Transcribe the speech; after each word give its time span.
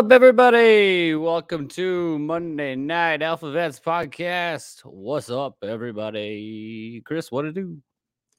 Up, 0.00 0.10
everybody? 0.12 1.14
Welcome 1.14 1.68
to 1.68 2.18
Monday 2.18 2.74
Night 2.74 3.20
AlphaVets 3.20 3.82
Podcast. 3.82 4.80
What's 4.86 5.28
up, 5.28 5.58
everybody? 5.62 7.02
Chris, 7.04 7.30
what 7.30 7.44
it 7.44 7.52
do? 7.54 7.76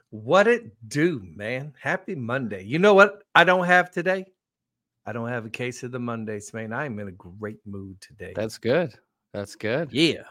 What 0.10 0.48
it 0.48 0.72
do, 0.90 1.22
man? 1.24 1.76
Happy 1.80 2.16
Monday. 2.16 2.64
You 2.64 2.80
know 2.80 2.96
what 2.96 3.22
I 3.36 3.44
don't 3.44 3.66
have 3.68 3.92
today? 3.92 4.26
I 5.06 5.14
don't 5.14 5.30
have 5.30 5.46
a 5.46 5.52
case 5.52 5.84
of 5.84 5.92
the 5.92 6.00
Mondays, 6.00 6.52
man. 6.52 6.74
I'm 6.74 6.98
in 6.98 7.10
a 7.10 7.12
great 7.12 7.60
mood 7.68 8.02
today. 8.02 8.34
That's 8.36 8.58
good. 8.58 8.96
That's 9.32 9.54
good. 9.54 9.90
yeah. 9.92 10.24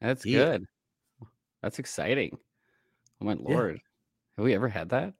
That's 0.00 0.24
yeah. 0.24 0.44
good. 0.44 0.66
That's 1.64 1.80
exciting. 1.80 2.38
Oh 3.20 3.24
my 3.24 3.32
Yeah. 3.32 3.38
lord. 3.56 3.80
Have 4.36 4.44
we 4.44 4.54
ever 4.54 4.68
had 4.68 4.90
that? 4.90 5.14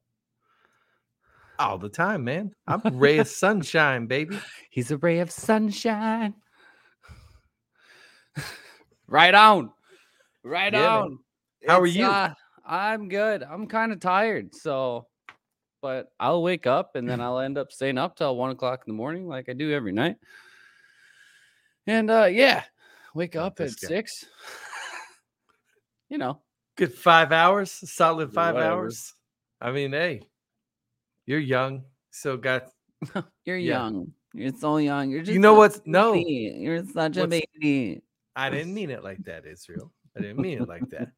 All 1.59 1.79
the 1.79 1.89
time, 1.89 2.25
man. 2.25 2.53
I'm 2.67 2.83
a 2.85 2.91
ray 2.93 3.19
of 3.19 3.29
sunshine, 3.29 4.07
baby. 4.07 4.39
He's 4.71 4.91
a 4.91 4.99
ray 4.99 5.21
of 5.21 5.31
sunshine. 5.31 6.35
right 9.09 9.35
on. 9.35 9.71
Right 10.45 10.73
Yeah, 10.73 10.81
man. 10.81 11.03
on. 11.03 11.19
How 11.67 11.81
are 11.81 11.87
you? 11.87 12.05
uh, 12.05 12.35
I'm 12.65 13.09
good. 13.09 13.43
I'm 13.43 13.67
kind 13.67 13.93
of 13.93 14.01
tired. 14.01 14.55
So, 14.55 15.07
but 15.81 16.09
I'll 16.21 16.43
wake 16.43 16.67
up 16.67 16.95
and 16.97 17.09
then 17.09 17.21
I'll 17.23 17.39
end 17.39 17.59
up 17.59 17.73
staying 17.73 17.99
up 17.99 18.17
till 18.17 18.37
one 18.37 18.51
o'clock 18.51 18.83
in 18.87 18.93
the 18.93 18.97
morning, 18.97 19.27
like 19.27 19.49
I 19.49 19.53
do 19.53 19.73
every 19.73 19.93
night. 19.93 20.17
And 21.87 22.11
uh 22.11 22.25
yeah, 22.25 22.65
wake 23.15 23.37
up 23.37 23.61
at 23.61 23.69
guy. 23.81 23.89
six. 23.89 24.25
you 26.09 26.19
know, 26.19 26.43
Good 26.77 26.93
five 26.93 27.33
hours, 27.33 27.71
solid 27.71 28.33
five 28.33 28.55
whatever. 28.57 28.73
hours. 28.75 29.15
I 29.61 29.71
mean, 29.71 29.93
hey, 29.93 30.23
you're 31.27 31.39
young, 31.41 31.85
so 32.11 32.37
got 32.37 32.71
you're 33.45 33.57
Yeah. 33.59 33.75
young. 33.75 34.13
You're 34.35 34.53
so 34.53 34.77
young. 34.79 35.11
You're 35.11 35.23
just 35.23 35.33
you 35.33 35.39
know 35.41 35.55
what's 35.55 35.81
no. 35.87 36.15
You're 36.15 36.85
such 36.85 37.17
a 37.17 37.27
baby. 37.27 38.03
I 38.35 38.51
didn't 38.51 38.75
mean 38.75 38.91
it 38.91 39.03
like 39.03 39.25
that, 39.25 39.47
Israel. 39.47 39.93
I 40.17 40.21
didn't 40.21 40.39
mean 40.41 40.63
it 40.63 40.69
like 40.69 40.89
that. 40.91 41.09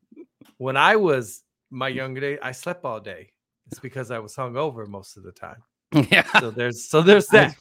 When 0.59 0.77
I 0.77 0.97
was 0.97 1.43
my 1.71 1.89
younger 1.89 2.21
day, 2.21 2.39
I 2.41 2.53
slept 2.53 2.85
all 2.85 3.01
day. 3.01 3.31
It's 3.67 3.81
because 3.81 4.11
I 4.11 4.19
was 4.19 4.35
hungover 4.35 4.87
most 4.87 5.17
of 5.17 5.23
the 5.25 5.33
time. 5.33 5.63
yeah. 6.11 6.27
So 6.41 6.51
there's 6.51 6.89
so 6.89 7.03
there's 7.03 7.27
that. 7.37 7.57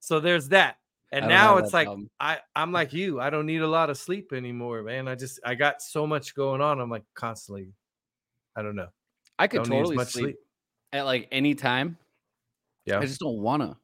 So 0.00 0.20
there's 0.20 0.48
that. 0.50 0.76
And 1.10 1.26
now 1.26 1.56
it's 1.56 1.72
like 1.72 1.86
problem. 1.86 2.10
I 2.20 2.38
I'm 2.54 2.70
like 2.70 2.92
you. 2.92 3.18
I 3.20 3.30
don't 3.30 3.46
need 3.46 3.62
a 3.62 3.66
lot 3.66 3.88
of 3.88 3.96
sleep 3.96 4.32
anymore, 4.32 4.82
man. 4.82 5.08
I 5.08 5.14
just 5.14 5.40
I 5.44 5.54
got 5.54 5.80
so 5.80 6.06
much 6.06 6.34
going 6.34 6.60
on. 6.60 6.80
I'm 6.80 6.90
like 6.90 7.04
constantly. 7.14 7.72
I 8.56 8.62
don't 8.62 8.76
know. 8.76 8.88
I 9.38 9.46
could 9.46 9.58
Don't 9.58 9.70
totally 9.70 9.96
sleep, 9.96 10.08
sleep. 10.08 10.36
At 10.92 11.04
like 11.04 11.28
any 11.32 11.54
time. 11.54 11.96
Yeah. 12.84 12.98
I 12.98 13.06
just 13.06 13.20
don't 13.20 13.38
wanna. 13.38 13.76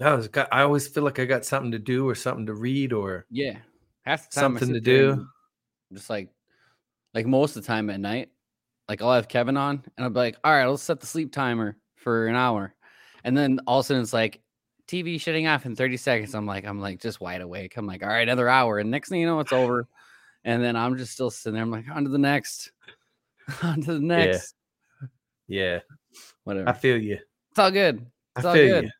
No, 0.00 0.16
it's 0.16 0.28
got, 0.28 0.48
I 0.50 0.62
always 0.62 0.88
feel 0.88 1.04
like 1.04 1.20
I 1.20 1.24
got 1.24 1.44
something 1.44 1.70
to 1.70 1.78
do 1.78 2.08
or 2.08 2.14
something 2.14 2.46
to 2.46 2.54
read 2.54 2.92
or 2.92 3.26
Yeah. 3.30 3.58
Half 4.02 4.28
the 4.30 4.34
time 4.34 4.58
Something 4.58 4.74
to 4.74 4.80
do. 4.80 5.26
Just 5.92 6.10
like 6.10 6.30
like 7.14 7.26
most 7.26 7.56
of 7.56 7.62
the 7.62 7.66
time 7.66 7.90
at 7.90 8.00
night. 8.00 8.30
Like 8.88 9.00
I'll 9.00 9.12
have 9.12 9.28
Kevin 9.28 9.56
on 9.56 9.82
and 9.96 10.04
I'll 10.04 10.10
be 10.10 10.18
like, 10.18 10.36
all 10.44 10.52
right, 10.52 10.66
let's 10.66 10.82
set 10.82 11.00
the 11.00 11.06
sleep 11.06 11.32
timer 11.32 11.76
for 11.96 12.26
an 12.26 12.34
hour. 12.36 12.74
And 13.22 13.36
then 13.36 13.60
all 13.66 13.78
of 13.78 13.84
a 13.84 13.86
sudden 13.86 14.02
it's 14.02 14.12
like 14.12 14.40
TV 14.88 15.18
shutting 15.18 15.46
off 15.46 15.64
in 15.64 15.74
30 15.74 15.96
seconds. 15.96 16.34
I'm 16.34 16.46
like, 16.46 16.66
I'm 16.66 16.80
like 16.80 17.00
just 17.00 17.20
wide 17.20 17.40
awake. 17.40 17.76
I'm 17.76 17.86
like, 17.86 18.02
all 18.02 18.08
right, 18.08 18.22
another 18.22 18.48
hour. 18.48 18.78
And 18.78 18.90
next 18.90 19.08
thing 19.08 19.20
you 19.20 19.26
know, 19.26 19.40
it's 19.40 19.52
over. 19.52 19.88
And 20.44 20.62
then 20.62 20.76
I'm 20.76 20.98
just 20.98 21.12
still 21.12 21.30
sitting 21.30 21.54
there. 21.54 21.62
I'm 21.62 21.70
like, 21.70 21.86
on 21.90 22.04
to 22.04 22.10
the 22.10 22.18
next. 22.18 22.72
on 23.62 23.80
to 23.82 23.94
the 23.94 24.00
next. 24.00 24.54
yeah. 24.54 24.63
Whatever. 26.44 26.68
I 26.68 26.72
feel 26.72 26.98
you. 26.98 27.18
it's 27.50 27.58
all 27.58 27.70
good. 27.70 28.04
I 28.36 28.40
It's 28.40 28.46
all 28.46 28.54
feel 28.54 28.68
good. 28.68 28.84
you. 28.84 28.90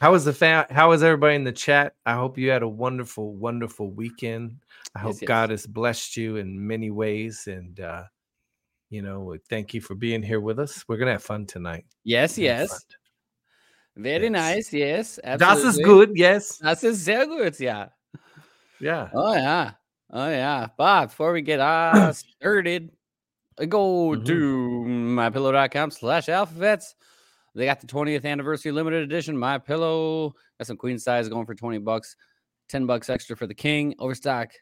How 0.00 0.12
was 0.12 0.24
the 0.24 0.32
fa- 0.32 0.66
How 0.70 0.90
was 0.90 1.02
everybody 1.02 1.36
in 1.36 1.44
the 1.44 1.52
chat? 1.52 1.94
I 2.04 2.14
hope 2.14 2.36
you 2.36 2.50
had 2.50 2.62
a 2.62 2.68
wonderful, 2.68 3.34
wonderful 3.34 3.90
weekend. 3.90 4.56
I 4.94 4.98
hope 4.98 5.14
Yes, 5.14 5.22
yes. 5.22 5.28
God 5.28 5.50
has 5.50 5.66
blessed 5.66 6.16
you 6.16 6.36
in 6.36 6.66
many 6.66 6.90
ways, 6.90 7.46
and 7.46 7.80
uh, 7.80 8.04
you 8.90 9.00
know, 9.02 9.36
thank 9.48 9.72
you 9.72 9.80
for 9.80 9.94
being 9.94 10.22
here 10.22 10.40
with 10.40 10.58
us. 10.58 10.84
We're 10.86 10.98
gonna 10.98 11.12
have 11.12 11.22
fun 11.22 11.46
tonight. 11.46 11.86
Yes, 12.04 12.36
We're 12.36 12.48
gonna 12.48 12.58
have 12.58 12.60
yes. 12.62 12.70
fun. 12.70 14.02
Very 14.04 14.24
Yes. 14.24 14.32
nice. 14.32 14.72
Yes. 14.74 15.20
Das 15.24 15.40
Absolutely. 15.40 15.68
is 15.80 15.86
good. 15.86 16.10
Yes. 16.16 16.58
Das 16.58 16.84
ist 16.84 17.04
sehr 17.04 17.26
gut. 17.26 17.58
Yeah. 17.58 17.88
Yeah. 18.78 19.08
Oh 19.14 19.32
yeah. 19.34 19.72
Oh 20.10 20.28
yeah. 20.28 20.68
But 20.76 21.06
before 21.06 21.32
we 21.32 21.40
get 21.40 21.60
uh 21.60 22.12
started, 22.38 22.90
go 23.64 24.10
Mhm. 24.10 24.26
to 24.26 24.84
mypillow.com 24.86 25.90
slash 25.90 26.26
alphavets. 26.26 26.94
They 27.54 27.64
got 27.64 27.80
the 27.80 27.86
20th 27.86 28.26
anniversary 28.26 28.70
limited 28.72 29.02
edition 29.02 29.36
My 29.36 29.56
Pillow. 29.58 30.34
Got 30.58 30.66
some 30.66 30.76
queen 30.76 30.98
size 30.98 31.28
going 31.30 31.46
for 31.46 31.54
20 31.54 31.78
bucks, 31.78 32.16
10 32.68 32.84
bucks 32.84 33.08
extra 33.08 33.34
for 33.34 33.46
the 33.46 33.54
king. 33.54 33.94
Overstock 33.98 34.52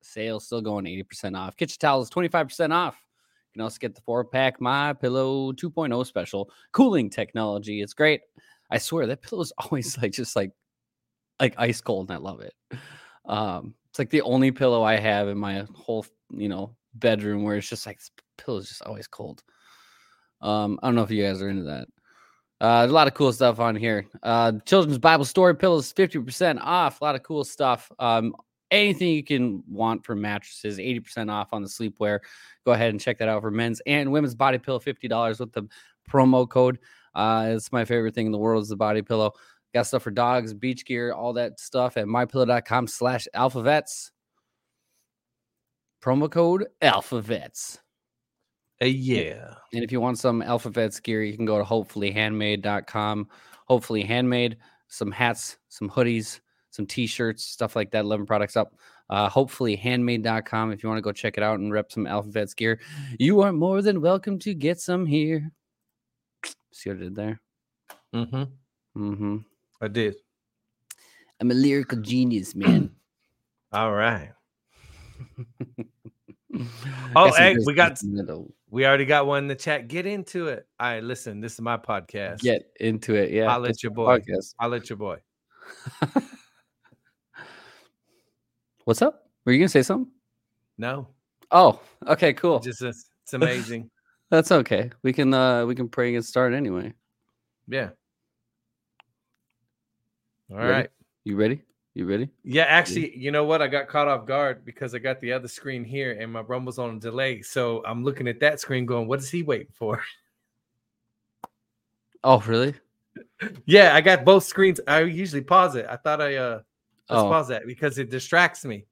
sale 0.00 0.40
still 0.40 0.62
going 0.62 0.86
80% 0.86 1.36
off. 1.36 1.56
Kitchen 1.56 1.76
towels 1.78 2.08
25% 2.08 2.72
off. 2.72 2.96
You 3.52 3.58
can 3.58 3.62
also 3.62 3.78
get 3.78 3.94
the 3.94 4.00
four 4.00 4.24
pack 4.24 4.58
My 4.60 4.94
Pillow 4.94 5.52
2.0 5.52 6.06
special 6.06 6.50
cooling 6.72 7.10
technology. 7.10 7.82
It's 7.82 7.92
great. 7.92 8.22
I 8.70 8.78
swear 8.78 9.06
that 9.08 9.20
pillow 9.20 9.42
is 9.42 9.52
always 9.58 9.98
like 9.98 10.12
just 10.12 10.34
like 10.36 10.52
like 11.40 11.54
ice 11.58 11.80
cold, 11.80 12.08
and 12.10 12.16
I 12.16 12.20
love 12.20 12.40
it. 12.40 12.54
Um, 13.26 13.74
it's 13.90 13.98
like 13.98 14.10
the 14.10 14.22
only 14.22 14.50
pillow 14.52 14.82
I 14.82 14.96
have 14.96 15.26
in 15.28 15.36
my 15.38 15.66
whole, 15.74 16.06
you 16.30 16.48
know, 16.48 16.76
bedroom 16.94 17.42
where 17.42 17.56
it's 17.56 17.68
just 17.68 17.86
like 17.86 17.98
pillow 18.44 18.58
is 18.58 18.68
just 18.68 18.82
always 18.82 19.06
cold. 19.06 19.42
Um, 20.40 20.78
I 20.82 20.88
don't 20.88 20.94
know 20.94 21.02
if 21.02 21.10
you 21.10 21.22
guys 21.22 21.42
are 21.42 21.48
into 21.48 21.64
that. 21.64 21.88
Uh, 22.60 22.80
there's 22.80 22.90
a 22.90 22.94
lot 22.94 23.06
of 23.06 23.14
cool 23.14 23.32
stuff 23.32 23.58
on 23.58 23.74
here. 23.74 24.06
Uh, 24.22 24.52
children's 24.66 24.98
Bible 24.98 25.24
story 25.24 25.56
pillows 25.56 25.92
50% 25.92 26.58
off. 26.60 27.00
A 27.00 27.04
lot 27.04 27.14
of 27.14 27.22
cool 27.22 27.44
stuff. 27.44 27.90
Um, 27.98 28.34
anything 28.70 29.08
you 29.08 29.24
can 29.24 29.62
want 29.66 30.04
for 30.04 30.14
mattresses, 30.14 30.78
80% 30.78 31.30
off 31.30 31.52
on 31.52 31.62
the 31.62 31.68
sleepwear. 31.68 32.20
Go 32.66 32.72
ahead 32.72 32.90
and 32.90 33.00
check 33.00 33.18
that 33.18 33.28
out 33.28 33.42
for 33.42 33.50
men's 33.50 33.80
and 33.86 34.12
women's 34.12 34.34
body 34.34 34.58
pillow, 34.58 34.78
$50 34.78 35.40
with 35.40 35.52
the 35.52 35.62
promo 36.10 36.48
code. 36.48 36.78
Uh, 37.14 37.52
it's 37.56 37.72
my 37.72 37.84
favorite 37.84 38.14
thing 38.14 38.26
in 38.26 38.32
the 38.32 38.38
world 38.38 38.62
is 38.62 38.68
the 38.68 38.76
body 38.76 39.02
pillow. 39.02 39.32
Got 39.74 39.86
stuff 39.86 40.02
for 40.02 40.10
dogs, 40.10 40.52
beach 40.52 40.84
gear, 40.84 41.12
all 41.12 41.32
that 41.34 41.60
stuff 41.60 41.96
at 41.96 42.06
mypillow.com 42.06 42.88
slash 42.88 43.26
alphavets. 43.34 44.10
Promo 46.02 46.30
code 46.30 46.66
alphavets. 46.82 47.78
Uh, 48.82 48.86
yeah. 48.86 49.54
And 49.72 49.84
if 49.84 49.92
you 49.92 50.00
want 50.00 50.18
some 50.18 50.42
alphavets 50.42 51.02
gear, 51.02 51.22
you 51.22 51.36
can 51.36 51.44
go 51.46 51.58
to 51.58 51.64
hopefullyhandmade.com. 51.64 53.28
Hopefully 53.66 54.02
handmade, 54.02 54.56
some 54.88 55.10
hats, 55.12 55.58
some 55.68 55.88
hoodies, 55.88 56.40
some 56.70 56.86
t-shirts, 56.86 57.44
stuff 57.44 57.76
like 57.76 57.90
that. 57.92 58.00
11 58.00 58.26
products 58.26 58.56
up. 58.56 58.74
Uh, 59.10 59.28
hopefullyhandmade.com. 59.28 60.72
If 60.72 60.82
you 60.82 60.88
want 60.88 60.98
to 60.98 61.02
go 61.02 61.12
check 61.12 61.36
it 61.36 61.42
out 61.42 61.58
and 61.60 61.72
rep 61.72 61.92
some 61.92 62.04
alphavets 62.04 62.56
gear, 62.56 62.80
you 63.18 63.40
are 63.42 63.52
more 63.52 63.82
than 63.82 64.00
welcome 64.00 64.38
to 64.40 64.54
get 64.54 64.80
some 64.80 65.04
here. 65.04 65.50
See 66.72 66.90
what 66.90 66.96
I 66.98 67.00
did 67.00 67.14
there? 67.16 67.40
Mm-hmm. 68.14 68.42
Mm-hmm. 68.96 69.36
I 69.80 69.88
did. 69.88 70.16
I'm 71.40 71.50
a 71.50 71.54
lyrical 71.54 71.98
genius, 72.00 72.54
man. 72.54 72.90
All 73.72 73.92
right. 73.92 74.30
Oh, 77.14 77.32
hey, 77.32 77.56
we 77.64 77.74
got- 77.74 78.02
middle. 78.02 78.52
We 78.70 78.86
already 78.86 79.04
got 79.04 79.26
one 79.26 79.38
in 79.44 79.48
the 79.48 79.56
chat. 79.56 79.88
Get 79.88 80.06
into 80.06 80.46
it. 80.46 80.66
All 80.78 80.88
right, 80.88 81.02
listen. 81.02 81.40
This 81.40 81.54
is 81.54 81.60
my 81.60 81.76
podcast. 81.76 82.38
Get 82.40 82.70
into 82.78 83.14
it. 83.16 83.30
Yeah. 83.32 83.52
I'll 83.52 83.58
let 83.60 83.82
your 83.82 83.90
boy. 83.92 84.18
podcast. 84.18 84.54
I'll 84.60 84.68
let 84.68 84.88
your 84.88 84.96
boy. 84.96 85.18
What's 88.84 89.02
up? 89.02 89.28
Were 89.44 89.52
you 89.52 89.58
gonna 89.58 89.68
say 89.68 89.82
something? 89.82 90.10
No, 90.78 91.08
Oh, 91.52 91.80
okay, 92.06 92.32
cool. 92.32 92.60
just 92.60 92.80
it's, 92.82 93.10
it's 93.24 93.34
amazing. 93.34 93.90
That's 94.30 94.50
okay. 94.52 94.90
We 95.02 95.12
can 95.12 95.34
uh 95.34 95.66
we 95.66 95.74
can 95.74 95.88
pray 95.88 96.14
and 96.14 96.24
start 96.24 96.54
anyway. 96.54 96.94
yeah. 97.68 97.90
All 100.50 100.56
Ready? 100.56 100.70
right. 100.72 100.90
You 101.24 101.36
ready? 101.36 101.62
You 101.94 102.06
ready? 102.06 102.28
Yeah, 102.44 102.64
actually, 102.64 103.16
you 103.18 103.32
know 103.32 103.44
what? 103.44 103.60
I 103.60 103.66
got 103.66 103.88
caught 103.88 104.06
off 104.06 104.24
guard 104.24 104.64
because 104.64 104.94
I 104.94 104.98
got 104.98 105.20
the 105.20 105.32
other 105.32 105.48
screen 105.48 105.84
here 105.84 106.12
and 106.20 106.32
my 106.32 106.40
rumble's 106.40 106.78
on 106.78 106.96
a 106.96 107.00
delay. 107.00 107.42
So 107.42 107.82
I'm 107.84 108.04
looking 108.04 108.28
at 108.28 108.38
that 108.40 108.60
screen 108.60 108.86
going, 108.86 109.08
what 109.08 109.18
is 109.18 109.28
he 109.30 109.42
waiting 109.42 109.72
for? 109.74 110.02
Oh, 112.22 112.38
really? 112.46 112.74
yeah, 113.64 113.94
I 113.94 114.02
got 114.02 114.26
both 114.26 114.44
screens. 114.44 114.78
I 114.86 115.00
usually 115.00 115.40
pause 115.40 115.74
it. 115.74 115.86
I 115.88 115.96
thought 115.96 116.20
I 116.20 116.36
uh 116.36 116.60
let's 117.08 117.22
Oh, 117.22 117.28
pause 117.30 117.48
that 117.48 117.66
because 117.66 117.96
it 117.96 118.10
distracts 118.10 118.62
me. 118.66 118.84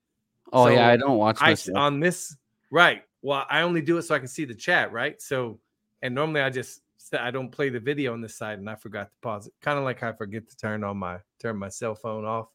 oh 0.51 0.69
yeah, 0.69 0.89
I 0.89 0.97
don't 0.97 1.19
watch 1.19 1.37
I 1.43 1.55
my 1.75 1.79
on 1.79 2.01
this 2.01 2.35
right. 2.71 3.03
Well, 3.21 3.45
I 3.51 3.61
only 3.61 3.83
do 3.83 3.99
it 3.99 4.03
so 4.05 4.15
I 4.15 4.19
can 4.19 4.29
see 4.29 4.47
the 4.47 4.55
chat, 4.55 4.93
right? 4.93 5.21
So 5.21 5.61
and 6.01 6.15
normally 6.15 6.41
I 6.41 6.49
just 6.49 6.81
I 7.13 7.31
don't 7.31 7.51
play 7.51 7.69
the 7.69 7.81
video 7.81 8.15
on 8.15 8.23
this 8.23 8.35
side 8.37 8.59
and 8.59 8.71
I 8.71 8.77
forgot 8.77 9.11
to 9.11 9.17
pause 9.21 9.47
it. 9.47 9.53
Kind 9.61 9.79
of 9.79 9.85
like 9.85 10.03
I 10.03 10.13
forget 10.13 10.49
to 10.49 10.57
turn 10.57 10.83
on 10.85 10.97
my 10.97 11.19
turn 11.39 11.59
my 11.59 11.69
cell 11.69 11.95
phone 11.95 12.25
off 12.25 12.49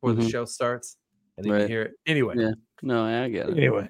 before 0.00 0.14
the 0.14 0.22
Mhm. 0.22 0.30
show 0.30 0.44
starts 0.44 0.96
I 1.38 1.42
you 1.42 1.52
Right. 1.52 1.68
hear 1.68 1.82
it. 1.82 1.92
Anyway. 2.06 2.34
Yeah. 2.36 2.52
No, 2.82 3.04
I 3.04 3.28
get 3.28 3.48
it. 3.50 3.56
Anyway. 3.58 3.88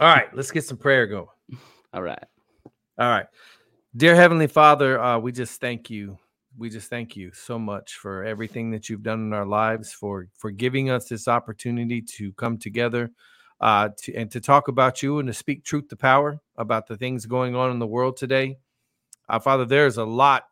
All 0.00 0.08
right, 0.14 0.34
let's 0.34 0.50
get 0.50 0.64
some 0.64 0.76
prayer 0.78 1.06
going. 1.06 1.28
All 1.92 2.02
right. 2.02 2.24
All 2.98 3.08
right. 3.08 3.26
Dear 3.96 4.14
Heavenly 4.14 4.46
Father, 4.46 5.00
uh, 5.00 5.18
we 5.18 5.32
just 5.32 5.60
thank 5.60 5.90
you 5.90 6.18
we 6.58 6.70
just 6.70 6.88
thank 6.88 7.14
you 7.14 7.30
so 7.34 7.58
much 7.58 7.96
for 7.98 8.24
everything 8.24 8.70
that 8.70 8.88
you've 8.88 9.02
done 9.02 9.20
in 9.20 9.34
our 9.34 9.44
lives, 9.44 9.92
for 9.92 10.26
for 10.34 10.50
giving 10.50 10.88
us 10.88 11.06
this 11.06 11.28
opportunity 11.28 12.00
to 12.00 12.32
come 12.32 12.56
together, 12.56 13.10
uh, 13.60 13.90
to 13.98 14.14
and 14.14 14.30
to 14.30 14.40
talk 14.40 14.68
about 14.68 15.02
you 15.02 15.18
and 15.18 15.26
to 15.26 15.34
speak 15.34 15.64
truth 15.64 15.86
to 15.88 15.96
power 15.96 16.40
about 16.56 16.86
the 16.86 16.96
things 16.96 17.26
going 17.26 17.54
on 17.54 17.70
in 17.70 17.78
the 17.78 17.86
world 17.86 18.16
today. 18.16 18.56
Uh, 19.28 19.38
Father, 19.38 19.66
there's 19.66 19.98
a 19.98 20.04
lot 20.04 20.44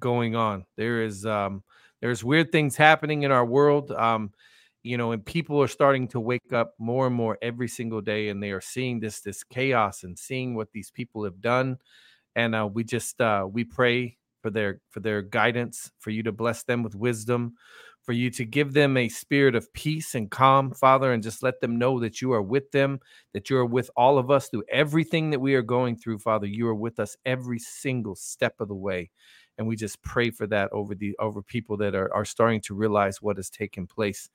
going 0.00 0.34
on. 0.34 0.66
There 0.76 1.02
is 1.02 1.24
um, 1.24 1.62
there's 2.00 2.24
weird 2.24 2.52
things 2.52 2.76
happening 2.76 3.22
in 3.22 3.30
our 3.30 3.44
world. 3.44 3.90
Um, 3.92 4.32
you 4.82 4.96
know, 4.96 5.12
and 5.12 5.24
people 5.24 5.60
are 5.60 5.68
starting 5.68 6.08
to 6.08 6.20
wake 6.20 6.52
up 6.52 6.74
more 6.78 7.06
and 7.06 7.14
more 7.14 7.36
every 7.42 7.68
single 7.68 8.00
day, 8.00 8.28
and 8.28 8.42
they 8.42 8.52
are 8.52 8.60
seeing 8.60 9.00
this 9.00 9.20
this 9.20 9.42
chaos 9.44 10.04
and 10.04 10.18
seeing 10.18 10.54
what 10.54 10.72
these 10.72 10.90
people 10.90 11.24
have 11.24 11.40
done. 11.40 11.78
And 12.36 12.54
uh, 12.54 12.68
we 12.72 12.84
just 12.84 13.20
uh, 13.20 13.46
we 13.50 13.64
pray 13.64 14.16
for 14.40 14.50
their 14.50 14.80
for 14.90 15.00
their 15.00 15.22
guidance, 15.22 15.90
for 15.98 16.10
you 16.10 16.22
to 16.22 16.32
bless 16.32 16.62
them 16.62 16.82
with 16.82 16.94
wisdom, 16.94 17.54
for 18.02 18.12
you 18.12 18.30
to 18.30 18.44
give 18.44 18.72
them 18.72 18.96
a 18.96 19.08
spirit 19.08 19.54
of 19.54 19.70
peace 19.74 20.14
and 20.14 20.30
calm, 20.30 20.70
Father, 20.72 21.12
and 21.12 21.22
just 21.22 21.42
let 21.42 21.60
them 21.60 21.78
know 21.78 22.00
that 22.00 22.22
you 22.22 22.32
are 22.32 22.40
with 22.40 22.70
them, 22.70 23.00
that 23.34 23.50
you 23.50 23.56
are 23.58 23.66
with 23.66 23.90
all 23.96 24.16
of 24.16 24.30
us 24.30 24.48
through 24.48 24.64
everything 24.70 25.30
that 25.30 25.40
we 25.40 25.54
are 25.54 25.62
going 25.62 25.96
through, 25.96 26.18
Father. 26.18 26.46
You 26.46 26.68
are 26.68 26.74
with 26.74 27.00
us 27.00 27.16
every 27.26 27.58
single 27.58 28.14
step 28.14 28.54
of 28.60 28.68
the 28.68 28.74
way. 28.74 29.10
And 29.58 29.66
we 29.66 29.76
just 29.76 30.00
pray 30.02 30.30
for 30.30 30.46
that 30.46 30.72
over 30.72 30.94
the 30.94 31.16
over 31.18 31.42
people 31.42 31.76
that 31.78 31.94
are, 31.94 32.12
are 32.14 32.24
starting 32.24 32.60
to 32.62 32.74
realize 32.74 33.20
what 33.20 33.36
has 33.36 33.50
taken 33.50 33.86
place. 33.86 34.30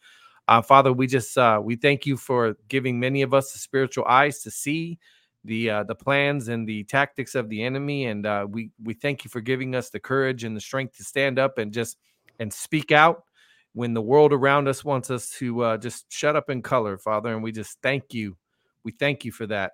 Uh, 0.48 0.62
Father, 0.62 0.92
we 0.92 1.08
just 1.08 1.38
uh, 1.38 1.62
we 1.64 1.76
thank 1.76 2.06
you 2.06 2.18
for 2.18 2.58
giving 2.68 3.00
many 3.00 3.22
of 3.22 3.34
us 3.34 3.54
the 3.54 3.60
spiritual 3.60 4.06
eyes 4.06 4.40
to 4.44 4.52
see 4.52 5.00
the 5.46 5.70
uh, 5.70 5.84
the 5.84 5.96
plans 5.96 6.50
and 6.50 6.68
the 6.68 6.84
tactics 6.84 7.36
of 7.36 7.50
the 7.50 7.64
enemy, 7.64 8.06
and 8.06 8.26
uh, 8.26 8.46
we 8.50 8.72
we 8.84 8.94
thank 8.94 9.24
you 9.24 9.30
for 9.30 9.42
giving 9.42 9.76
us 9.76 9.90
the 9.90 10.00
courage 10.00 10.44
and 10.44 10.56
the 10.56 10.62
strength 10.62 10.98
to 10.98 11.04
stand 11.04 11.40
up 11.40 11.58
and 11.58 11.74
just 11.74 11.98
and 12.40 12.52
speak 12.52 12.92
out 12.92 13.24
when 13.74 13.94
the 13.94 14.02
world 14.02 14.34
around 14.34 14.68
us 14.68 14.84
wants 14.84 15.10
us 15.10 15.30
to 15.30 15.64
uh, 15.64 15.78
just 15.78 16.12
shut 16.12 16.36
up 16.36 16.50
in 16.50 16.62
color, 16.62 16.98
Father. 16.98 17.34
And 17.34 17.44
we 17.44 17.52
just 17.52 17.82
thank 17.82 18.14
you. 18.14 18.38
We 18.84 18.92
thank 18.92 19.26
you 19.26 19.32
for 19.32 19.48
that. 19.48 19.74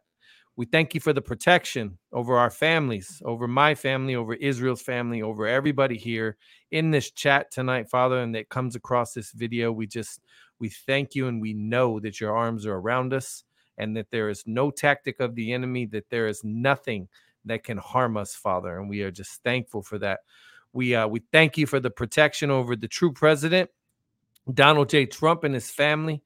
We 0.60 0.66
thank 0.66 0.94
you 0.94 1.00
for 1.00 1.14
the 1.14 1.22
protection 1.22 1.98
over 2.12 2.38
our 2.38 2.50
families, 2.50 3.22
over 3.24 3.48
my 3.48 3.76
family, 3.76 4.16
over 4.16 4.34
Israel's 4.34 4.82
family, 4.82 5.22
over 5.22 5.48
everybody 5.48 5.96
here 5.96 6.36
in 6.72 6.92
this 6.92 7.12
chat 7.12 7.50
tonight, 7.50 7.90
Father, 7.90 8.20
and 8.20 8.36
that 8.36 8.50
comes 8.50 8.76
across 8.76 9.14
this 9.14 9.32
video. 9.32 9.72
We 9.72 9.88
just 9.88 10.20
we 10.60 10.68
thank 10.68 11.16
you 11.16 11.30
and 11.30 11.42
we 11.42 11.54
know 11.54 12.02
that 12.02 12.20
your 12.20 12.36
arms 12.36 12.66
are 12.66 12.76
around 12.76 13.14
us 13.14 13.46
and 13.78 13.96
that 13.96 14.12
there 14.12 14.28
is 14.28 14.44
no 14.46 14.70
tactic 14.70 15.22
of 15.22 15.34
the 15.34 15.54
enemy, 15.54 15.86
that 15.86 16.10
there 16.10 16.28
is 16.28 16.44
nothing 16.44 17.08
that 17.46 17.64
can 17.64 17.78
harm 17.78 18.18
us, 18.18 18.36
Father. 18.36 18.80
And 18.80 18.90
we 18.90 19.02
are 19.04 19.12
just 19.12 19.42
thankful 19.44 19.82
for 19.82 19.98
that. 20.00 20.20
We 20.74 20.94
uh, 20.94 21.08
we 21.08 21.22
thank 21.32 21.58
you 21.58 21.68
for 21.68 21.80
the 21.80 21.90
protection 21.90 22.52
over 22.52 22.76
the 22.76 22.90
true 22.90 23.14
president, 23.14 23.70
Donald 24.54 24.90
J. 24.90 25.06
Trump 25.06 25.46
and 25.46 25.54
his 25.54 25.72
family. 25.72 26.22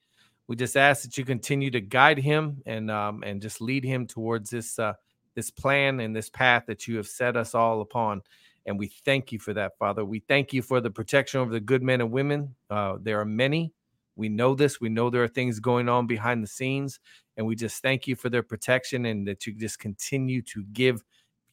We 0.47 0.55
just 0.55 0.75
ask 0.75 1.03
that 1.03 1.17
you 1.17 1.25
continue 1.25 1.71
to 1.71 1.81
guide 1.81 2.17
him 2.17 2.61
and 2.65 2.91
um, 2.91 3.23
and 3.23 3.41
just 3.41 3.61
lead 3.61 3.83
him 3.83 4.07
towards 4.07 4.49
this 4.49 4.77
uh, 4.77 4.93
this 5.35 5.49
plan 5.49 5.99
and 5.99 6.15
this 6.15 6.29
path 6.29 6.63
that 6.67 6.87
you 6.87 6.97
have 6.97 7.07
set 7.07 7.37
us 7.37 7.55
all 7.55 7.81
upon. 7.81 8.21
And 8.65 8.79
we 8.79 8.87
thank 8.87 9.31
you 9.31 9.39
for 9.39 9.53
that, 9.53 9.77
Father. 9.77 10.05
We 10.05 10.19
thank 10.19 10.53
you 10.53 10.61
for 10.61 10.79
the 10.79 10.91
protection 10.91 11.41
of 11.41 11.49
the 11.49 11.59
good 11.59 11.83
men 11.83 12.01
and 12.01 12.11
women. 12.11 12.55
Uh, 12.69 12.97
there 13.01 13.19
are 13.19 13.25
many 13.25 13.73
we 14.15 14.29
know 14.29 14.55
this. 14.55 14.79
We 14.79 14.89
know 14.89 15.09
there 15.09 15.23
are 15.23 15.27
things 15.27 15.59
going 15.59 15.89
on 15.89 16.07
behind 16.07 16.43
the 16.43 16.47
scenes. 16.47 16.99
And 17.35 17.47
we 17.47 17.55
just 17.55 17.81
thank 17.81 18.07
you 18.07 18.15
for 18.15 18.29
their 18.29 18.43
protection 18.43 19.05
and 19.05 19.27
that 19.27 19.47
you 19.47 19.53
just 19.53 19.79
continue 19.79 20.41
to 20.43 20.63
give 20.71 21.03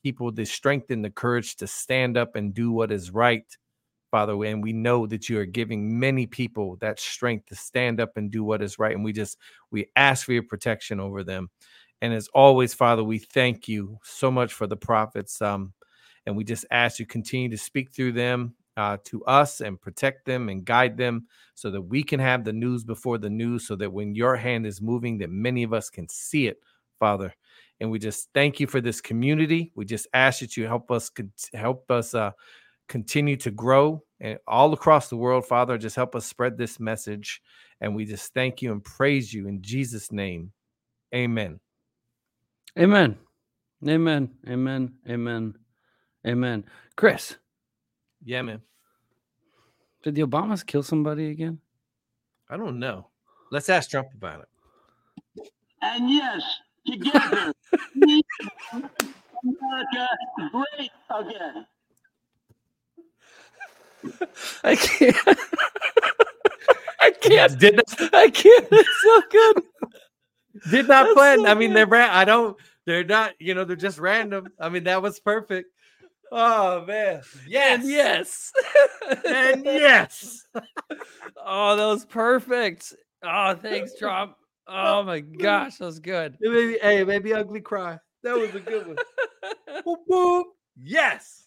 people 0.03 0.31
the 0.31 0.45
strength 0.45 0.91
and 0.91 1.05
the 1.05 1.11
courage 1.11 1.57
to 1.57 1.67
stand 1.67 2.17
up 2.17 2.37
and 2.37 2.55
do 2.55 2.71
what 2.71 2.93
is 2.93 3.11
right, 3.11 3.45
Father. 4.11 4.33
And 4.45 4.63
we 4.63 4.73
know 4.73 5.07
that 5.07 5.29
you 5.29 5.39
are 5.39 5.47
giving 5.47 5.99
many 5.99 6.27
people 6.27 6.77
that 6.77 7.01
strength 7.01 7.47
to 7.47 7.55
stand 7.55 8.01
up 8.01 8.17
and 8.17 8.31
do 8.31 8.45
what 8.45 8.63
is 8.63 8.79
right. 8.79 8.95
And 8.95 9.05
we 9.05 9.13
just, 9.13 9.39
we 9.71 9.87
ask 9.97 10.27
for 10.27 10.33
your 10.33 10.43
protection 10.43 11.01
over 11.01 11.23
them. 11.23 11.51
And 12.03 12.13
as 12.13 12.29
always, 12.29 12.75
Father, 12.75 13.05
we 13.05 13.19
thank 13.19 13.69
you 13.69 13.99
so 14.03 14.31
much 14.31 14.53
for 14.53 14.67
the 14.67 14.77
prophets. 14.77 15.41
Um, 15.43 15.73
and 16.27 16.37
we 16.37 16.45
just 16.45 16.65
ask 16.71 16.99
you 16.99 17.07
continue 17.07 17.49
to 17.51 17.59
speak 17.59 17.93
through 17.93 18.13
them 18.13 18.55
uh, 18.77 18.97
to 19.05 19.25
us 19.25 19.61
and 19.61 19.81
protect 19.81 20.25
them 20.25 20.49
and 20.49 20.65
guide 20.65 20.97
them 20.97 21.27
so 21.55 21.71
that 21.71 21.83
we 21.83 22.03
can 22.03 22.21
have 22.21 22.45
the 22.45 22.53
news 22.53 22.85
before 22.85 23.19
the 23.19 23.29
news 23.29 23.67
so 23.67 23.77
that 23.77 23.93
when 23.93 24.15
your 24.15 24.37
hand 24.37 24.67
is 24.67 24.81
moving 24.81 25.19
that 25.19 25.31
many 25.31 25.63
of 25.63 25.73
us 25.73 25.91
can 25.91 26.09
see 26.09 26.47
it 26.47 26.59
father 26.99 27.35
and 27.81 27.91
we 27.91 27.99
just 27.99 28.29
thank 28.33 28.61
you 28.61 28.67
for 28.67 28.81
this 28.81 29.01
community 29.01 29.73
we 29.75 29.85
just 29.85 30.07
ask 30.15 30.41
that 30.41 30.57
you 30.57 30.67
help 30.67 30.91
us 30.91 31.11
help 31.53 31.91
us 31.91 32.15
uh, 32.15 32.31
continue 32.91 33.37
to 33.37 33.51
grow 33.51 34.03
and 34.21 34.39
all 34.47 34.73
across 34.75 35.09
the 35.09 35.17
world 35.17 35.47
father 35.47 35.79
just 35.79 35.97
help 35.97 36.15
us 36.15 36.27
spread 36.27 36.59
this 36.59 36.79
message 36.79 37.41
and 37.81 37.95
we 37.95 38.05
just 38.05 38.35
thank 38.35 38.61
you 38.61 38.73
and 38.73 38.85
praise 38.85 39.33
you 39.33 39.49
in 39.49 39.63
jesus 39.63 40.13
name. 40.13 40.53
Amen. 41.15 41.59
Amen. 42.79 43.17
Amen. 43.89 44.31
Amen. 44.47 44.93
Amen. 45.09 45.55
Amen. 46.27 46.65
Chris. 46.97 47.37
Yeah 48.25 48.43
man 48.43 48.61
did 50.03 50.15
the 50.15 50.23
Obamas 50.23 50.65
kill 50.65 50.83
somebody 50.83 51.31
again? 51.31 51.59
I 52.49 52.57
don't 52.57 52.79
know. 52.79 53.09
Let's 53.51 53.69
ask 53.69 53.91
Trump 53.91 54.09
about 54.15 54.41
it. 54.41 55.51
And 55.83 56.11
yes, 56.11 56.43
together, 56.87 57.53
we 58.01 58.23
America 59.43 60.09
great 60.51 60.91
again. 61.11 61.67
I 64.65 64.77
can't. 64.77 65.17
I 67.01 67.11
can't. 67.13 67.59
Did 67.59 67.77
not, 67.77 68.15
I 68.15 68.31
can't. 68.31 68.69
It's 68.71 69.03
so 69.03 69.23
good. 69.31 69.63
Did 70.71 70.89
not 70.89 71.05
That's 71.05 71.15
plan. 71.15 71.39
So 71.41 71.47
I 71.47 71.55
mean, 71.55 71.73
they're 71.73 71.87
ran. 71.87 72.11
I 72.11 72.25
don't. 72.25 72.57
They're 72.87 73.05
not. 73.05 73.33
You 73.39 73.55
know, 73.55 73.65
they're 73.65 73.77
just 73.77 73.99
random. 73.99 74.49
I 74.59 74.69
mean, 74.69 74.85
that 74.85 75.03
was 75.03 75.21
perfect. 75.21 75.71
Oh 76.33 76.85
man. 76.85 77.23
Yes. 77.47 77.81
And 77.81 77.91
yes. 77.91 78.53
and 79.27 79.65
yes. 79.65 80.47
oh, 81.37 81.77
that 81.77 81.87
was 81.87 82.05
perfect. 82.05 82.95
Oh, 83.23 83.55
thanks, 83.55 83.97
Trump. 83.99 84.37
Oh 84.69 85.03
my 85.03 85.21
gosh, 85.21 85.79
that 85.79 85.87
was 85.87 85.99
good. 85.99 86.37
It 86.41 86.53
made 86.53 86.69
me, 86.69 86.79
hey, 86.81 87.01
it 87.01 87.09
made 87.09 87.25
me 87.25 87.33
ugly 87.33 87.61
cry. 87.61 87.99
That 88.23 88.37
was 88.37 88.55
a 88.55 88.61
good 88.61 88.87
one. 88.87 88.97
boop, 89.85 89.97
boop. 90.09 90.45
Yes. 90.77 91.40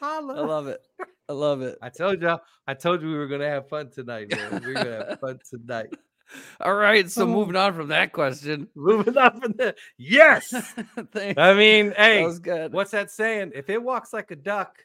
Holla. 0.00 0.34
I 0.34 0.40
love 0.46 0.66
it. 0.68 0.80
I 1.28 1.32
love 1.32 1.62
it. 1.62 1.78
I 1.82 1.88
told 1.88 2.22
you. 2.22 2.38
I 2.66 2.74
told 2.74 3.02
you 3.02 3.08
we 3.08 3.14
were 3.14 3.26
gonna 3.26 3.48
have 3.48 3.68
fun 3.68 3.90
tonight, 3.90 4.30
man. 4.30 4.62
We 4.64 4.72
are 4.72 4.74
gonna 4.74 5.06
have 5.08 5.20
fun 5.20 5.38
tonight. 5.48 5.94
All 6.60 6.74
right. 6.74 7.10
So 7.10 7.22
oh. 7.22 7.26
moving 7.26 7.56
on 7.56 7.74
from 7.74 7.88
that 7.88 8.12
question. 8.12 8.68
Moving 8.74 9.16
on 9.16 9.40
from 9.40 9.54
that. 9.58 9.76
Yes. 9.96 10.52
I 11.36 11.54
mean, 11.54 11.94
hey, 11.96 12.20
that 12.20 12.26
was 12.26 12.38
good. 12.38 12.72
what's 12.72 12.90
that 12.90 13.10
saying? 13.10 13.52
If 13.54 13.70
it 13.70 13.82
walks 13.82 14.12
like 14.12 14.30
a 14.30 14.36
duck 14.36 14.78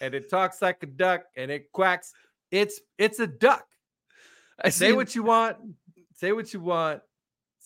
and 0.00 0.14
it 0.14 0.30
talks 0.30 0.62
like 0.62 0.82
a 0.82 0.86
duck 0.86 1.22
and 1.36 1.50
it 1.50 1.70
quacks, 1.72 2.12
it's 2.50 2.80
it's 2.96 3.20
a 3.20 3.26
duck. 3.26 3.66
I 4.62 4.70
say 4.70 4.92
what 4.92 5.14
you 5.14 5.22
want. 5.22 5.56
Say 6.16 6.32
what 6.32 6.52
you 6.52 6.60
want. 6.60 7.02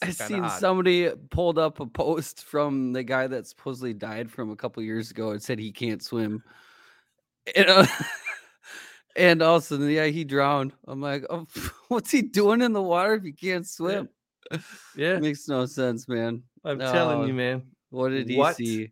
I 0.03 0.11
seen 0.11 0.45
odd. 0.45 0.59
somebody 0.59 1.11
pulled 1.31 1.59
up 1.59 1.81
a 1.81 1.87
post 1.87 2.45
from 2.45 2.93
the 2.93 3.05
guy 3.05 3.29
that 3.29 3.47
supposedly 3.47 3.95
died 3.95 4.31
from 4.31 4.51
a 4.51 4.57
couple 4.57 4.83
years 4.83 5.11
ago 5.11 5.31
and 5.31 5.43
said 5.43 5.59
he 5.59 5.71
can't 5.71 6.03
swim. 6.03 6.43
You 7.57 7.67
know, 7.67 7.87
and 9.17 9.43
also, 9.43 9.79
yeah, 9.79 10.07
he 10.07 10.25
drowned. 10.25 10.73
I'm 10.87 11.01
like, 11.01 11.25
oh, 11.31 11.47
what's 11.89 12.11
he 12.11 12.23
doing 12.23 12.63
in 12.63 12.73
the 12.73 12.83
water 12.83 13.15
if 13.15 13.23
he 13.23 13.33
can't 13.33 13.67
swim? 13.67 14.09
Yeah, 14.51 14.59
yeah. 14.97 15.19
makes 15.19 15.49
no 15.49 15.67
sense, 15.67 16.09
man. 16.09 16.43
I'm 16.65 16.79
no. 16.79 16.93
telling 16.93 17.27
you, 17.27 17.35
man. 17.35 17.63
What 17.91 18.11
did 18.11 18.29
he 18.29 18.37
what? 18.37 18.57
see? 18.57 18.91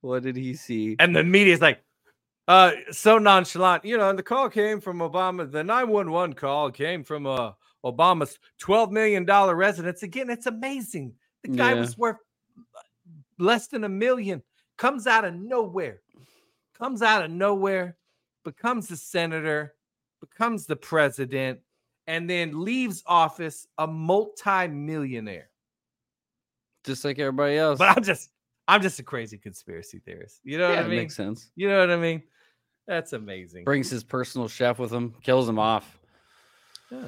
What 0.00 0.22
did 0.22 0.36
he 0.36 0.54
see? 0.54 0.96
And 0.98 1.14
the 1.14 1.22
media's 1.22 1.60
like, 1.60 1.82
uh, 2.48 2.72
so 2.90 3.18
nonchalant. 3.18 3.84
You 3.84 3.96
know, 3.98 4.10
and 4.10 4.18
the 4.18 4.22
call 4.22 4.50
came 4.50 4.80
from 4.80 4.98
Obama. 4.98 5.50
The 5.50 5.62
911 5.62 6.34
call 6.34 6.70
came 6.70 7.04
from 7.04 7.26
uh 7.26 7.52
Obama's 7.84 8.38
12 8.58 8.90
million 8.90 9.24
dollar 9.24 9.54
residence. 9.54 10.02
Again, 10.02 10.28
it's 10.28 10.46
amazing. 10.46 11.14
The 11.42 11.50
guy 11.50 11.74
yeah. 11.74 11.80
was 11.80 11.96
worth 11.96 12.16
less 13.38 13.68
than 13.68 13.84
a 13.84 13.88
million. 13.88 14.42
Comes 14.76 15.06
out 15.06 15.24
of 15.24 15.34
nowhere. 15.34 16.00
Comes 16.82 17.00
out 17.00 17.24
of 17.24 17.30
nowhere 17.30 17.96
becomes 18.44 18.88
the 18.88 18.96
senator, 18.96 19.74
becomes 20.20 20.66
the 20.66 20.74
president, 20.74 21.60
and 22.08 22.28
then 22.28 22.64
leaves 22.64 23.04
office 23.06 23.68
a 23.78 23.86
multi-millionaire. 23.86 25.48
Just 26.82 27.04
like 27.04 27.20
everybody 27.20 27.56
else. 27.56 27.78
But 27.78 27.96
I'm 27.96 28.02
just 28.02 28.30
I'm 28.66 28.82
just 28.82 28.98
a 28.98 29.04
crazy 29.04 29.38
conspiracy 29.38 30.00
theorist. 30.04 30.40
You 30.42 30.58
know 30.58 30.70
yeah, 30.70 30.76
what 30.76 30.86
I 30.86 30.88
mean? 30.88 30.98
Makes 30.98 31.14
sense. 31.14 31.50
You 31.54 31.68
know 31.68 31.78
what 31.78 31.90
I 31.90 31.96
mean? 31.96 32.20
That's 32.88 33.12
amazing. 33.12 33.62
Brings 33.62 33.88
his 33.88 34.02
personal 34.02 34.48
chef 34.48 34.80
with 34.80 34.92
him, 34.92 35.14
kills 35.22 35.48
him 35.48 35.60
off. 35.60 36.00
Yeah. 36.90 37.06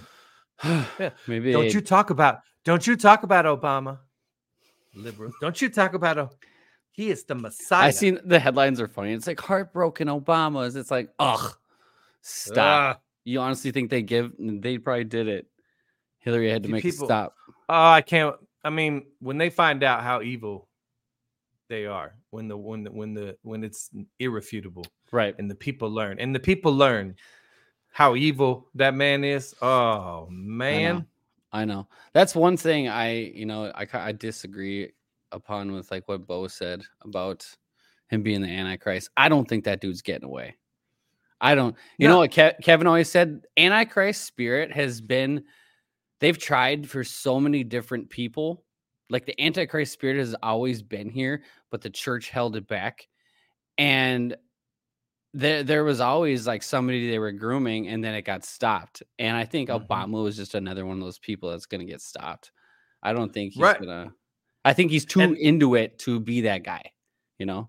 yeah. 1.00 1.10
Maybe 1.26 1.50
don't 1.50 1.74
you 1.74 1.80
talk 1.80 2.10
about 2.10 2.42
don't 2.64 2.86
you 2.86 2.94
talk 2.94 3.24
about 3.24 3.44
Obama? 3.44 3.98
Liberal. 4.94 5.32
Don't 5.40 5.60
you 5.60 5.68
talk 5.68 5.94
about 5.94 6.32
He 6.94 7.10
is 7.10 7.24
the 7.24 7.34
Messiah. 7.34 7.88
I 7.88 7.90
seen 7.90 8.20
the 8.24 8.38
headlines 8.38 8.80
are 8.80 8.86
funny. 8.86 9.12
It's 9.12 9.26
like 9.26 9.40
heartbroken 9.40 10.06
Obamas. 10.06 10.76
It's 10.76 10.92
like, 10.92 11.10
ugh, 11.18 11.56
stop. 12.20 12.96
Ah, 12.96 13.00
You 13.24 13.40
honestly 13.40 13.72
think 13.72 13.90
they 13.90 14.02
give? 14.02 14.30
They 14.38 14.78
probably 14.78 15.02
did 15.04 15.26
it. 15.26 15.46
Hillary 16.20 16.50
had 16.50 16.62
to 16.62 16.68
make 16.68 16.82
people- 16.82 17.06
stop. 17.06 17.34
oh, 17.68 17.74
I 17.90 18.00
can't. 18.00 18.36
I 18.62 18.70
mean, 18.70 19.06
when 19.18 19.38
they 19.38 19.50
find 19.50 19.82
out 19.82 20.02
how 20.04 20.22
evil 20.22 20.68
they 21.68 21.84
are, 21.86 22.14
when 22.30 22.46
the 22.48 22.56
when 22.56 22.84
the 22.84 22.90
when 22.92 23.12
the 23.14 23.36
when 23.42 23.64
it's 23.64 23.90
irrefutable, 24.20 24.86
Right. 25.10 25.34
and 25.38 25.50
the 25.50 25.54
people 25.56 25.90
learn, 25.90 26.18
and 26.20 26.32
the 26.34 26.40
people 26.40 26.72
learn 26.72 27.16
how 27.90 28.14
evil 28.14 28.68
that 28.76 28.94
man 28.94 29.24
is. 29.24 29.54
Oh 29.60 29.66
I 29.68 30.30
know. 30.30 30.30
man, 30.30 31.06
I 31.52 31.64
know. 31.64 31.88
That's 32.12 32.34
one 32.36 32.56
thing 32.56 32.88
I, 32.88 33.14
you 33.34 33.46
know, 33.46 33.72
I 33.74 33.86
I 33.92 34.12
disagree 34.12 34.92
upon 35.34 35.72
with 35.72 35.90
like 35.90 36.08
what 36.08 36.26
Bo 36.26 36.48
said 36.48 36.82
about 37.02 37.46
him 38.08 38.22
being 38.22 38.40
the 38.40 38.48
Antichrist. 38.48 39.10
I 39.16 39.28
don't 39.28 39.48
think 39.48 39.64
that 39.64 39.80
dude's 39.80 40.02
getting 40.02 40.24
away. 40.24 40.56
I 41.40 41.54
don't. 41.54 41.76
You 41.98 42.08
know 42.08 42.18
what 42.18 42.30
Ke- 42.30 42.60
Kevin 42.62 42.86
always 42.86 43.10
said? 43.10 43.44
Antichrist 43.56 44.24
spirit 44.24 44.72
has 44.72 45.00
been. 45.00 45.44
They've 46.20 46.38
tried 46.38 46.88
for 46.88 47.04
so 47.04 47.38
many 47.40 47.64
different 47.64 48.08
people. 48.08 48.64
Like 49.10 49.26
the 49.26 49.38
Antichrist 49.40 49.92
spirit 49.92 50.16
has 50.16 50.34
always 50.42 50.82
been 50.82 51.10
here, 51.10 51.42
but 51.70 51.82
the 51.82 51.90
church 51.90 52.30
held 52.30 52.56
it 52.56 52.66
back. 52.66 53.06
And 53.76 54.34
there, 55.34 55.64
there 55.64 55.84
was 55.84 56.00
always 56.00 56.46
like 56.46 56.62
somebody 56.62 57.10
they 57.10 57.18
were 57.18 57.32
grooming, 57.32 57.88
and 57.88 58.02
then 58.02 58.14
it 58.14 58.22
got 58.22 58.44
stopped. 58.44 59.02
And 59.18 59.36
I 59.36 59.44
think 59.44 59.68
Mhm. 59.68 59.86
Obama 59.86 60.22
was 60.22 60.36
just 60.36 60.54
another 60.54 60.86
one 60.86 60.96
of 60.98 61.04
those 61.04 61.18
people 61.18 61.50
that's 61.50 61.66
going 61.66 61.80
to 61.84 61.90
get 61.92 62.00
stopped. 62.00 62.52
I 63.02 63.12
don't 63.12 63.32
think 63.32 63.52
he's 63.52 63.62
Right. 63.62 63.80
gonna. 63.80 64.14
I 64.64 64.72
think 64.72 64.90
he's 64.90 65.04
too 65.04 65.20
And- 65.20 65.36
into 65.36 65.74
it 65.74 65.98
to 66.00 66.20
be 66.20 66.42
that 66.42 66.62
guy. 66.64 66.92
You 67.38 67.46
know. 67.46 67.68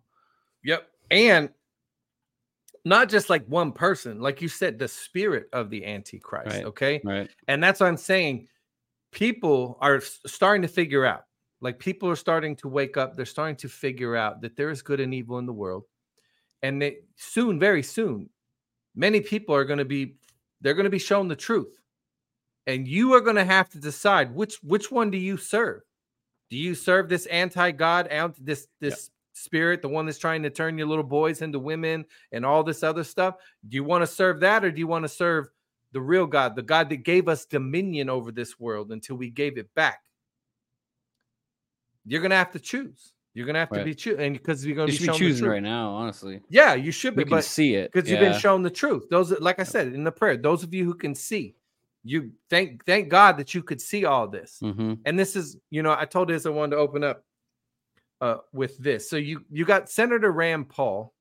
Yep. 0.63 0.87
And 1.11 1.49
not 2.83 3.09
just 3.09 3.29
like 3.29 3.45
one 3.47 3.71
person, 3.71 4.21
like 4.21 4.41
you 4.41 4.47
said, 4.47 4.77
the 4.77 4.87
spirit 4.87 5.49
of 5.53 5.69
the 5.69 5.85
Antichrist. 5.85 6.55
Right. 6.55 6.65
Okay. 6.65 7.01
Right. 7.03 7.29
And 7.47 7.63
that's 7.63 7.79
what 7.79 7.87
I'm 7.87 7.97
saying. 7.97 8.47
People 9.11 9.77
are 9.81 10.01
starting 10.01 10.61
to 10.61 10.67
figure 10.67 11.05
out, 11.05 11.23
like, 11.61 11.79
people 11.79 12.09
are 12.09 12.15
starting 12.15 12.55
to 12.57 12.67
wake 12.67 12.97
up. 12.97 13.15
They're 13.15 13.25
starting 13.25 13.55
to 13.57 13.69
figure 13.69 14.15
out 14.15 14.41
that 14.41 14.55
there 14.55 14.69
is 14.69 14.81
good 14.81 14.99
and 14.99 15.13
evil 15.13 15.39
in 15.39 15.45
the 15.45 15.53
world. 15.53 15.85
And 16.61 16.81
they 16.81 16.97
soon, 17.15 17.59
very 17.59 17.81
soon, 17.81 18.29
many 18.95 19.21
people 19.21 19.55
are 19.55 19.65
going 19.65 19.79
to 19.79 19.85
be, 19.85 20.17
they're 20.61 20.73
going 20.73 20.85
to 20.85 20.89
be 20.89 20.99
shown 20.99 21.27
the 21.27 21.35
truth. 21.35 21.75
And 22.67 22.87
you 22.87 23.13
are 23.13 23.21
going 23.21 23.35
to 23.35 23.45
have 23.45 23.69
to 23.69 23.79
decide 23.79 24.33
which 24.33 24.57
which 24.63 24.91
one 24.91 25.11
do 25.11 25.17
you 25.17 25.37
serve? 25.37 25.81
Do 26.49 26.57
you 26.57 26.75
serve 26.75 27.09
this 27.09 27.25
anti-God, 27.25 28.07
ant- 28.07 28.43
this 28.45 28.67
this 28.79 29.09
spirit, 29.33 29.81
the 29.81 29.89
one 29.89 30.05
that's 30.05 30.17
trying 30.17 30.43
to 30.43 30.49
turn 30.49 30.77
your 30.77 30.87
little 30.87 31.03
boys 31.03 31.41
into 31.41 31.59
women 31.59 32.05
and 32.31 32.45
all 32.45 32.63
this 32.63 32.83
other 32.83 33.03
stuff? 33.03 33.35
Do 33.67 33.75
you 33.75 33.83
want 33.83 34.03
to 34.03 34.07
serve 34.07 34.39
that, 34.41 34.63
or 34.63 34.71
do 34.71 34.79
you 34.79 34.87
want 34.87 35.03
to 35.03 35.09
serve 35.09 35.47
the 35.91 36.01
real 36.01 36.27
God, 36.27 36.55
the 36.55 36.61
God 36.61 36.89
that 36.89 36.97
gave 36.97 37.27
us 37.27 37.45
dominion 37.45 38.09
over 38.09 38.31
this 38.31 38.59
world 38.59 38.91
until 38.91 39.15
we 39.15 39.29
gave 39.29 39.57
it 39.57 39.73
back? 39.75 40.01
You're 42.05 42.21
gonna 42.21 42.35
have 42.35 42.51
to 42.51 42.59
choose. 42.59 43.13
You're 43.33 43.45
gonna 43.45 43.59
have 43.59 43.71
to 43.71 43.83
be 43.83 43.95
choosing, 43.95 44.21
and 44.21 44.33
because 44.33 44.65
you're 44.65 44.75
gonna 44.75 44.91
You 44.91 44.99
be 44.99 45.07
be 45.07 45.13
choosing 45.13 45.49
right 45.49 45.63
now. 45.63 45.89
Honestly, 45.89 46.41
Yeah, 46.49 46.75
you 46.75 46.91
should 46.91 47.15
be, 47.15 47.23
we 47.23 47.29
can 47.29 47.37
but 47.37 47.43
see 47.43 47.75
it 47.75 47.91
because 47.91 48.09
you've 48.09 48.19
been 48.19 48.39
shown 48.39 48.61
the 48.61 48.69
truth. 48.69 49.07
Those, 49.09 49.37
like 49.41 49.59
I 49.59 49.63
said 49.63 49.87
in 49.87 50.03
the 50.03 50.11
prayer, 50.11 50.37
those 50.37 50.63
of 50.63 50.73
you 50.73 50.85
who 50.85 50.93
can 50.93 51.15
see, 51.15 51.55
you 52.05 52.31
thank 52.49 52.85
thank 52.85 53.09
God 53.09 53.37
that 53.37 53.53
you 53.53 53.63
could 53.63 53.81
see 53.81 54.05
all 54.05 54.27
this. 54.27 54.59
Mhm. 54.61 54.99
And 55.05 55.17
this 55.19 55.35
is, 55.35 55.57
you 55.71 55.81
know, 55.83 55.93
I 55.97 56.05
told 56.05 56.29
this 56.29 56.45
I 56.45 56.49
wanted 56.49 56.75
to 56.75 56.81
open 56.81 57.03
up 57.03 57.25
uh, 58.21 58.37
with 58.53 58.77
this. 58.77 59.09
So 59.09 59.17
you 59.17 59.43
you 59.51 59.65
got 59.65 59.89
Senator 59.89 60.31
Rand 60.31 60.69
Paul. 60.69 61.13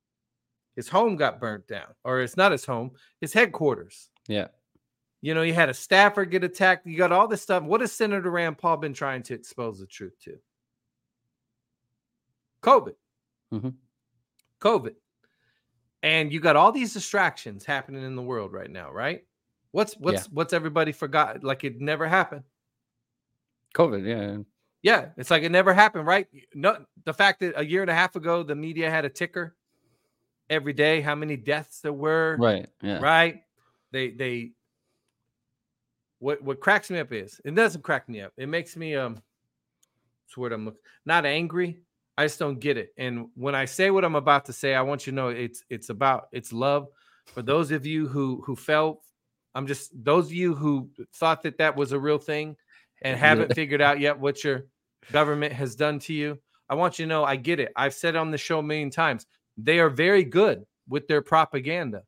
His 0.77 0.89
home 0.89 1.17
got 1.17 1.41
burnt 1.41 1.67
down, 1.67 1.87
or 2.05 2.21
it's 2.21 2.37
not 2.37 2.53
his 2.53 2.65
home, 2.65 2.93
his 3.21 3.33
headquarters. 3.33 4.11
Yeah. 4.29 4.49
You 5.23 5.33
know, 5.33 5.43
you 5.43 5.55
had 5.55 5.71
a 5.71 5.75
staffer 5.75 6.25
get 6.25 6.45
attacked. 6.45 6.87
You 6.87 6.99
got 6.99 7.13
all 7.13 7.29
this 7.29 7.41
stuff. 7.41 7.63
What 7.63 7.81
has 7.81 7.93
Senator 7.93 8.31
Rand 8.31 8.59
Paul 8.59 8.77
been 8.77 8.93
trying 8.93 9.23
to 9.25 9.35
expose 9.35 9.79
the 9.79 9.87
truth 9.87 10.19
to? 10.25 10.39
COVID. 12.63 12.95
Mhm. 13.53 13.75
COVID. 14.61 14.97
And 16.03 16.33
you 16.33 16.41
got 16.41 16.57
all 16.57 16.73
these 16.73 16.93
distractions 16.93 17.65
happening 17.65 18.03
in 18.03 18.17
the 18.17 18.23
world 18.23 18.53
right 18.53 18.71
now, 18.71 18.91
right? 18.93 19.25
What's 19.75 19.95
what's 19.95 20.27
what's 20.31 20.53
everybody 20.53 20.93
forgot? 20.93 21.43
Like 21.43 21.65
it 21.65 21.81
never 21.81 22.07
happened. 22.07 22.45
COVID. 23.75 24.07
Yeah. 24.07 24.45
Yeah, 24.83 25.07
it's 25.17 25.33
like 25.33 25.43
it 25.43 25.51
never 25.51 25.75
happened, 25.75 26.07
right? 26.07 26.29
No, 26.55 26.85
the 27.05 27.13
fact 27.13 27.41
that 27.41 27.59
a 27.59 27.65
year 27.65 27.81
and 27.81 27.91
a 27.91 27.95
half 27.95 28.15
ago 28.15 28.45
the 28.45 28.55
media 28.55 28.89
had 28.89 29.05
a 29.05 29.09
ticker 29.09 29.57
every 30.49 30.75
day, 30.75 31.01
how 31.01 31.17
many 31.17 31.37
deaths 31.37 31.81
there 31.81 31.93
were, 31.93 32.37
Right. 32.39 32.69
Yeah. 32.83 33.01
right? 33.01 33.43
They 33.91 34.11
they 34.11 34.53
what 36.21 36.41
what 36.41 36.61
cracks 36.61 36.89
me 36.89 37.01
up 37.01 37.13
is 37.13 37.41
it 37.45 37.57
doesn't 37.57 37.83
crack 37.83 38.09
me 38.09 38.21
up. 38.21 38.33
It 38.37 38.49
makes 38.49 38.77
me 38.77 38.95
um 38.95 39.21
the 40.35 40.41
word 40.41 40.53
I'm 40.53 40.67
looking 40.67 40.81
not 41.05 41.27
angry. 41.27 41.81
I 42.17 42.27
just 42.27 42.39
don't 42.39 42.61
get 42.61 42.77
it. 42.77 42.95
And 42.97 43.27
when 43.35 43.57
I 43.57 43.65
say 43.65 43.91
what 43.91 44.05
I'm 44.05 44.15
about 44.15 44.45
to 44.45 44.53
say, 44.53 44.77
I 44.77 44.83
want 44.83 45.05
you 45.05 45.11
to 45.11 45.17
know 45.17 45.29
it's 45.31 45.65
it's 45.69 45.89
about 45.89 46.29
it's 46.31 46.53
love. 46.53 46.87
For 47.27 47.43
those 47.43 47.73
of 47.73 47.85
you 47.87 48.07
who 48.07 48.41
who 48.47 48.55
felt, 48.55 49.03
I'm 49.55 49.67
just 49.67 49.93
those 50.05 50.27
of 50.27 50.33
you 50.33 50.55
who 50.55 50.91
thought 51.15 51.43
that 51.43 51.59
that 51.59 51.77
was 51.77 51.93
a 51.93 51.99
real 51.99 52.19
thing 52.19 52.57
and 53.03 53.19
haven't 53.19 53.55
figured 53.55 53.81
out 53.81 54.01
yet 54.01 54.19
what 54.19 54.43
your 54.43 54.67
government 55.13 55.53
has 55.53 55.75
done 55.77 55.99
to 56.01 56.13
you. 56.13 56.39
I 56.69 56.75
want 56.75 56.99
you 56.99 57.05
to 57.05 57.09
know 57.09 57.25
I 57.25 57.37
get 57.37 57.61
it. 57.61 57.73
I've 57.77 57.95
said 57.95 58.15
it 58.15 58.19
on 58.19 58.31
the 58.31 58.39
show 58.39 58.59
a 58.59 58.63
million 58.63 58.91
times. 58.91 59.27
They 59.57 59.79
are 59.79 59.91
very 59.91 60.25
good 60.25 60.65
with 60.89 61.07
their 61.07 61.23
propaganda. 61.23 62.03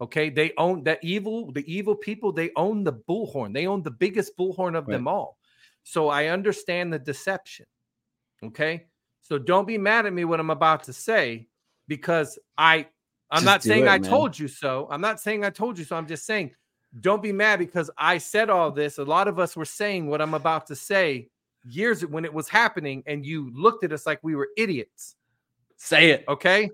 Okay, 0.00 0.28
they 0.28 0.52
own 0.58 0.84
that 0.84 1.02
evil, 1.02 1.52
the 1.52 1.64
evil 1.72 1.94
people, 1.94 2.30
they 2.30 2.50
own 2.56 2.84
the 2.84 2.92
bullhorn. 2.92 3.54
They 3.54 3.66
own 3.66 3.82
the 3.82 3.90
biggest 3.90 4.36
bullhorn 4.36 4.76
of 4.76 4.86
Right. 4.86 4.92
them 4.92 5.08
all. 5.08 5.38
So 5.84 6.08
I 6.08 6.26
understand 6.26 6.92
the 6.92 6.98
deception. 6.98 7.66
Okay. 8.44 8.86
So 9.22 9.38
don't 9.38 9.66
be 9.66 9.78
mad 9.78 10.06
at 10.06 10.12
me 10.12 10.24
what 10.24 10.38
I'm 10.38 10.50
about 10.50 10.84
to 10.84 10.92
say 10.92 11.48
because 11.88 12.38
I 12.56 12.86
I'm 13.30 13.42
Just 13.42 13.44
not 13.46 13.62
saying 13.64 13.84
it, 13.84 13.88
I 13.88 13.98
man. 13.98 14.10
told 14.10 14.38
you 14.38 14.46
so. 14.48 14.86
I'm 14.90 15.00
not 15.00 15.20
saying 15.20 15.44
I 15.44 15.50
told 15.50 15.78
you 15.78 15.84
so. 15.84 15.96
I'm 15.96 16.06
just 16.06 16.26
saying 16.26 16.52
don't 17.00 17.22
be 17.22 17.32
mad 17.32 17.58
because 17.58 17.90
I 17.96 18.18
said 18.18 18.50
all 18.50 18.70
this. 18.70 18.98
A 18.98 19.04
lot 19.04 19.28
of 19.28 19.38
us 19.38 19.56
were 19.56 19.64
saying 19.64 20.06
what 20.06 20.22
I'm 20.22 20.34
about 20.34 20.66
to 20.68 20.76
say 20.76 21.28
years 21.64 22.04
when 22.06 22.24
it 22.24 22.32
was 22.32 22.48
happening, 22.48 23.02
and 23.06 23.26
you 23.26 23.50
looked 23.54 23.84
at 23.84 23.92
us 23.92 24.06
like 24.06 24.20
we 24.22 24.34
were 24.34 24.48
idiots. 24.56 25.16
Say 25.76 26.10
it. 26.10 26.24
Okay. 26.28 26.70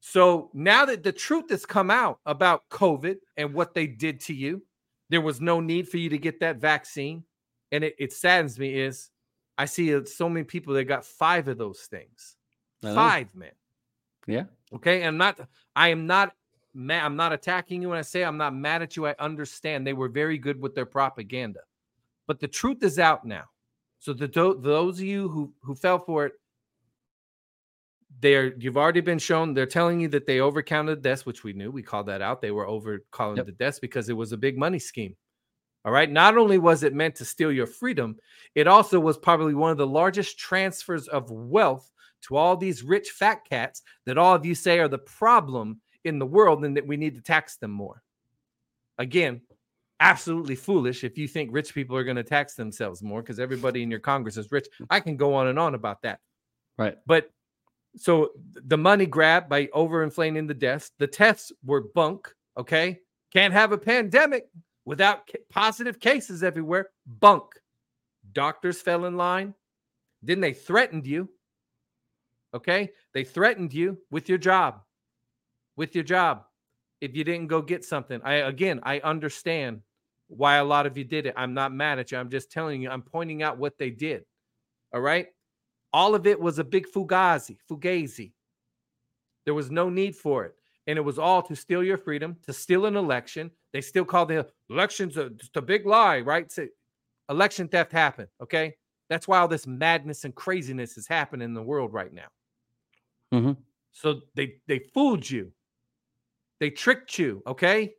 So 0.00 0.50
now 0.54 0.84
that 0.86 1.02
the 1.02 1.12
truth 1.12 1.50
has 1.50 1.66
come 1.66 1.90
out 1.90 2.18
about 2.26 2.68
COVID 2.70 3.16
and 3.36 3.54
what 3.54 3.74
they 3.74 3.86
did 3.86 4.20
to 4.20 4.34
you, 4.34 4.62
there 5.10 5.20
was 5.20 5.40
no 5.40 5.60
need 5.60 5.88
for 5.88 5.98
you 5.98 6.08
to 6.08 6.18
get 6.18 6.40
that 6.40 6.56
vaccine. 6.56 7.24
And 7.72 7.84
it, 7.84 7.94
it 7.98 8.12
saddens 8.12 8.58
me 8.58 8.78
is 8.80 9.10
I 9.58 9.66
see 9.66 9.94
uh, 9.94 10.04
so 10.04 10.28
many 10.28 10.44
people 10.44 10.74
that 10.74 10.84
got 10.84 11.04
five 11.04 11.48
of 11.48 11.58
those 11.58 11.80
things. 11.80 12.36
Five, 12.82 13.34
man. 13.34 13.50
Yeah. 14.26 14.44
Okay. 14.74 15.02
I'm 15.02 15.18
not, 15.18 15.38
I 15.76 15.88
am 15.88 16.06
not 16.06 16.32
mad. 16.74 17.04
I'm 17.04 17.16
not 17.16 17.32
attacking 17.32 17.82
you 17.82 17.88
when 17.88 17.98
I 17.98 18.02
say 18.02 18.22
I'm 18.22 18.36
not 18.36 18.54
mad 18.54 18.82
at 18.82 18.96
you. 18.96 19.06
I 19.06 19.14
understand 19.18 19.86
they 19.86 19.92
were 19.92 20.08
very 20.08 20.38
good 20.38 20.60
with 20.60 20.74
their 20.74 20.86
propaganda. 20.86 21.60
But 22.26 22.40
the 22.40 22.48
truth 22.48 22.82
is 22.82 22.98
out 22.98 23.24
now. 23.24 23.44
So 23.98 24.12
the 24.12 24.28
those 24.28 24.98
of 24.98 25.04
you 25.04 25.28
who 25.28 25.52
who 25.62 25.74
fell 25.74 25.98
for 25.98 26.26
it, 26.26 26.32
they're 28.20 28.54
you've 28.58 28.76
already 28.76 29.00
been 29.00 29.18
shown. 29.18 29.54
They're 29.54 29.66
telling 29.66 30.00
you 30.00 30.08
that 30.08 30.26
they 30.26 30.38
overcounted 30.38 31.02
deaths, 31.02 31.26
which 31.26 31.44
we 31.44 31.52
knew. 31.52 31.70
We 31.70 31.82
called 31.82 32.06
that 32.06 32.22
out. 32.22 32.40
They 32.40 32.50
were 32.50 32.66
over 32.66 33.04
calling 33.10 33.36
Yep. 33.36 33.46
the 33.46 33.52
deaths 33.52 33.78
because 33.78 34.08
it 34.08 34.16
was 34.16 34.32
a 34.32 34.36
big 34.36 34.58
money 34.58 34.78
scheme. 34.78 35.16
All 35.84 35.92
right. 35.92 36.10
Not 36.10 36.36
only 36.36 36.58
was 36.58 36.82
it 36.82 36.94
meant 36.94 37.14
to 37.16 37.24
steal 37.24 37.50
your 37.50 37.66
freedom, 37.66 38.16
it 38.54 38.66
also 38.66 39.00
was 39.00 39.16
probably 39.16 39.54
one 39.54 39.70
of 39.70 39.78
the 39.78 39.86
largest 39.86 40.38
transfers 40.38 41.08
of 41.08 41.30
wealth 41.30 41.90
to 42.22 42.36
all 42.36 42.56
these 42.56 42.82
rich 42.82 43.10
fat 43.10 43.44
cats 43.48 43.82
that 44.04 44.18
all 44.18 44.34
of 44.34 44.44
you 44.44 44.54
say 44.54 44.78
are 44.78 44.88
the 44.88 44.98
problem 44.98 45.80
in 46.04 46.18
the 46.18 46.26
world 46.26 46.64
and 46.64 46.76
that 46.76 46.86
we 46.86 46.96
need 46.96 47.14
to 47.14 47.22
tax 47.22 47.56
them 47.56 47.70
more. 47.70 48.02
Again, 48.98 49.40
absolutely 50.00 50.56
foolish 50.56 51.04
if 51.04 51.18
you 51.18 51.28
think 51.28 51.50
rich 51.52 51.74
people 51.74 51.96
are 51.96 52.04
going 52.04 52.16
to 52.16 52.22
tax 52.24 52.54
themselves 52.54 53.02
more 53.02 53.22
because 53.22 53.38
everybody 53.38 53.82
in 53.82 53.90
your 53.90 54.00
Congress 54.00 54.36
is 54.36 54.50
rich. 54.50 54.66
I 54.88 55.00
can 55.00 55.16
go 55.16 55.34
on 55.34 55.48
and 55.48 55.58
on 55.58 55.74
about 55.74 56.02
that. 56.02 56.20
Right. 56.78 56.96
But 57.06 57.30
so 57.96 58.30
the 58.54 58.78
money 58.78 59.06
grab 59.06 59.48
by 59.48 59.66
overinflating 59.66 60.48
the 60.48 60.54
deaths, 60.54 60.92
the 60.98 61.06
tests 61.06 61.52
were 61.64 61.82
bunk. 61.94 62.32
Okay. 62.56 63.00
Can't 63.32 63.52
have 63.52 63.72
a 63.72 63.78
pandemic 63.78 64.48
without 64.84 65.26
ca- 65.26 65.38
positive 65.50 66.00
cases 66.00 66.42
everywhere. 66.42 66.88
Bunk. 67.06 67.44
Doctors 68.32 68.80
fell 68.80 69.04
in 69.04 69.16
line. 69.16 69.54
Then 70.22 70.40
they 70.40 70.52
threatened 70.52 71.06
you. 71.06 71.28
Okay. 72.54 72.90
They 73.12 73.24
threatened 73.24 73.74
you 73.74 73.98
with 74.10 74.28
your 74.28 74.38
job. 74.38 74.80
With 75.76 75.94
your 75.94 76.04
job. 76.04 76.44
If 77.00 77.16
you 77.16 77.24
didn't 77.24 77.46
go 77.46 77.62
get 77.62 77.84
something. 77.84 78.20
I 78.22 78.34
again 78.34 78.80
I 78.82 79.00
understand 79.00 79.80
why 80.28 80.56
a 80.56 80.64
lot 80.64 80.86
of 80.86 80.96
you 80.96 81.04
did 81.04 81.26
it. 81.26 81.34
I'm 81.36 81.54
not 81.54 81.72
mad 81.72 81.98
at 81.98 82.12
you. 82.12 82.18
I'm 82.18 82.30
just 82.30 82.52
telling 82.52 82.82
you, 82.82 82.90
I'm 82.90 83.02
pointing 83.02 83.42
out 83.42 83.58
what 83.58 83.78
they 83.78 83.90
did. 83.90 84.24
All 84.94 85.00
right. 85.00 85.28
All 85.92 86.14
of 86.14 86.26
it 86.26 86.38
was 86.38 86.58
a 86.58 86.64
big 86.64 86.86
fugazi, 86.86 87.56
fugazi. 87.68 88.32
There 89.44 89.54
was 89.54 89.70
no 89.70 89.90
need 89.90 90.14
for 90.14 90.44
it. 90.44 90.54
And 90.86 90.98
it 90.98 91.02
was 91.02 91.18
all 91.18 91.42
to 91.42 91.56
steal 91.56 91.82
your 91.82 91.98
freedom, 91.98 92.36
to 92.46 92.52
steal 92.52 92.86
an 92.86 92.96
election. 92.96 93.50
They 93.72 93.80
still 93.80 94.04
call 94.04 94.26
the 94.26 94.46
elections 94.68 95.16
a, 95.16 95.30
just 95.30 95.56
a 95.56 95.62
big 95.62 95.86
lie, 95.86 96.20
right? 96.20 96.50
So 96.50 96.66
election 97.28 97.66
theft 97.68 97.90
happened. 97.92 98.28
Okay. 98.42 98.76
That's 99.08 99.26
why 99.26 99.38
all 99.38 99.48
this 99.48 99.66
madness 99.66 100.24
and 100.24 100.34
craziness 100.34 100.96
is 100.96 101.08
happening 101.08 101.44
in 101.44 101.54
the 101.54 101.62
world 101.62 101.92
right 101.92 102.12
now. 102.12 102.28
Mhm. 103.32 103.56
So 103.92 104.20
they 104.34 104.60
they 104.68 104.78
fooled 104.94 105.28
you. 105.28 105.52
They 106.60 106.70
tricked 106.70 107.18
you, 107.18 107.42
okay? 107.46 107.94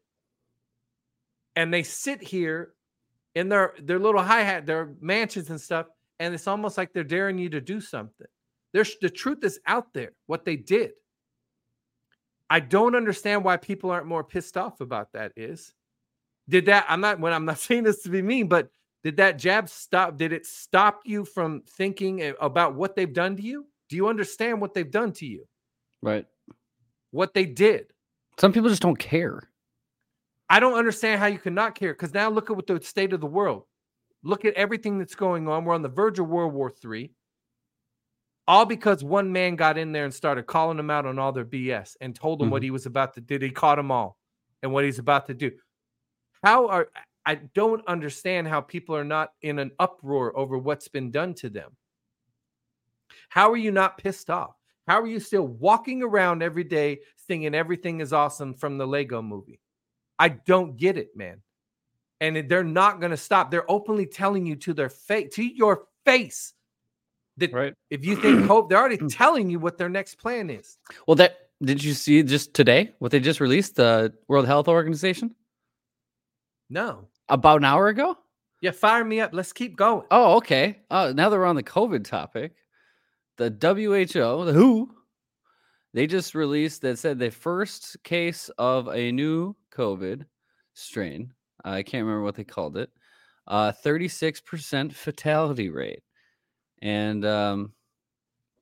And 1.56 1.74
they 1.74 1.84
sit 1.84 2.21
here 2.21 2.74
in 3.36 3.50
their 3.50 3.74
their 3.82 4.00
little 4.00 4.21
hi 4.21 4.41
hat, 4.41 4.65
their 4.65 4.93
mansions 5.02 5.50
and 5.50 5.60
stuff, 5.60 5.88
and 6.19 6.34
it's 6.34 6.47
almost 6.47 6.78
like 6.78 6.93
they're 6.93 7.04
daring 7.04 7.38
you 7.38 7.50
to 7.50 7.60
do 7.62 7.82
something. 7.82 8.28
There's 8.74 8.95
the 9.02 9.10
truth 9.10 9.43
is 9.43 9.60
out 9.65 9.93
there. 9.93 10.12
What 10.28 10.45
they 10.45 10.56
did. 10.56 10.91
I 12.50 12.60
don't 12.60 12.95
understand 12.95 13.43
why 13.43 13.58
people 13.58 13.91
aren't 13.91 14.08
more 14.08 14.24
pissed 14.24 14.58
off 14.58 14.82
about 14.82 15.13
that. 15.13 15.34
Is 15.36 15.74
did 16.47 16.67
that? 16.67 16.86
I'm 16.88 17.02
not 17.02 17.19
when 17.19 17.34
I'm 17.34 17.45
not 17.45 17.60
saying 17.60 17.84
this 17.84 18.04
to 18.04 18.10
be 18.10 18.21
mean, 18.21 18.47
but 18.47 18.69
did 19.04 19.17
that 19.17 19.39
jab 19.39 19.69
stop? 19.69 20.17
Did 20.17 20.32
it 20.32 20.45
stop 20.45 21.02
you 21.06 21.26
from 21.26 21.63
thinking 21.67 22.34
about 22.39 22.76
what 22.76 22.95
they've 22.95 23.12
done 23.12 23.36
to 23.38 23.41
you? 23.41 23.65
Do 23.89 23.95
you 23.95 24.08
understand 24.08 24.62
what 24.62 24.74
they've 24.74 24.89
done 24.89 25.12
to 25.13 25.26
you? 25.26 25.47
Right. 26.02 26.26
What 27.10 27.34
they 27.34 27.45
did? 27.45 27.88
Some 28.41 28.51
people 28.51 28.69
just 28.69 28.82
don't 28.82 28.97
care. 28.97 29.51
I 30.49 30.60
don't 30.60 30.73
understand 30.73 31.19
how 31.19 31.27
you 31.27 31.36
could 31.38 31.43
cannot 31.43 31.75
care 31.75 31.93
because 31.93 32.12
now 32.12 32.27
look 32.27 32.49
at 32.49 32.56
what 32.56 32.65
the 32.65 32.82
state 32.82 33.13
of 33.13 33.21
the 33.21 33.27
world. 33.27 33.65
Look 34.23 34.45
at 34.45 34.56
everything 34.56 34.97
that's 34.97 35.13
going 35.13 35.47
on. 35.47 35.63
We're 35.63 35.75
on 35.75 35.84
the 35.84 35.89
verge 35.89 36.17
of 36.17 36.27
World 36.27 36.51
War 36.51 36.73
III. 36.84 37.13
All 38.47 38.65
because 38.65 39.04
one 39.04 39.32
man 39.32 39.56
got 39.56 39.77
in 39.77 39.91
there 39.91 40.06
and 40.06 40.13
started 40.13 40.47
calling 40.47 40.77
them 40.77 40.89
out 40.89 41.06
on 41.06 41.19
all 41.19 41.32
their 41.32 41.45
BS 41.45 41.95
and 42.01 42.15
told 42.15 42.39
them 42.39 42.49
what 42.49 42.63
Mhm. 42.63 42.65
he 42.65 42.71
was 42.71 42.88
about 42.88 43.13
to 43.13 43.21
do. 43.21 43.38
He 43.38 43.51
caught 43.51 43.75
them 43.75 43.91
all 43.91 44.17
and 44.63 44.73
what 44.73 44.86
he's 44.86 44.97
about 44.97 45.27
to 45.27 45.36
do. 45.36 45.51
How 46.43 46.67
are 46.67 46.89
I 47.27 47.36
don't 47.36 47.86
understand 47.88 48.47
how 48.47 48.62
people 48.62 48.95
are 48.95 49.04
not 49.04 49.36
in 49.43 49.60
an 49.60 49.69
uproar 49.77 50.36
over 50.36 50.58
what's 50.58 50.88
been 50.88 51.12
done 51.12 51.36
to 51.36 51.49
them. 51.51 51.77
How 53.30 53.51
are 53.51 53.58
you 53.58 53.71
not 53.71 53.99
pissed 53.99 54.32
off? 54.32 54.61
How 54.91 54.99
are 54.99 55.08
you 55.08 55.21
still 55.21 55.47
walking 55.47 56.04
around 56.04 56.43
every 56.43 56.65
day 56.65 56.99
singing 57.25 57.56
everything 57.56 58.01
is 58.01 58.12
awesome 58.12 58.54
from 58.54 58.77
the 58.77 58.86
Lego 58.86 59.21
movie? 59.21 59.62
I 60.19 60.27
don't 60.27 60.75
get 60.75 60.97
it, 60.97 61.15
man. 61.15 61.41
And 62.19 62.49
they're 62.49 62.65
not 62.65 62.99
going 62.99 63.12
to 63.12 63.17
stop. 63.17 63.51
They're 63.51 63.71
openly 63.71 64.06
telling 64.06 64.45
you 64.45 64.58
to 64.58 64.73
their 64.73 64.89
face, 64.89 65.34
to 65.36 65.43
your 65.45 65.86
face, 66.04 66.54
that 67.38 67.54
Right. 67.54 67.73
if 67.89 68.04
you 68.04 68.17
think 68.17 68.45
hope, 68.47 68.67
they're 68.67 68.80
already 68.80 68.97
hmm. 68.97 69.08
telling 69.08 69.49
you 69.49 69.60
what 69.60 69.77
their 69.77 69.88
next 69.88 70.15
plan 70.15 70.49
is. 70.49 70.77
Well, 71.08 71.15
that 71.15 71.38
did 71.63 71.82
you 71.82 71.93
see 71.93 72.21
just 72.21 72.54
today 72.54 72.93
what 72.99 73.12
they 73.13 73.21
just 73.21 73.39
released? 73.39 73.77
The 73.77 74.13
World 74.27 74.45
Health 74.45 74.67
Organization 74.67 75.34
No. 76.69 77.08
about 77.30 77.60
an 77.60 77.63
hour 77.63 77.88
ago. 77.88 78.17
Yeah, 78.60 78.71
fire 78.71 79.06
me 79.06 79.21
up. 79.21 79.30
Let's 79.32 79.54
keep 79.54 79.77
going. 79.77 80.06
Oh, 80.12 80.36
okay. 80.36 80.82
Oh, 80.91 81.13
now 81.13 81.30
that 81.30 81.38
we're 81.38 81.45
on 81.45 81.56
the 81.56 81.63
COVID 81.63 82.04
topic, 82.04 82.56
the 83.41 83.49
WHO, 83.49 84.45
the 84.45 84.54
WHO, 84.54 84.89
they 85.93 86.06
just 86.06 86.36
released 86.36 86.82
that 86.84 86.99
said 86.99 87.17
the 87.17 87.32
first 87.32 87.97
case 88.04 88.49
of 88.58 88.88
a 88.88 89.12
new 89.12 89.56
COVID 89.75 90.25
strain. 90.73 91.34
I 91.65 91.82
can't 91.82 92.06
remember 92.06 92.23
what 92.23 92.36
they 92.36 92.43
called 92.43 92.77
it. 92.77 92.91
Uh, 93.47 93.71
36% 93.84 94.93
fatality 94.93 95.69
rate. 95.69 96.04
And 96.84 97.25
um, 97.25 97.73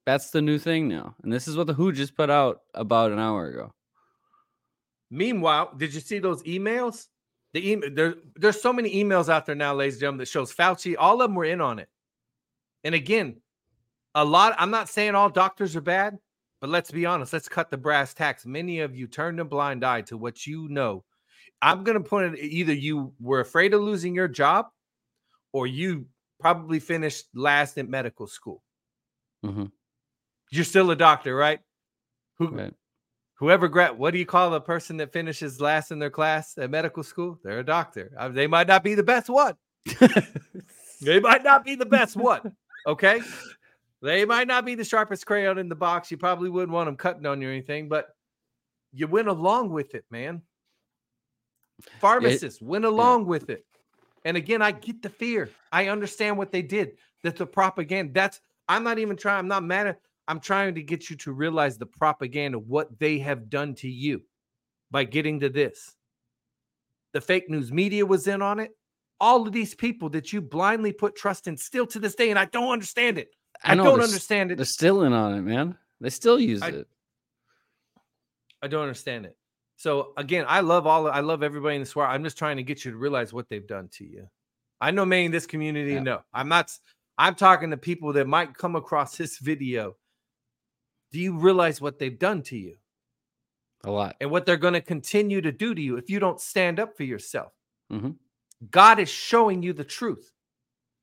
that's 0.05 0.31
the 0.31 0.41
new 0.41 0.57
thing 0.57 0.87
now. 0.87 1.15
And 1.23 1.31
this 1.31 1.47
is 1.47 1.57
what 1.57 1.67
the 1.67 1.73
WHO 1.73 1.91
just 1.91 2.15
put 2.15 2.29
out 2.29 2.61
about 2.73 3.11
an 3.11 3.19
hour 3.19 3.47
ago. 3.47 3.73
Meanwhile, 5.11 5.73
did 5.77 5.93
you 5.93 5.99
see 5.99 6.19
those 6.19 6.41
emails? 6.43 7.07
The 7.53 7.71
email 7.71 7.89
there, 7.93 8.15
there's 8.35 8.61
so 8.61 8.71
many 8.71 8.95
emails 8.95 9.27
out 9.27 9.45
there 9.45 9.55
now, 9.55 9.73
ladies 9.73 9.95
and 9.95 10.01
gentlemen, 10.01 10.19
that 10.19 10.27
shows 10.27 10.53
Fauci. 10.53 10.95
All 10.97 11.21
of 11.21 11.29
them 11.29 11.35
were 11.35 11.45
in 11.45 11.61
on 11.61 11.79
it. 11.79 11.89
And 12.83 12.95
again, 12.95 13.41
a 14.15 14.23
lot. 14.25 14.55
I'm 14.57 14.71
not 14.71 14.89
saying 14.89 15.15
all 15.15 15.29
doctors 15.29 15.75
are 15.75 15.81
bad, 15.81 16.17
but 16.61 16.69
let's 16.69 16.91
be 16.91 17.05
honest. 17.05 17.33
Let's 17.33 17.49
cut 17.49 17.69
the 17.71 17.77
brass 17.77 18.13
tacks. 18.13 18.45
Many 18.45 18.79
of 18.79 18.95
you 18.95 19.07
turned 19.07 19.39
a 19.39 19.45
blind 19.45 19.83
eye 19.85 20.01
to 20.03 20.17
what 20.17 20.45
you 20.45 20.67
know. 20.69 21.03
I'm 21.61 21.83
gonna 21.83 21.99
put 22.01 22.25
it 22.33 22.39
either 22.39 22.73
you 22.73 23.13
were 23.19 23.41
afraid 23.41 23.73
of 23.73 23.81
losing 23.81 24.15
your 24.15 24.27
job, 24.27 24.67
or 25.51 25.67
you 25.67 26.07
probably 26.39 26.79
finished 26.79 27.25
last 27.33 27.77
in 27.77 27.89
medical 27.89 28.27
school. 28.27 28.63
Mhm. 29.43 29.71
You're 30.51 30.63
still 30.65 30.89
a 30.91 30.95
doctor, 30.95 31.35
right? 31.35 31.59
Who 32.37 32.47
Right. 32.49 32.73
whoever 33.35 33.67
grad 33.67 33.97
what 33.97 34.11
do 34.11 34.17
you 34.19 34.25
call 34.25 34.53
a 34.53 34.61
person 34.61 34.97
that 34.97 35.11
finishes 35.13 35.59
last 35.61 35.91
in 35.91 35.99
their 35.99 36.09
class 36.09 36.57
at 36.57 36.69
medical 36.69 37.03
school 37.03 37.37
they're 37.43 37.59
a 37.59 37.63
doctor 37.65 38.11
Uh, 38.17 38.29
they 38.29 38.47
might 38.47 38.67
not 38.67 38.83
be 38.83 38.95
the 38.95 39.03
best 39.03 39.29
one 39.29 39.55
they 41.01 41.19
might 41.19 41.43
not 41.43 41.63
be 41.65 41.75
the 41.75 41.85
best 41.85 42.15
one 42.15 42.55
okay 42.87 43.21
they 44.01 44.25
might 44.25 44.47
not 44.47 44.65
be 44.65 44.75
the 44.75 44.83
sharpest 44.83 45.25
crayon 45.25 45.57
in 45.57 45.69
the 45.69 45.75
box. 45.75 46.09
You 46.09 46.17
probably 46.17 46.49
wouldn't 46.49 46.71
want 46.71 46.87
them 46.87 46.95
cutting 46.95 47.25
on 47.25 47.41
you 47.41 47.49
or 47.49 47.51
anything 47.51 47.89
but 47.89 48.09
you 48.91 49.07
went 49.07 49.27
along 49.27 49.69
with 49.69 49.95
it 49.95 50.05
man. 50.09 50.41
Pharmacists 51.99 52.61
went 52.61 52.85
along 52.85 53.25
with 53.25 53.49
it. 53.49 53.65
And 54.25 54.35
again 54.35 54.61
i 54.61 54.71
get 54.71 55.01
the 55.01 55.09
fear. 55.09 55.49
I 55.71 55.87
understand 55.87 56.37
what 56.37 56.51
they 56.51 56.61
did. 56.61 56.97
That 57.23 57.35
the 57.35 57.45
propaganda. 57.45 58.13
That's 58.13 58.39
i'm 58.67 58.83
not 58.83 58.99
even 58.99 59.17
trying 59.17 59.39
i'm 59.39 59.47
not 59.47 59.63
mad 59.63 59.87
at 59.87 59.99
I'm 60.29 60.39
trying 60.39 60.75
to 60.75 60.83
get 60.83 61.09
you 61.09 61.15
to 61.17 61.31
realize 61.31 61.79
the 61.79 61.87
propaganda, 61.87 62.59
what 62.59 62.99
they 62.99 63.17
have 63.17 63.49
done 63.49 63.73
to 63.75 63.89
you 63.89 64.21
by 64.91 65.03
getting 65.03 65.39
to 65.39 65.49
this. 65.49 65.95
The 67.13 67.19
fake 67.19 67.49
news 67.49 67.71
media 67.71 68.05
was 68.05 68.27
in 68.27 68.43
on 68.43 68.59
it. 68.59 68.77
All 69.19 69.47
of 69.47 69.53
these 69.53 69.73
people 69.73 70.07
that 70.11 70.31
you 70.31 70.39
blindly 70.39 70.93
put 70.93 71.15
trust 71.15 71.47
in 71.47 71.57
still 71.57 71.87
to 71.87 71.99
this 71.99 72.13
day, 72.13 72.29
and 72.29 72.37
I 72.37 72.45
don't 72.45 72.71
understand 72.71 73.17
it. 73.17 73.29
I, 73.63 73.75
know, 73.75 73.83
don't 73.83 74.01
understand 74.01 74.51
it. 74.51 74.55
They're 74.55 74.65
still 74.65 75.03
in 75.03 75.13
on 75.13 75.35
it, 75.35 75.41
man. 75.41 75.77
They 76.01 76.09
still 76.09 76.39
use 76.39 76.61
I- 76.61 76.69
it. 76.69 76.87
I 78.61 78.67
don't 78.67 78.81
understand 78.81 79.25
it. 79.25 79.37
So 79.77 80.11
again, 80.17 80.45
I 80.47 80.59
love 80.59 80.85
all 80.85 81.07
I 81.07 81.21
love 81.21 81.41
everybody 81.43 81.75
in 81.75 81.81
this 81.81 81.95
world. 81.95 82.11
I'm 82.11 82.23
just 82.23 82.37
trying 82.37 82.57
to 82.57 82.63
get 82.63 82.83
you 82.83 82.91
to 82.91 82.97
realize 82.97 83.31
what 83.31 83.47
they've 83.49 83.65
done 83.65 83.87
to 83.93 84.05
you. 84.05 84.27
I 84.81 84.91
know 84.91 85.05
many 85.05 85.25
in 85.25 85.31
this 85.31 85.45
community 85.45 85.93
Yeah. 85.93 85.99
know. 86.01 86.21
I'm 86.33 86.49
not 86.49 86.77
I'm 87.17 87.35
talking 87.35 87.69
to 87.71 87.77
people 87.77 88.11
that 88.13 88.27
might 88.27 88.53
come 88.55 88.75
across 88.75 89.15
this 89.17 89.37
video. 89.37 89.95
Do 91.11 91.19
you 91.19 91.37
realize 91.37 91.79
what 91.81 91.97
they've 91.99 92.19
done 92.19 92.41
to 92.43 92.57
you? 92.57 92.75
A 93.85 93.89
lot. 93.91 94.17
and 94.19 94.29
what 94.29 94.45
they're 94.45 94.57
going 94.57 94.73
to 94.73 94.81
continue 94.81 95.39
to 95.39 95.53
do 95.53 95.73
to 95.73 95.81
you 95.81 95.95
if 95.95 96.09
you 96.09 96.19
don't 96.19 96.41
stand 96.41 96.81
up 96.81 96.97
for 96.97 97.03
yourself. 97.05 97.53
Mhm. 97.89 98.15
God 98.69 98.99
is 98.99 99.07
showing 99.07 99.63
you 99.63 99.71
the 99.71 99.85
truth. 99.85 100.33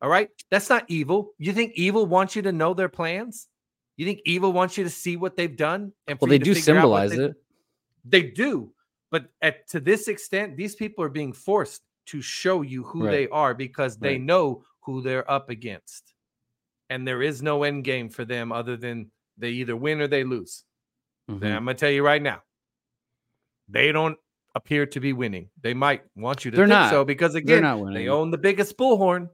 All 0.03 0.11
right. 0.11 0.29
That's 0.51 0.69
not 0.69 0.85
evil. 0.89 1.33
You 1.39 1.53
think 1.53 1.73
evil 1.75 2.07
wants 2.07 2.37
you 2.37 2.43
to 2.43 2.53
know 2.53 2.75
their 2.75 2.89
plans? 2.89 3.49
You 3.97 4.05
think 4.07 4.21
evil 4.27 4.53
wants 4.53 4.77
you 4.77 4.85
to 4.85 4.91
see 4.91 5.17
what 5.17 5.37
they've 5.37 5.57
done? 5.57 5.93
And 6.07 6.19
Well, 6.21 6.29
they 6.29 6.39
do 6.39 6.55
figure 6.55 6.77
out 6.79 6.89
what 6.91 7.09
symbolize 7.11 7.11
they- 7.17 7.25
it. 7.25 7.35
They 8.05 8.23
do. 8.31 8.73
But 9.11 9.31
at 9.41 9.67
to 9.69 9.81
this 9.81 10.09
extent, 10.09 10.57
these 10.57 10.75
people 10.75 11.03
are 11.05 11.09
being 11.09 11.33
forced 11.33 11.83
to 12.07 12.21
show 12.21 12.63
you 12.63 12.83
who 12.85 13.05
Right. 13.07 13.11
they 13.11 13.29
are 13.29 13.55
because 13.55 13.97
they 13.99 14.11
Right. 14.13 14.21
know 14.21 14.65
who 14.81 15.01
they're 15.01 15.29
up 15.31 15.49
against. 15.51 16.15
And 16.91 17.07
there 17.09 17.23
is 17.23 17.43
no 17.43 17.63
end 17.65 17.85
game 17.85 18.09
for 18.11 18.25
them 18.25 18.53
other 18.53 18.77
than 18.77 19.11
they 19.39 19.51
either 19.51 19.75
win 19.77 20.01
or 20.01 20.07
they 20.07 20.23
lose. 20.25 20.65
Mhm. 21.31 21.43
I'm 21.45 21.65
gonna 21.65 21.75
tell 21.75 21.91
you 21.91 22.05
right 22.05 22.23
now, 22.23 22.43
they 23.69 23.91
don't 23.93 24.19
appear 24.55 24.87
to 24.87 25.01
be 25.01 25.13
winning. 25.13 25.51
They 25.61 25.75
might 25.75 26.05
want 26.15 26.45
you 26.45 26.51
to 26.53 26.57
They're 26.57 26.67
think 26.67 26.71
not. 26.79 26.91
so 26.91 27.05
because 27.05 27.35
again, 27.35 27.63
they 27.93 28.09
own 28.09 28.31
the 28.31 28.39
biggest 28.39 28.77
bullhorn. 28.77 29.29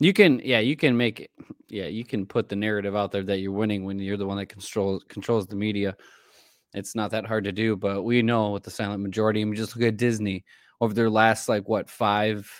You 0.00 0.12
can, 0.12 0.40
yeah, 0.44 0.58
you 0.58 0.76
can 0.76 0.96
make 0.96 1.20
it. 1.20 1.30
Yeah, 1.68 1.86
you 1.86 2.04
can 2.04 2.26
put 2.26 2.48
the 2.48 2.56
narrative 2.56 2.94
out 2.94 3.10
there 3.10 3.22
that 3.24 3.38
you're 3.38 3.52
winning 3.52 3.84
when 3.84 3.98
you're 3.98 4.16
the 4.16 4.26
one 4.26 4.36
that 4.36 4.46
controls 4.46 5.04
controls 5.08 5.46
the 5.46 5.56
media. 5.56 5.96
It's 6.74 6.94
not 6.94 7.10
that 7.12 7.26
hard 7.26 7.44
to 7.44 7.52
do, 7.52 7.76
but 7.76 8.02
we 8.02 8.20
know 8.22 8.50
with 8.50 8.64
the 8.64 8.70
silent 8.70 9.02
majority. 9.02 9.40
I 9.40 9.44
mean, 9.44 9.54
just 9.54 9.76
look 9.76 9.86
at 9.86 9.96
Disney 9.96 10.44
over 10.80 10.92
their 10.92 11.10
last 11.10 11.48
like 11.48 11.68
what 11.68 11.88
five 11.88 12.50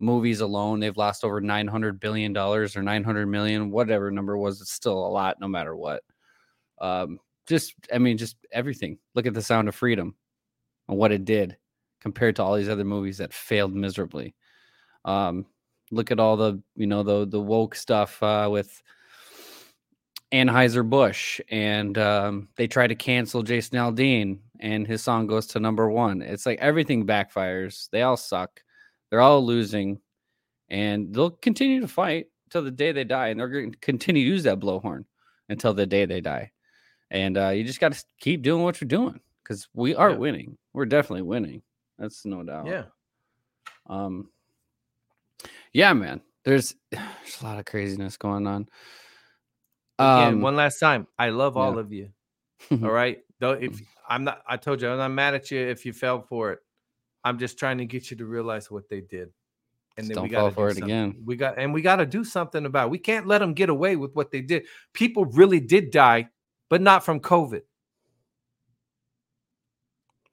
movies 0.00 0.40
alone, 0.40 0.80
they've 0.80 0.96
lost 0.96 1.24
over 1.24 1.40
nine 1.40 1.68
hundred 1.68 2.00
billion 2.00 2.32
dollars 2.32 2.76
or 2.76 2.82
nine 2.82 3.04
hundred 3.04 3.26
million, 3.26 3.70
whatever 3.70 4.10
number 4.10 4.36
was. 4.36 4.60
It's 4.60 4.72
still 4.72 4.98
a 4.98 5.08
lot, 5.08 5.40
no 5.40 5.48
matter 5.48 5.76
what. 5.76 6.02
Um, 6.80 7.18
just, 7.46 7.74
I 7.92 7.98
mean, 7.98 8.18
just 8.18 8.36
everything. 8.52 8.98
Look 9.14 9.26
at 9.26 9.34
the 9.34 9.42
Sound 9.42 9.68
of 9.68 9.74
Freedom 9.74 10.14
and 10.88 10.98
what 10.98 11.12
it 11.12 11.24
did 11.24 11.56
compared 12.00 12.36
to 12.36 12.42
all 12.42 12.56
these 12.56 12.68
other 12.68 12.84
movies 12.84 13.18
that 13.18 13.32
failed 13.34 13.74
miserably. 13.74 14.34
Um, 15.04 15.46
look 15.90 16.10
at 16.10 16.20
all 16.20 16.36
the 16.36 16.62
you 16.76 16.86
know 16.86 17.02
the 17.02 17.26
the 17.26 17.40
woke 17.40 17.74
stuff 17.74 18.22
uh, 18.22 18.48
with 18.50 18.82
Anheuser 20.32 20.88
Busch, 20.88 21.40
and 21.50 21.98
um, 21.98 22.48
they 22.56 22.66
try 22.68 22.86
to 22.86 22.94
cancel 22.94 23.42
Jason 23.42 23.78
Aldean, 23.78 24.38
and 24.60 24.86
his 24.86 25.02
song 25.02 25.26
goes 25.26 25.46
to 25.48 25.60
number 25.60 25.90
one. 25.90 26.22
It's 26.22 26.46
like 26.46 26.58
everything 26.60 27.06
backfires. 27.06 27.88
They 27.90 28.02
all 28.02 28.16
suck. 28.16 28.62
They're 29.10 29.20
all 29.20 29.44
losing, 29.44 30.00
and 30.68 31.12
they'll 31.12 31.30
continue 31.30 31.80
to 31.80 31.88
fight. 31.88 32.26
till 32.50 32.62
the 32.62 32.70
day 32.70 32.90
they 32.92 33.04
die, 33.04 33.28
and 33.28 33.38
they're 33.38 33.48
going 33.48 33.70
to 33.72 33.78
continue 33.78 34.24
to 34.24 34.28
use 34.28 34.42
that 34.42 34.58
blowhorn 34.58 35.04
until 35.48 35.72
the 35.72 35.86
day 35.86 36.04
they 36.04 36.20
die. 36.20 36.50
And 37.10 37.38
uh, 37.38 37.48
you 37.50 37.62
just 37.62 37.78
got 37.80 37.92
to 37.92 38.04
keep 38.20 38.42
doing 38.42 38.62
what 38.64 38.80
you're 38.80 38.88
doing 38.88 39.20
because 39.42 39.68
we 39.72 39.94
are 39.94 40.10
Yeah. 40.10 40.16
winning. 40.16 40.58
We're 40.72 40.86
definitely 40.86 41.22
winning. 41.22 41.62
That's 41.98 42.24
no 42.24 42.42
doubt. 42.42 42.66
Yeah. 42.66 42.84
Um. 43.88 44.30
Yeah, 45.72 45.92
man. 45.92 46.20
There's 46.44 46.74
there's 46.90 47.40
a 47.40 47.44
lot 47.44 47.58
of 47.58 47.64
craziness 47.64 48.16
going 48.16 48.46
on. 48.46 48.68
Again, 49.98 50.34
Um, 50.34 50.40
one 50.40 50.56
last 50.56 50.78
time. 50.78 51.06
I 51.18 51.28
love 51.30 51.56
all 51.56 51.74
yeah. 51.74 51.80
of 51.80 51.92
you. 51.92 52.08
All 52.70 52.90
right. 52.90 53.18
Though 53.38 53.52
if 53.52 53.80
I'm 54.08 54.24
not 54.24 54.42
I 54.46 54.56
told 54.56 54.82
you 54.82 54.88
I'm 54.90 54.98
not 54.98 55.10
mad 55.10 55.34
at 55.34 55.50
you 55.50 55.60
if 55.60 55.84
you 55.86 55.92
fell 55.92 56.20
for 56.22 56.52
it. 56.52 56.58
I'm 57.24 57.38
just 57.38 57.58
trying 57.58 57.78
to 57.78 57.84
get 57.86 58.10
you 58.10 58.16
to 58.18 58.26
realize 58.26 58.70
what 58.70 58.88
they 58.88 59.00
did. 59.02 59.30
And 59.96 60.06
then 60.08 60.22
we 60.22 60.28
don't 60.28 60.40
fall 60.40 60.48
got 60.48 60.54
for 60.54 60.68
it 60.68 60.74
something. 60.74 60.84
again. 60.84 61.22
We 61.24 61.36
got 61.36 61.58
and 61.58 61.72
we 61.74 61.82
got 61.82 61.96
to 61.96 62.06
do 62.06 62.24
something 62.24 62.64
about. 62.66 62.86
It. 62.86 62.90
We 62.90 62.98
can't 62.98 63.26
let 63.26 63.38
them 63.38 63.52
get 63.54 63.68
away 63.68 63.96
with 63.96 64.14
what 64.14 64.30
they 64.30 64.40
did. 64.40 64.64
People 64.94 65.24
really 65.26 65.60
did 65.60 65.90
die, 65.90 66.28
but 66.70 66.80
not 66.80 67.04
from 67.04 67.20
COVID. 67.20 67.62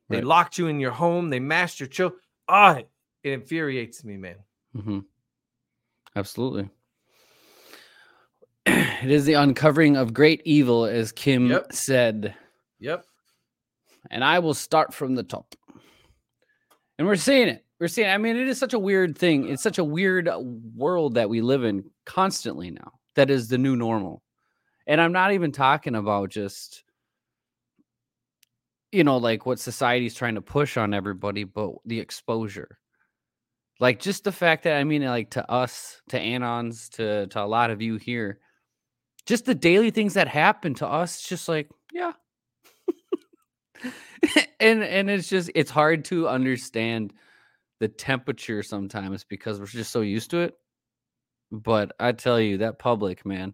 They 0.10 0.17
Right. 0.17 0.26
locked 0.26 0.58
you 0.58 0.67
in 0.67 0.80
your 0.80 0.91
home. 0.91 1.30
They 1.30 1.39
mashed 1.41 1.80
your 1.82 1.88
children. 1.89 2.21
Ah, 2.47 2.78
it 3.23 3.32
infuriates 3.32 4.06
me, 4.06 4.15
man. 4.15 4.38
Mhm. 4.76 5.06
Absolutely. 6.15 6.70
It 9.04 9.12
is 9.12 9.26
the 9.26 9.34
uncovering 9.34 9.96
of 9.96 10.12
great 10.13 10.41
evil, 10.43 10.86
as 10.86 11.12
Kim 11.12 11.52
Yep. 11.52 11.72
said. 11.74 12.36
Yep. 12.80 13.06
and 14.10 14.24
I 14.24 14.39
will 14.39 14.54
start 14.56 14.91
from 14.93 15.13
the 15.15 15.22
top. 15.24 15.54
And 16.98 17.08
we're 17.08 17.15
seeing 17.15 17.48
it. 17.48 17.63
We're 17.80 17.88
seeing. 17.89 18.10
I 18.10 18.17
mean, 18.17 18.36
it 18.36 18.48
is 18.48 18.58
such 18.58 18.74
a 18.74 18.80
weird 18.80 19.15
thing. 19.17 19.48
It's 19.50 19.62
such 19.62 19.78
a 19.78 19.84
weird 19.84 20.28
world 20.76 21.13
that 21.13 21.30
we 21.30 21.41
live 21.41 21.63
in 21.63 21.91
constantly 22.08 22.72
now. 22.72 22.93
That 23.15 23.30
is 23.30 23.48
the 23.50 23.58
new 23.60 23.76
normal. 23.76 24.24
And 24.88 25.00
I'm 25.00 25.12
not 25.12 25.34
even 25.34 25.52
talking 25.52 25.93
about 25.96 26.30
just 26.30 26.84
you 28.91 29.04
know, 29.04 29.17
like 29.17 29.46
what 29.46 29.60
society's 29.60 30.15
trying 30.15 30.36
to 30.36 30.41
push 30.41 30.76
on 30.78 30.93
everybody, 30.93 31.43
but 31.43 31.74
the 31.86 32.00
exposure. 32.00 32.80
Like 33.80 34.00
just 34.00 34.24
the 34.24 34.32
fact 34.32 34.63
that 34.63 34.78
I 34.78 34.84
mean, 34.84 35.04
like 35.06 35.32
to 35.32 35.52
us, 35.52 36.02
to 36.10 36.20
Anons, 36.20 36.90
to 36.92 37.28
to 37.28 37.44
a 37.44 37.46
lot 37.46 37.70
of 37.70 37.82
you 37.82 37.98
here, 37.98 38.40
just 39.26 39.46
the 39.46 39.56
daily 39.56 39.92
things 39.92 40.16
that 40.16 40.28
happen 40.28 40.74
to 40.76 40.88
us, 40.88 41.18
it's 41.18 41.30
just 41.30 41.48
like, 41.48 41.70
yeah, 41.94 42.13
and 44.60 44.84
and 44.84 45.10
it's 45.10 45.30
just 45.30 45.52
it's 45.54 45.72
hard 45.72 46.06
to 46.06 46.28
understand 46.28 47.13
the 47.80 47.88
temperature 47.88 48.63
sometimes 48.63 49.24
because 49.24 49.60
we're 49.60 49.68
just 49.68 49.92
so 49.92 50.02
used 50.02 50.32
to 50.32 50.40
it. 50.40 50.56
But 51.52 51.94
i 52.00 52.12
tell 52.12 52.42
you 52.42 52.58
that 52.58 52.78
public 52.80 53.26
man 53.26 53.54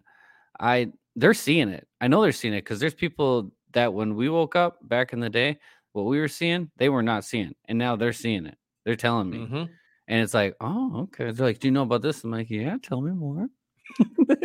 i 0.58 0.90
they're 1.16 1.34
seeing 1.34 1.68
it. 1.68 1.86
I 2.00 2.08
know 2.08 2.22
they're 2.22 2.32
seeing 2.32 2.54
it 2.54 2.64
because 2.64 2.80
there's 2.80 2.94
people 2.94 3.52
that 3.72 3.92
when 3.94 4.16
we 4.16 4.28
woke 4.28 4.56
up 4.56 4.78
back 4.88 5.12
in 5.12 5.20
the 5.20 5.30
day 5.30 5.58
what 5.92 6.06
we 6.06 6.18
were 6.18 6.26
seeing 6.28 6.70
they 6.76 6.88
were 6.88 7.02
not 7.04 7.24
seeing 7.24 7.54
and 7.68 7.78
now 7.78 7.94
they're 7.96 8.12
seeing 8.12 8.46
it. 8.46 8.56
They're 8.84 8.96
telling 8.96 9.30
me. 9.30 9.38
Mhm. 9.38 9.68
And 10.08 10.20
it's 10.20 10.34
like 10.34 10.54
oh 10.60 11.02
okay 11.02 11.30
they're 11.30 11.46
like 11.46 11.58
do 11.58 11.68
you 11.68 11.72
know 11.72 11.82
about 11.82 12.02
this 12.02 12.24
i'm 12.24 12.30
like 12.30 12.50
yeah 12.50 12.76
tell 12.82 13.00
me 13.00 13.12
more 13.12 13.48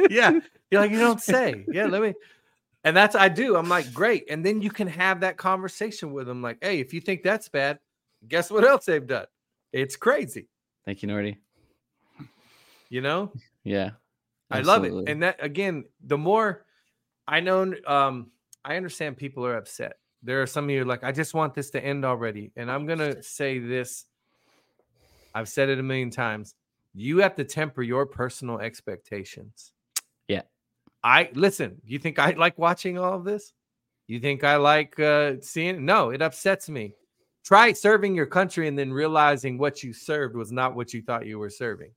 yeah. 0.10 0.40
You're 0.70 0.82
like, 0.82 0.92
you 0.92 1.00
don't 1.00 1.22
say. 1.22 1.66
Yeah, 1.72 1.86
let 1.86 2.02
me. 2.02 2.14
And 2.84 2.96
that's 2.96 3.16
I 3.16 3.30
do. 3.30 3.56
I'm 3.56 3.70
like, 3.70 3.94
great. 3.94 4.26
And 4.30 4.46
then 4.46 4.62
you 4.62 4.70
can 4.70 4.88
have 4.88 5.22
that 5.22 5.38
conversation 5.38 6.14
with 6.14 6.28
them, 6.28 6.42
like, 6.42 6.58
hey, 6.62 6.80
if 6.80 6.94
you 6.94 7.02
think 7.02 7.24
that's 7.24 7.50
bad, 7.50 7.80
guess 8.28 8.50
what 8.50 8.64
else 8.64 8.86
they've 8.86 9.06
done? 9.06 9.26
It's 9.74 9.96
crazy, 9.96 10.48
thank 10.86 11.04
you 11.04 11.10
nordy 11.10 11.38
you 12.90 13.02
know? 13.02 13.32
yeah 13.64 13.92
I 14.50 14.62
love 14.62 14.84
it. 14.84 14.92
And 15.08 15.22
that 15.22 15.36
again, 15.44 15.86
the 16.04 16.18
more 16.18 16.66
I 17.28 17.40
know, 17.40 17.72
um, 17.86 18.32
I 18.66 18.78
understand 18.78 19.16
people 19.16 19.46
are 19.46 19.56
upset. 19.56 19.98
There 20.24 20.42
are 20.42 20.48
some 20.48 20.64
of 20.64 20.72
you 20.72 20.86
like, 20.86 21.04
I 21.04 21.12
just 21.12 21.36
want 21.36 21.54
this 21.54 21.70
to 21.72 21.86
end 21.86 22.04
already. 22.04 22.52
And 22.56 22.72
I'm 22.72 22.88
gonna 22.88 23.22
say 23.22 23.60
this. 23.60 24.06
I've 25.34 25.50
said 25.50 25.70
it 25.70 25.80
a 25.80 25.84
million 25.84 26.10
times. 26.10 26.56
You 26.94 27.20
have 27.20 27.36
to 27.36 27.44
temper 27.44 27.84
your 27.84 28.06
personal 28.06 28.60
expectations. 28.60 29.72
Yeah. 30.28 30.42
I 31.04 31.30
listen, 31.34 31.82
you 31.86 32.00
think 32.00 32.20
I 32.20 32.32
like 32.32 32.58
watching 32.58 32.98
all 32.98 33.14
of 33.14 33.24
this? 33.24 33.54
You 34.08 34.20
think 34.20 34.44
I 34.44 34.56
like 34.58 35.00
uh 35.00 35.36
seeing 35.42 35.86
no, 35.86 36.10
it 36.10 36.22
upsets 36.22 36.70
me. 36.70 36.94
Try 37.46 37.74
serving 37.74 38.16
your 38.16 38.26
country 38.26 38.68
and 38.68 38.78
then 38.78 38.92
realizing 38.92 39.58
what 39.58 39.82
you 39.84 39.94
served 39.94 40.36
was 40.36 40.52
not 40.52 40.76
what 40.76 40.94
you 40.94 41.02
thought 41.02 41.26
you 41.26 41.40
were 41.40 41.50
serving. 41.50 41.92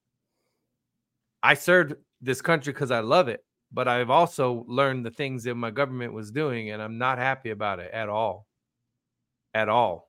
I 1.43 1.55
served 1.55 1.95
this 2.21 2.41
country 2.41 2.73
because 2.73 2.91
I 2.91 3.01
love 3.01 3.29
it, 3.29 3.45
but 3.73 3.89
I've 3.89 4.11
also 4.11 4.65
learned 4.69 5.05
the 5.05 5.11
things 5.11 5.45
that 5.45 5.57
my 5.57 5.71
government 5.71 6.13
was 6.13 6.31
doing, 6.31 6.71
and 6.71 6.81
I'm 6.81 6.99
not 6.99 7.19
happy 7.19 7.51
about 7.51 7.81
it 7.81 7.91
at 7.93 8.09
all. 8.09 8.47
At 9.53 9.69
all. 9.69 10.09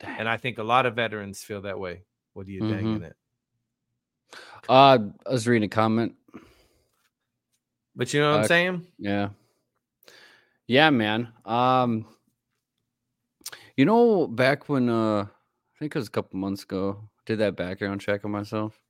And 0.00 0.28
I 0.28 0.36
think 0.38 0.58
a 0.58 0.64
lot 0.64 0.86
of 0.86 0.96
veterans 0.96 1.42
feel 1.42 1.60
that 1.62 1.78
way. 1.78 2.02
What 2.34 2.46
do 2.46 2.52
you 2.52 2.62
Mhm. 2.62 2.68
dang 2.68 2.96
in 2.96 3.02
it? 3.02 3.16
uh 4.68 4.98
i 5.26 5.30
was 5.30 5.46
reading 5.48 5.66
a 5.66 5.68
comment 5.68 6.14
But 7.94 8.14
you 8.14 8.20
know 8.20 8.30
what 8.30 8.36
I'm 8.38 8.44
Uh, 8.44 8.48
saying? 8.48 8.86
Yeah. 8.98 9.28
Yeah, 10.66 10.88
man. 10.90 11.28
Um 11.44 12.06
you 13.76 13.84
know, 13.84 14.26
back 14.26 14.68
when 14.68 14.88
uh 14.88 15.24
I 15.24 15.78
think 15.78 15.94
it 15.94 15.98
was 15.98 16.08
a 16.08 16.10
couple 16.10 16.38
months 16.38 16.62
ago, 16.62 17.10
did 17.26 17.38
that 17.40 17.56
background 17.56 18.00
check 18.00 18.24
on 18.24 18.30
myself 18.30 18.80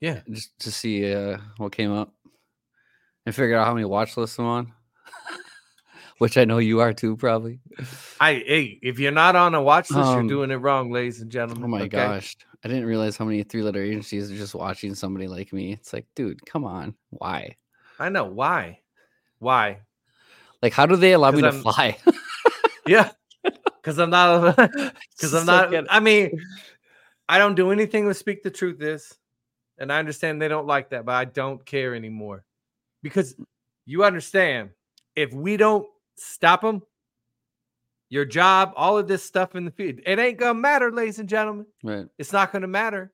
Yeah. 0.00 0.20
just 0.30 0.58
to 0.60 0.70
see 0.72 1.12
uh 1.14 1.38
what 1.56 1.72
came 1.72 1.92
up 1.92 2.12
and 3.24 3.34
figure 3.34 3.56
out 3.56 3.66
how 3.66 3.74
many 3.74 3.86
watch 3.86 4.16
lists 4.16 4.38
I'm 4.38 4.46
on. 4.46 4.72
Which 6.18 6.38
I 6.38 6.44
know 6.44 6.58
you 6.58 6.80
are 6.80 6.92
too, 6.92 7.16
probably. 7.16 7.58
I 8.20 8.34
hey, 8.34 8.78
if 8.82 8.98
you're 8.98 9.10
not 9.12 9.34
on 9.36 9.54
a 9.54 9.60
watch 9.62 9.90
list, 9.90 10.08
Um, 10.08 10.20
you're 10.20 10.28
doing 10.28 10.50
it 10.52 10.56
wrong, 10.62 10.90
ladies 10.92 11.20
and 11.20 11.30
gentlemen. 11.30 11.64
Oh 11.64 11.68
my 11.68 11.80
okay? 11.82 11.88
gosh. 11.88 12.36
I 12.64 12.68
didn't 12.68 12.86
realize 12.86 13.16
how 13.16 13.24
many 13.24 13.42
three 13.42 13.62
letter 13.62 13.82
agencies 13.82 14.30
are 14.30 14.36
just 14.36 14.54
watching 14.54 14.94
somebody 14.94 15.26
like 15.28 15.52
me. 15.52 15.72
It's 15.72 15.92
like, 15.92 16.06
dude, 16.14 16.44
come 16.46 16.64
on. 16.64 16.94
Why? 17.10 17.56
I 17.98 18.08
know 18.08 18.24
why. 18.24 18.80
Why? 19.38 19.80
Like, 20.62 20.72
how 20.72 20.86
do 20.86 20.96
they 20.96 21.12
allow 21.12 21.30
me 21.32 21.42
to 21.42 21.50
'Cause 21.50 21.54
I'm- 21.54 21.62
fly? 21.62 21.98
Yeah. 22.86 23.10
Because 23.42 23.98
I'm 23.98 24.10
not 24.10 24.56
because 25.16 25.34
I'm 25.34 25.46
not. 25.46 25.74
I 25.90 26.00
mean, 26.00 26.38
I 27.28 27.38
don't 27.38 27.54
do 27.54 27.70
anything 27.72 28.06
with 28.06 28.16
speak 28.16 28.42
the 28.42 28.50
truth 28.50 28.80
is. 28.82 29.12
And 29.78 29.92
I 29.92 29.98
understand 29.98 30.40
they 30.40 30.48
don't 30.48 30.66
like 30.68 30.90
that, 30.90 31.04
but 31.04 31.14
I 31.16 31.24
don't 31.24 31.64
care 31.66 31.94
anymore. 31.96 32.44
Because 33.02 33.34
you 33.86 34.04
understand, 34.04 34.70
if 35.16 35.32
we 35.32 35.56
don't 35.56 35.86
stop 36.16 36.62
them, 36.62 36.82
your 38.08 38.24
job, 38.24 38.72
all 38.76 38.98
of 38.98 39.08
this 39.08 39.24
stuff 39.24 39.54
in 39.54 39.64
the 39.64 39.70
field, 39.70 40.00
it 40.06 40.18
ain't 40.18 40.38
gonna 40.38 40.54
matter, 40.54 40.92
ladies 40.92 41.18
and 41.18 41.28
gentlemen. 41.28 41.66
right. 41.82 42.06
It's 42.18 42.32
not 42.32 42.52
gonna 42.52 42.68
matter. 42.68 43.12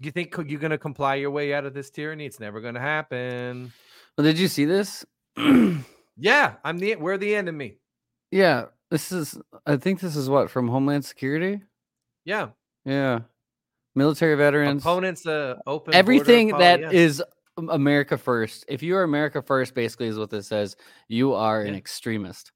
You 0.00 0.10
think 0.10 0.34
you're 0.46 0.60
gonna 0.60 0.78
comply 0.78 1.16
your 1.16 1.30
way 1.30 1.54
out 1.54 1.64
of 1.64 1.74
this 1.74 1.90
tyranny? 1.90 2.26
It's 2.26 2.40
never 2.40 2.60
gonna 2.60 2.80
happen. 2.80 3.72
Well, 4.16 4.24
did 4.24 4.38
you 4.38 4.48
see 4.48 4.64
this? 4.64 5.04
Yeah, 6.16 6.54
I'm 6.64 6.78
the 6.78 6.96
we're 6.96 7.18
the 7.18 7.34
enemy. 7.34 7.78
Yeah, 8.30 8.66
this 8.90 9.12
is. 9.12 9.38
I 9.66 9.76
think 9.76 10.00
this 10.00 10.16
is 10.16 10.28
what 10.30 10.50
from 10.50 10.68
Homeland 10.68 11.04
Security. 11.04 11.62
Yeah. 12.24 12.48
Yeah, 12.84 13.20
military 13.94 14.36
veterans. 14.36 14.82
Opponents 14.82 15.26
uh 15.26 15.56
open 15.66 15.94
Everything 15.94 16.48
that 16.58 16.80
yeah. 16.80 16.90
is 16.90 17.22
America 17.56 18.18
first. 18.18 18.64
If 18.68 18.82
you 18.82 18.96
are 18.96 19.02
America 19.02 19.42
first, 19.42 19.74
basically 19.74 20.06
is 20.08 20.18
what 20.18 20.30
this 20.30 20.48
says. 20.48 20.76
You 21.08 21.34
are 21.34 21.60
an 21.62 21.74
extremist. 21.74 22.52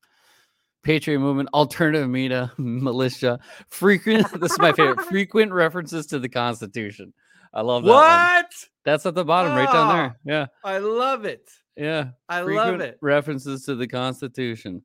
Patriot 0.83 1.19
movement, 1.19 1.49
alternative 1.55 2.09
media, 2.09 2.53
militia, 2.59 3.39
frequent. 3.69 4.31
this 4.41 4.53
is 4.53 4.59
my 4.59 4.73
favorite. 4.73 5.01
Frequent 5.07 5.53
references 5.53 6.07
to 6.07 6.19
the 6.19 6.29
Constitution. 6.29 7.13
I 7.53 7.63
love 7.63 7.83
that. 7.85 7.91
one. 7.91 7.99
What? 7.99 8.47
That's 8.85 9.07
at 9.07 9.15
the 9.15 9.25
bottom, 9.25 9.55
right 9.55 9.71
down 9.71 9.97
there. 9.97 10.19
Yeah, 10.25 10.47
I 10.65 10.79
love 10.79 11.25
it. 11.25 11.49
yeah. 11.77 12.11
I 12.29 12.43
Frequent 12.43 12.73
love 12.73 12.81
it. 12.81 12.99
References 13.03 13.65
to 13.65 13.75
the 13.75 13.87
Constitution. 13.87 14.83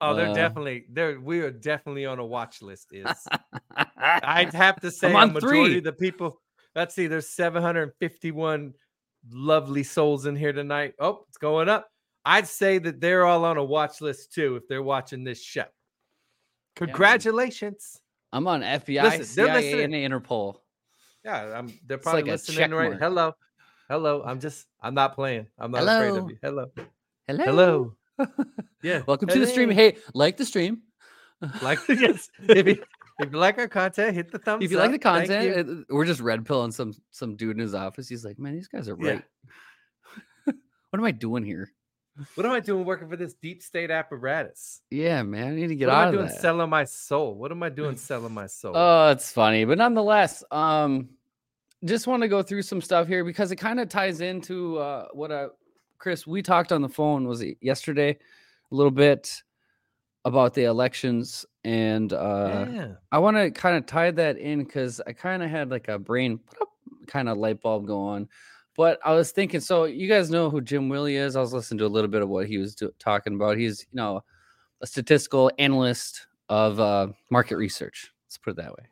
Oh, 0.00 0.14
they're 0.14 0.28
Uh, 0.28 0.34
definitely 0.34 0.84
they're 0.90 1.18
we 1.18 1.40
are 1.40 1.50
definitely 1.50 2.04
on 2.04 2.18
a 2.18 2.24
watch 2.24 2.60
list. 2.60 2.88
Is 2.92 3.06
I'd 3.96 4.52
have 4.52 4.78
to 4.80 4.90
say 4.90 5.12
on 5.14 5.30
a 5.30 5.32
majority 5.32 5.64
three. 5.66 5.78
of 5.78 5.84
the 5.84 5.92
people. 5.92 6.40
Let's 6.74 6.94
see, 6.94 7.06
there's 7.06 7.30
751 7.30 8.74
lovely 9.30 9.82
souls 9.82 10.26
in 10.26 10.36
here 10.36 10.52
tonight. 10.52 10.94
Oh, 10.98 11.24
it's 11.28 11.38
going 11.38 11.68
up. 11.68 11.88
I'd 12.24 12.48
say 12.48 12.78
that 12.78 13.00
they're 13.00 13.24
all 13.24 13.44
on 13.44 13.56
a 13.56 13.64
watch 13.64 14.00
list 14.00 14.32
too 14.32 14.56
if 14.56 14.66
they're 14.68 14.82
watching 14.82 15.24
this 15.24 15.42
show. 15.42 15.66
Congratulations. 16.74 18.00
I'm 18.32 18.46
on 18.48 18.62
FBI, 18.62 19.02
Listen, 19.02 19.24
CIA, 19.24 19.84
and 19.84 19.94
Interpol. 19.94 20.56
Yeah, 21.24 21.58
I'm, 21.58 21.72
they're 21.86 21.98
probably 21.98 22.22
like 22.22 22.32
listening 22.32 22.70
right. 22.72 22.90
mark. 22.90 23.00
Hello. 23.00 23.32
Hello. 23.88 24.22
I'm 24.24 24.40
just 24.40 24.66
I'm 24.80 24.94
not 24.94 25.14
playing. 25.14 25.46
I'm 25.58 25.70
not 25.70 25.82
afraid 25.82 26.18
of 26.18 26.30
you. 26.30 26.38
Hello. 26.42 26.66
Hello. 27.26 27.44
Hello. 27.44 27.92
Yeah. 28.82 29.02
Welcome 29.06 29.28
to 29.28 29.38
the 29.40 29.46
stream. 29.48 29.70
Hey, 29.70 29.96
like 30.14 30.36
the 30.36 30.44
stream. 30.44 30.82
Like 31.60 31.80
yes. 31.88 32.28
If 32.48 32.66
you, 32.66 32.84
if 33.18 33.32
you 33.32 33.38
like 33.38 33.58
our 33.58 33.68
content, 33.68 34.14
hit 34.14 34.30
the 34.30 34.38
thumbs 34.38 34.60
up. 34.60 34.62
if 34.62 34.70
you 34.70 34.78
like 34.78 34.90
the 34.92 34.98
content, 34.98 35.68
uh, 35.70 35.94
we're 35.94 36.04
just 36.04 36.20
red 36.20 36.44
pilling 36.44 36.70
some 36.72 36.94
some 37.10 37.36
dude 37.36 37.56
in 37.56 37.60
his 37.60 37.74
office. 37.74 38.08
He's 38.08 38.24
like, 38.24 38.38
man, 38.38 38.54
these 38.54 38.68
guys 38.68 38.88
are 38.88 38.96
Yeah. 39.00 39.10
right. 39.10 39.24
what 40.44 40.98
am 40.98 41.04
I 41.04 41.10
doing 41.12 41.44
here? 41.44 41.70
what 42.34 42.46
am 42.46 42.52
I 42.52 42.60
doing 42.60 42.86
working 42.86 43.08
for 43.10 43.16
this 43.16 43.34
deep 43.34 43.62
state 43.62 43.90
apparatus? 43.90 44.80
Yeah, 44.90 45.22
man, 45.22 45.48
I 45.48 45.54
need 45.54 45.66
to 45.68 45.76
get 45.76 45.88
what 45.88 45.94
out 45.94 46.00
am 46.00 46.04
I 46.04 46.08
of 46.08 46.14
doing 46.14 46.26
that. 46.28 46.40
selling 46.40 46.70
my 46.70 46.84
soul? 46.84 47.34
What 47.34 47.50
am 47.52 47.62
I 47.62 47.68
doing 47.68 47.96
selling 47.96 48.32
my 48.32 48.46
soul? 48.46 48.72
Oh, 48.74 49.10
it's 49.10 49.30
funny, 49.30 49.64
but 49.66 49.76
nonetheless, 49.76 50.42
um, 50.50 51.10
just 51.84 52.06
want 52.06 52.22
to 52.22 52.28
go 52.28 52.42
through 52.42 52.62
some 52.62 52.80
stuff 52.80 53.06
here 53.06 53.22
because 53.22 53.52
it 53.52 53.56
kind 53.56 53.78
of 53.80 53.90
ties 53.90 54.22
into 54.22 54.78
uh, 54.78 55.08
what 55.12 55.30
uh, 55.30 55.48
Chris 55.98 56.26
we 56.26 56.40
talked 56.40 56.72
on 56.72 56.80
the 56.80 56.88
phone 56.88 57.28
was 57.28 57.42
it 57.42 57.58
yesterday 57.60 58.10
a 58.72 58.74
little 58.74 58.90
bit 58.90 59.42
about 60.26 60.54
the 60.54 60.64
elections, 60.64 61.46
and 61.62 62.12
uh, 62.12 62.66
yeah. 62.68 62.92
I 63.12 63.20
want 63.20 63.36
to 63.36 63.52
kind 63.52 63.76
of 63.76 63.86
tie 63.86 64.10
that 64.10 64.36
in 64.38 64.64
because 64.64 65.00
I 65.06 65.12
kind 65.12 65.40
of 65.40 65.48
had 65.48 65.70
like 65.70 65.86
a 65.86 66.00
brain 66.00 66.40
kind 67.06 67.28
of 67.28 67.38
light 67.38 67.62
bulb 67.62 67.86
go 67.86 68.00
on. 68.00 68.28
But 68.76 68.98
I 69.04 69.14
was 69.14 69.30
thinking, 69.30 69.60
so 69.60 69.84
you 69.84 70.08
guys 70.08 70.28
know 70.28 70.50
who 70.50 70.60
Jim 70.60 70.88
Willie 70.88 71.14
is. 71.14 71.36
I 71.36 71.40
was 71.40 71.52
listening 71.52 71.78
to 71.78 71.86
a 71.86 71.88
little 71.88 72.10
bit 72.10 72.22
of 72.22 72.28
what 72.28 72.48
he 72.48 72.58
was 72.58 72.74
do- 72.74 72.92
talking 72.98 73.36
about. 73.36 73.56
He's, 73.56 73.86
you 73.92 73.96
know, 73.96 74.24
a 74.80 74.86
statistical 74.86 75.50
analyst 75.60 76.26
of 76.48 76.80
uh, 76.80 77.06
market 77.30 77.56
research. 77.56 78.12
Let's 78.26 78.36
put 78.36 78.50
it 78.50 78.56
that 78.56 78.72
way. 78.72 78.84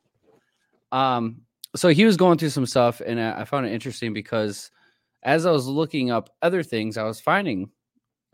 Um, 0.93 1.41
so 1.75 1.89
he 1.89 2.05
was 2.05 2.17
going 2.17 2.39
through 2.39 2.51
some 2.51 2.65
stuff, 2.65 3.03
and 3.05 3.21
I 3.21 3.41
I 3.41 3.45
found 3.45 3.67
it 3.67 3.73
interesting 3.73 4.13
because 4.13 4.71
as 5.25 5.47
I 5.47 5.51
was 5.51 5.67
looking 5.67 6.13
up 6.13 6.31
other 6.43 6.63
things, 6.63 6.97
I 6.97 7.03
was 7.03 7.19
finding 7.19 7.71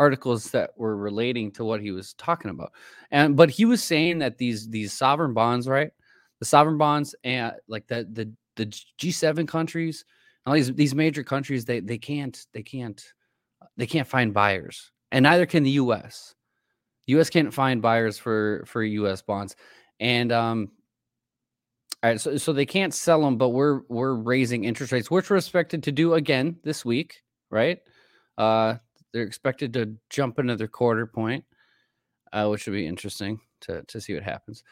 articles 0.00 0.50
that 0.50 0.70
were 0.78 0.96
relating 0.96 1.52
to 1.52 1.62
what 1.62 1.82
he 1.82 1.90
was 1.90 2.14
talking 2.14 2.50
about. 2.50 2.72
And 3.10 3.36
but 3.36 3.50
he 3.50 3.66
was 3.66 3.84
saying 3.84 4.18
that 4.20 4.38
these 4.38 4.68
these 4.68 4.94
sovereign 4.94 5.34
bonds, 5.34 5.68
right? 5.68 5.90
The 6.38 6.46
sovereign 6.46 6.78
bonds 6.78 7.14
and 7.22 7.52
like 7.68 7.86
the 7.86 8.08
the 8.10 8.32
the 8.56 8.66
G7 8.98 9.46
countries, 9.46 10.06
all 10.46 10.54
these 10.54 10.72
these 10.72 10.94
major 10.94 11.22
countries, 11.22 11.66
they 11.66 11.80
they 11.80 11.98
can't 11.98 12.46
they 12.54 12.62
can't 12.62 13.04
they 13.76 13.86
can't 13.86 14.08
find 14.08 14.32
buyers, 14.32 14.90
and 15.12 15.22
neither 15.22 15.44
can 15.44 15.62
the 15.64 15.72
U.S. 15.72 16.34
U.S. 17.06 17.28
can't 17.28 17.52
find 17.52 17.82
buyers 17.82 18.16
for 18.16 18.64
for 18.66 18.82
U.S. 18.82 19.20
bonds, 19.20 19.54
and 20.00 20.32
um, 20.32 20.70
all 22.02 22.10
right, 22.10 22.20
so 22.20 22.38
so 22.38 22.54
they 22.54 22.64
can't 22.64 22.94
sell 22.94 23.20
them, 23.20 23.36
but 23.36 23.50
we're 23.50 23.82
we're 23.90 24.14
raising 24.14 24.64
interest 24.64 24.92
rates, 24.92 25.10
which 25.10 25.28
we're 25.28 25.36
expected 25.36 25.82
to 25.82 25.92
do 25.92 26.14
again 26.14 26.56
this 26.64 26.86
week, 26.86 27.22
right? 27.50 27.80
Uh, 28.38 28.76
they're 29.12 29.22
expected 29.22 29.72
to 29.74 29.94
jump 30.08 30.38
another 30.38 30.68
quarter 30.68 31.06
point, 31.06 31.44
uh, 32.32 32.48
which 32.48 32.66
would 32.66 32.72
be 32.72 32.86
interesting 32.86 33.40
to 33.62 33.82
to 33.84 34.00
see 34.00 34.14
what 34.14 34.22
happens. 34.22 34.62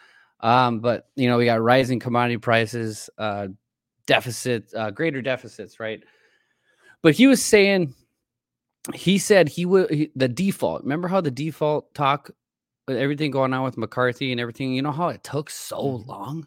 Um, 0.41 0.81
but 0.81 1.09
you 1.17 1.29
know, 1.29 1.39
we 1.39 1.45
got 1.47 1.61
rising 1.61 1.99
commodity 1.99 2.39
prices, 2.39 3.11
uh, 3.19 3.49
deficit, 4.07 4.73
uh, 4.75 4.91
greater 4.91 5.21
deficits, 5.23 5.81
right? 5.81 6.03
But 7.03 7.15
he 7.15 7.27
was 7.27 7.43
saying, 7.43 7.95
he 8.95 9.19
said 9.19 9.49
he 9.49 9.67
would 9.67 10.11
the 10.15 10.29
default. 10.29 10.83
Remember 10.83 11.09
how 11.09 11.21
the 11.21 11.31
default 11.31 11.93
talk, 11.95 12.31
with 12.87 12.97
everything 12.97 13.31
going 13.31 13.53
on 13.53 13.65
with 13.65 13.77
McCarthy 13.77 14.33
and 14.33 14.41
everything. 14.41 14.73
You 14.73 14.83
know 14.83 14.93
how 14.93 15.09
it 15.09 15.23
took 15.25 15.51
so 15.51 15.77
Mhm. 15.83 16.07
long 16.07 16.47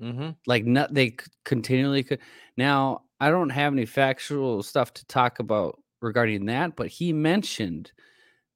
Mm-hmm. 0.00 0.30
like 0.46 0.64
not 0.64 0.94
they 0.94 1.14
continually 1.44 2.02
could 2.02 2.20
now 2.56 3.02
i 3.20 3.28
don't 3.28 3.50
have 3.50 3.74
any 3.74 3.84
factual 3.84 4.62
stuff 4.62 4.94
to 4.94 5.04
talk 5.04 5.40
about 5.40 5.78
regarding 6.00 6.46
that 6.46 6.76
but 6.76 6.88
he 6.88 7.12
mentioned 7.12 7.92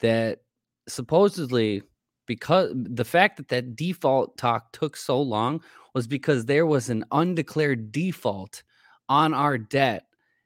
that 0.00 0.40
supposedly 0.88 1.82
because 2.26 2.72
the 2.74 3.04
fact 3.04 3.36
that 3.36 3.48
that 3.48 3.76
default 3.76 4.36
talk 4.38 4.72
took 4.72 4.96
so 4.96 5.20
long 5.20 5.62
was 5.94 6.06
because 6.06 6.44
there 6.44 6.66
was 6.66 6.88
an 6.88 7.04
undeclared 7.12 7.92
default 7.92 8.62
on 9.08 9.34
our 9.34 9.58
debt 9.58 10.04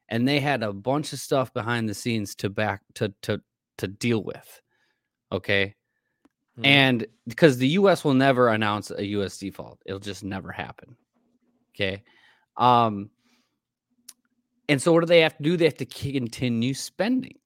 and 0.09 0.27
they 0.27 0.41
had 0.41 0.63
a 0.63 0.73
bunch 0.73 1.13
of 1.13 1.19
stuff 1.19 1.53
behind 1.53 1.89
the 1.89 1.95
scenes 1.95 2.35
to 2.35 2.51
back 2.51 2.83
to 2.95 3.13
to 3.23 3.41
to 3.77 3.87
deal 3.87 4.23
with 4.23 4.61
okay 5.31 5.75
Mm-hmm. 6.59 6.67
and 6.67 7.07
because 7.29 7.57
the 7.57 7.69
US 7.69 8.03
will 8.03 8.15
never 8.15 8.49
announce 8.49 8.91
a 8.91 9.05
US 9.07 9.39
default, 9.39 9.81
it'll 9.87 10.01
just 10.01 10.25
never 10.25 10.51
happen. 10.51 10.97
Okay. 11.75 12.03
Um, 12.57 13.11
and 14.69 14.81
so 14.81 14.93
what 14.93 15.01
do 15.01 15.07
they 15.07 15.21
have 15.21 15.37
to 15.37 15.43
do? 15.43 15.57
They 15.57 15.65
have 15.65 15.75
to 15.77 15.87
continue 15.87 16.75
spending 16.75 17.39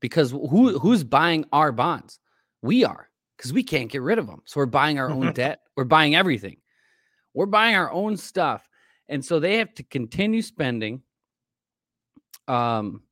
because 0.00 0.30
who 0.30 0.78
who's 0.78 1.04
buying 1.04 1.44
our 1.52 1.72
bonds? 1.72 2.18
We 2.62 2.84
are 2.84 3.08
because 3.36 3.52
we 3.52 3.62
can't 3.62 3.90
get 3.90 4.02
rid 4.02 4.18
of 4.18 4.26
them. 4.26 4.42
So 4.44 4.60
we're 4.60 4.66
buying 4.66 4.98
our 4.98 5.10
own 5.10 5.32
debt. 5.32 5.60
We're 5.76 5.84
buying 5.84 6.14
everything. 6.14 6.58
We're 7.34 7.46
buying 7.46 7.74
our 7.74 7.90
own 7.90 8.16
stuff. 8.16 8.68
And 9.08 9.24
so 9.24 9.40
they 9.40 9.56
have 9.56 9.74
to 9.74 9.82
continue 9.82 10.42
spending 10.42 11.02
um 12.46 13.02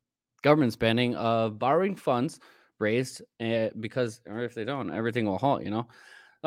government 0.43 0.73
spending 0.73 1.15
of 1.17 1.59
borrowing 1.59 1.97
funds 1.97 2.39
raised 2.79 3.23
uh, 3.41 3.69
because 3.81 4.21
or 4.27 4.41
if 4.41 4.55
they 4.55 4.65
don't 4.65 4.93
everything 4.93 5.25
will 5.25 5.39
halt 5.39 5.63
you 5.63 5.71
know 5.71 5.79
all 5.79 5.87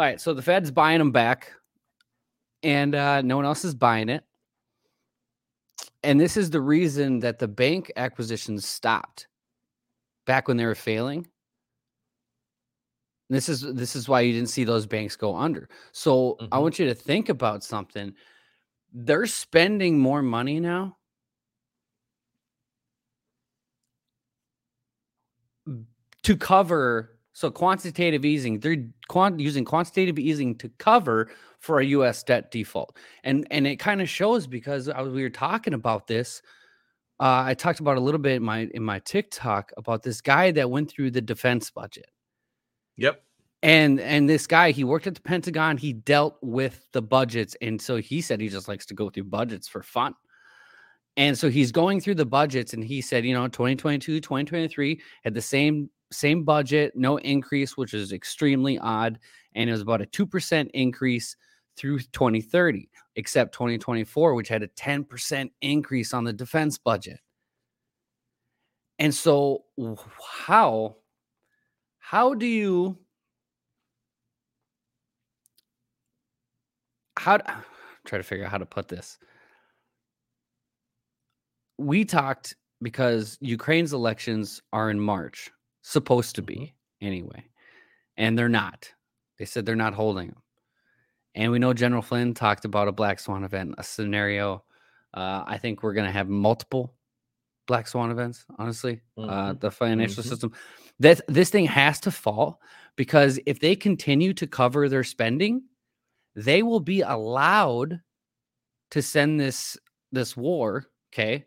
right 0.03 0.21
so 0.21 0.36
the 0.36 0.41
fed's 0.41 0.69
buying 0.69 0.99
them 0.99 1.12
back 1.12 1.51
and 2.62 2.93
uh, 2.93 3.21
no 3.23 3.38
one 3.38 3.45
else 3.45 3.65
is 3.65 3.73
buying 3.73 4.10
it 4.10 4.23
and 6.06 6.20
this 6.20 6.38
is 6.38 6.50
the 6.52 6.62
reason 6.62 7.20
that 7.20 7.39
the 7.39 7.48
bank 7.48 7.91
acquisitions 7.98 8.65
stopped 8.65 9.28
back 10.26 10.48
when 10.48 10.58
they 10.58 10.65
were 10.65 10.76
failing. 10.76 11.28
This 13.30 13.50
is 13.50 13.62
this 13.62 13.96
is 13.96 14.08
why 14.08 14.22
you 14.22 14.34
didn't 14.34 14.50
see 14.50 14.63
those 14.63 14.86
banks 14.86 15.15
go 15.15 15.36
under. 15.36 15.68
So 15.91 16.38
i 16.52 16.58
Mhm. 16.58 16.62
want 16.62 16.80
you 16.80 16.86
to 16.86 16.94
think 16.96 17.30
about 17.30 17.63
something. 17.63 18.13
They're 18.94 19.28
spending 19.28 20.00
more 20.00 20.22
money 20.22 20.60
now. 20.60 20.98
To 26.24 26.38
cover 26.38 27.18
so 27.34 27.52
quantitative 27.52 28.24
easing 28.26 28.60
they're 28.60 28.86
quant- 29.10 29.39
using 29.39 29.65
quantitative 29.65 30.18
easing 30.18 30.56
to 30.58 30.70
cover 30.78 31.30
for 31.65 31.80
a 31.80 31.86
US 31.86 32.21
debt 32.21 32.51
default. 32.51 32.95
And 33.23 33.47
and 33.49 33.65
it 33.65 33.78
kind 33.78 33.99
of 34.01 34.08
shows 34.08 34.45
because 34.45 34.88
was, 34.88 35.12
we 35.12 35.23
were 35.23 35.30
talking 35.30 35.73
about 35.73 36.06
this 36.06 36.41
uh, 37.19 37.43
I 37.45 37.54
talked 37.54 37.80
about 37.80 37.97
a 37.97 38.01
little 38.01 38.19
bit 38.19 38.36
in 38.36 38.43
my 38.43 38.69
in 38.73 38.84
my 38.84 38.99
TikTok 38.99 39.71
about 39.78 40.04
this 40.04 40.21
guy 40.21 40.51
that 40.51 40.69
went 40.69 40.91
through 40.91 41.12
the 41.12 41.21
defense 41.21 41.71
budget. 41.71 42.10
Yep. 42.97 43.21
and 43.63 43.99
and 43.99 44.30
this 44.30 44.47
guy 44.47 44.71
he 44.71 44.84
worked 44.84 45.08
at 45.08 45.15
the 45.15 45.21
Pentagon 45.21 45.78
he 45.78 45.91
dealt 45.91 46.38
with 46.41 46.88
the 46.93 47.01
budgets 47.01 47.58
and 47.62 47.82
so 47.82 47.97
he 47.97 48.21
said 48.21 48.39
he 48.39 48.47
just 48.47 48.69
likes 48.69 48.86
to 48.86 48.93
go 48.93 49.10
through 49.10 49.25
budgets 49.25 49.67
for 49.67 49.82
fun. 49.82 50.13
And 51.17 51.38
so 51.38 51.49
he's 51.49 51.71
going 51.71 51.99
through 52.01 52.15
the 52.15 52.25
budgets 52.25 52.73
and 52.73 52.84
he 52.84 53.01
said 53.01 53.25
you 53.25 53.34
know 53.34 53.47
2022 53.47 54.19
2023 54.19 55.01
had 55.23 55.34
the 55.34 55.41
same 55.41 55.89
same 56.12 56.43
budget 56.43 56.93
no 56.95 57.17
increase 57.17 57.75
which 57.75 57.93
is 57.93 58.12
extremely 58.12 58.78
odd 58.78 59.17
and 59.56 59.69
it 59.69 59.71
was 59.71 59.82
about 59.82 60.01
a 60.01 60.06
2% 60.06 60.69
increase 60.73 61.36
through 61.78 62.00
2030 62.00 62.90
except 63.16 63.54
2024 63.54 64.34
which 64.34 64.48
had 64.48 64.64
a 64.64 64.68
10% 64.70 65.52
increase 65.62 66.14
on 66.14 66.24
the 66.24 66.34
defense 66.34 66.78
budget 66.78 67.20
and 69.00 69.14
so 69.14 69.64
how 70.22 70.96
how 72.00 72.34
do 72.34 72.46
you 72.46 72.98
how 77.18 77.38
try 78.06 78.18
to 78.18 78.24
figure 78.24 78.46
out 78.46 78.52
how 78.52 78.58
to 78.58 78.66
put 78.66 78.88
this 78.88 79.18
we 81.78 82.06
talked 82.06 82.56
because 82.82 83.38
Ukraine's 83.42 83.94
elections 83.94 84.62
are 84.74 84.90
in 84.90 85.00
March, 85.00 85.52
supposed 85.82 86.36
to 86.36 86.42
be 86.42 86.56
mm-hmm. 86.56 87.08
anyway, 87.08 87.44
and 88.18 88.38
they're 88.38 88.50
not. 88.50 88.90
They 89.38 89.46
said 89.46 89.66
they're 89.66 89.76
not 89.76 89.94
holding 89.94 90.28
them. 90.28 90.42
And 91.36 91.52
we 91.52 91.60
know 91.60 91.74
General 91.74 92.02
Flynn 92.02 92.34
talked 92.34 92.65
about 92.65 92.88
a 92.88 92.91
black 92.93 93.19
swan 93.19 93.43
event, 93.43 93.76
a 93.78 93.84
scenario. 93.84 94.63
Uh, 95.13 95.43
I 95.45 95.58
think 95.58 95.84
we're 95.84 95.93
going 95.93 96.06
to 96.08 96.12
have 96.12 96.30
multiple 96.30 96.95
black 97.67 97.88
swan 97.88 98.12
events, 98.12 98.45
honestly. 98.58 99.02
Uh, 99.17 99.54
Mhm. 99.54 99.60
the 99.60 99.71
financial 99.71 100.24
Mhm. 100.24 100.28
system. 100.28 100.54
That 101.00 101.21
this 101.28 101.50
thing 101.50 101.65
has 101.65 102.00
to 102.02 102.12
fall 102.12 102.62
because 102.95 103.39
if 103.45 103.60
they 103.60 103.76
continue 103.76 104.34
to 104.34 104.48
cover 104.48 104.88
their 104.88 105.04
spending, 105.04 105.63
they 106.36 106.63
will 106.63 106.80
be 106.80 107.02
allowed 107.02 108.02
to 108.91 109.02
send 109.02 109.39
this 109.39 109.78
this 110.12 110.38
war, 110.38 110.86
okay? 111.12 111.45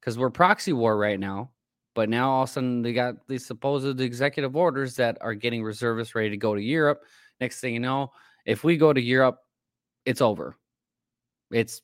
Because 0.00 0.18
we're 0.18 0.30
proxy 0.30 0.72
war 0.74 0.98
right 0.98 1.18
now, 1.18 1.52
but 1.94 2.10
now 2.10 2.30
all 2.30 2.42
of 2.42 2.50
a 2.50 2.52
sudden 2.52 2.82
they 2.82 2.92
got 2.92 3.26
these 3.28 3.46
supposed 3.46 4.00
executive 4.00 4.54
orders 4.56 4.96
that 4.96 5.16
are 5.22 5.34
getting 5.34 5.62
reservists 5.62 6.14
ready 6.14 6.30
to 6.30 6.36
go 6.36 6.54
to 6.54 6.60
Europe. 6.60 7.02
Next 7.40 7.60
thing 7.60 7.72
you 7.74 7.80
know, 7.80 8.10
if 8.46 8.64
we 8.64 8.78
go 8.78 8.92
to 8.94 9.02
Europe, 9.02 9.40
it's 10.06 10.22
over. 10.22 10.56
It's 11.50 11.82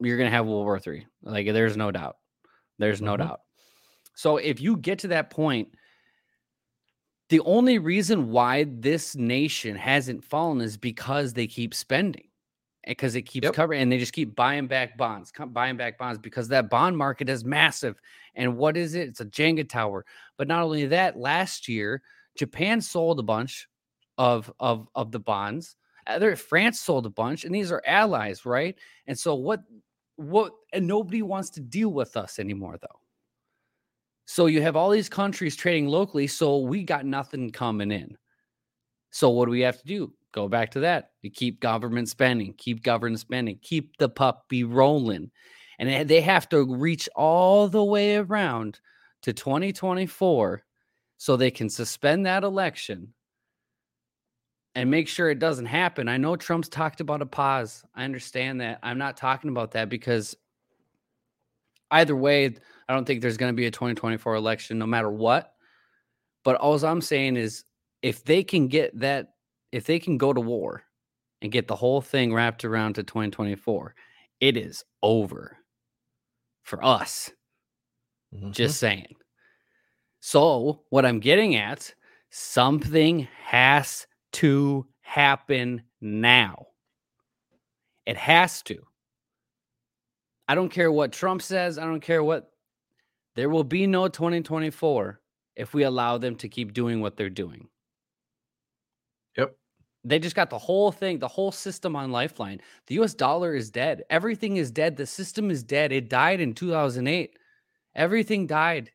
you're 0.00 0.18
gonna 0.18 0.30
have 0.30 0.46
World 0.46 0.64
War 0.64 0.78
Three. 0.80 1.06
Like 1.22 1.46
there's 1.46 1.76
no 1.76 1.90
doubt. 1.92 2.16
There's 2.78 3.02
no 3.02 3.16
Mhm. 3.16 3.18
doubt. 3.18 3.40
So 4.14 4.38
if 4.38 4.60
you 4.60 4.76
get 4.78 5.00
to 5.00 5.08
that 5.08 5.30
point, 5.30 5.74
the 7.30 7.40
only 7.40 7.78
reason 7.78 8.30
why 8.30 8.64
this 8.64 9.16
nation 9.16 9.76
hasn't 9.76 10.24
fallen 10.24 10.60
is 10.60 10.76
because 10.78 11.34
they 11.34 11.46
keep 11.46 11.74
spending 11.74 12.28
because 12.86 13.14
it 13.16 13.22
keeps 13.22 13.50
Yep. 13.50 13.54
covering 13.54 13.82
and 13.82 13.92
they 13.92 13.98
just 13.98 14.14
keep 14.14 14.34
buying 14.34 14.66
back 14.66 14.96
bonds, 14.96 15.32
buying 15.48 15.76
back 15.76 15.98
bonds 15.98 16.18
because 16.18 16.48
that 16.48 16.70
bond 16.70 16.96
market 16.96 17.28
is 17.28 17.44
massive. 17.44 18.00
And 18.34 18.56
what 18.56 18.76
is 18.78 18.94
it? 18.94 19.08
It's 19.08 19.20
a 19.20 19.26
Jenga 19.26 19.68
tower. 19.68 20.06
But 20.38 20.48
not 20.48 20.62
only 20.62 20.86
that, 20.86 21.18
last 21.18 21.68
year 21.68 22.02
Japan 22.36 22.80
sold 22.80 23.20
a 23.20 23.22
bunch 23.24 23.68
of 24.18 24.52
of 24.60 24.88
of 24.94 25.12
the 25.12 25.20
bonds. 25.20 25.76
Uh, 26.08 26.12
Other 26.12 26.36
France 26.36 26.80
sold 26.80 27.06
a 27.06 27.10
bunch, 27.10 27.44
and 27.44 27.54
these 27.54 27.70
are 27.72 27.82
allies, 27.86 28.44
right? 28.46 28.76
And 29.06 29.18
so 29.18 29.34
what 29.34 29.60
what 30.16 30.52
and 30.72 30.86
nobody 30.86 31.22
wants 31.22 31.50
to 31.50 31.60
deal 31.60 31.90
with 31.90 32.16
us 32.16 32.38
anymore, 32.38 32.78
though. 32.80 33.00
So 34.26 34.46
you 34.46 34.60
have 34.62 34.76
all 34.76 34.90
these 34.90 35.08
countries 35.08 35.56
trading 35.56 35.86
locally, 35.88 36.26
so 36.26 36.58
we 36.58 36.82
got 36.84 37.06
nothing 37.06 37.50
coming 37.50 37.90
in. 37.90 38.16
So 39.10 39.30
what 39.30 39.46
do 39.46 39.50
we 39.52 39.60
have 39.62 39.78
to 39.80 39.86
do? 39.86 40.12
Go 40.32 40.48
back 40.48 40.70
to 40.72 40.80
that. 40.80 41.12
You 41.22 41.30
keep 41.30 41.60
government 41.60 42.08
spending, 42.08 42.52
keep 42.58 42.82
government 42.82 43.20
spending, 43.20 43.58
keep 43.62 43.96
the 43.96 44.08
puppy 44.08 44.64
rolling. 44.64 45.30
And 45.78 46.08
they 46.08 46.20
have 46.20 46.48
to 46.50 46.64
reach 46.64 47.08
all 47.16 47.68
the 47.68 47.84
way 47.84 48.16
around 48.16 48.80
to 49.22 49.32
2024 49.32 50.62
so 51.16 51.36
they 51.36 51.50
can 51.50 51.70
suspend 51.70 52.26
that 52.26 52.44
election 52.44 53.14
and 54.74 54.90
make 54.90 55.08
sure 55.08 55.30
it 55.30 55.38
doesn't 55.38 55.66
happen. 55.66 56.08
I 56.08 56.16
know 56.18 56.36
Trump's 56.36 56.68
talked 56.68 57.00
about 57.00 57.22
a 57.22 57.26
pause. 57.26 57.84
I 57.94 58.04
understand 58.04 58.60
that. 58.60 58.78
I'm 58.82 58.98
not 58.98 59.16
talking 59.16 59.50
about 59.50 59.72
that 59.72 59.88
because 59.88 60.36
either 61.90 62.16
way, 62.16 62.46
I 62.88 62.94
don't 62.94 63.04
think 63.04 63.20
there's 63.20 63.36
going 63.36 63.52
to 63.52 63.56
be 63.56 63.66
a 63.66 63.70
2024 63.70 64.34
election 64.34 64.78
no 64.78 64.86
matter 64.86 65.10
what. 65.10 65.52
But 66.44 66.56
all 66.56 66.82
I'm 66.84 67.00
saying 67.00 67.36
is 67.36 67.64
if 68.02 68.24
they 68.24 68.44
can 68.44 68.68
get 68.68 68.98
that, 69.00 69.34
if 69.72 69.84
they 69.84 69.98
can 69.98 70.18
go 70.18 70.32
to 70.32 70.40
war 70.40 70.82
and 71.42 71.52
get 71.52 71.68
the 71.68 71.76
whole 71.76 72.00
thing 72.00 72.34
wrapped 72.34 72.64
around 72.64 72.94
to 72.94 73.02
2024, 73.02 73.94
it 74.40 74.56
is 74.56 74.84
over 75.02 75.56
for 76.64 76.84
us. 76.84 77.30
Mhm. 78.34 78.52
Just 78.52 78.78
saying. 78.78 79.16
So, 80.20 80.84
what 80.90 81.06
I'm 81.06 81.20
getting 81.20 81.54
at, 81.56 81.94
something 82.30 83.28
has 83.44 84.06
to 84.32 84.86
happen 85.00 85.82
now. 86.00 86.66
It 88.06 88.16
has 88.16 88.62
to. 88.62 88.78
I 90.48 90.54
don't 90.54 90.70
care 90.70 90.90
what 90.90 91.12
Trump 91.12 91.42
says. 91.42 91.78
I 91.78 91.84
don't 91.84 92.00
care 92.00 92.22
what. 92.22 92.50
There 93.36 93.50
will 93.50 93.64
be 93.64 93.86
no 93.86 94.08
2024 94.08 95.20
if 95.56 95.74
we 95.74 95.82
allow 95.82 96.18
them 96.18 96.36
to 96.36 96.48
keep 96.48 96.72
doing 96.72 97.00
what 97.00 97.16
they're 97.16 97.28
doing. 97.28 97.68
Yep. 99.36 99.56
They 100.04 100.18
just 100.18 100.36
got 100.36 100.50
the 100.50 100.58
whole 100.58 100.90
thing, 100.90 101.18
the 101.18 101.28
whole 101.28 101.52
system 101.52 101.94
on 101.94 102.10
lifeline. 102.10 102.60
The 102.86 102.94
US 103.00 103.14
dollar 103.14 103.54
is 103.54 103.70
dead. 103.70 104.04
Everything 104.08 104.56
is 104.56 104.70
dead. 104.70 104.96
The 104.96 105.06
system 105.06 105.50
is 105.50 105.62
dead. 105.62 105.92
It 105.92 106.08
died 106.08 106.40
in 106.40 106.54
2008. 106.54 107.36
Everything 107.94 108.46
died. 108.46 108.90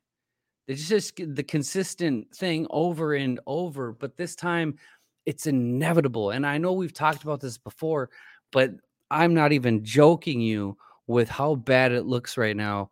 It's 0.68 0.88
just 0.88 1.18
the 1.18 1.44
consistent 1.44 2.34
thing 2.34 2.66
over 2.70 3.14
and 3.14 3.40
over. 3.46 3.92
But 3.92 4.18
this 4.18 4.36
time 4.36 4.78
it's 5.26 5.48
inevitable. 5.48 6.32
And 6.32 6.46
I 6.46 6.58
know 6.58 6.74
we've 6.74 6.94
talked 6.94 7.24
about 7.24 7.40
this 7.40 7.58
before, 7.58 8.10
but 8.52 8.72
I'm 9.12 9.34
not 9.34 9.52
even 9.52 9.84
joking 9.84 10.42
you 10.42 10.78
with 11.08 11.30
how 11.30 11.56
bad 11.56 11.92
it 11.92 12.06
looks 12.06 12.38
right 12.38 12.56
now 12.56 12.92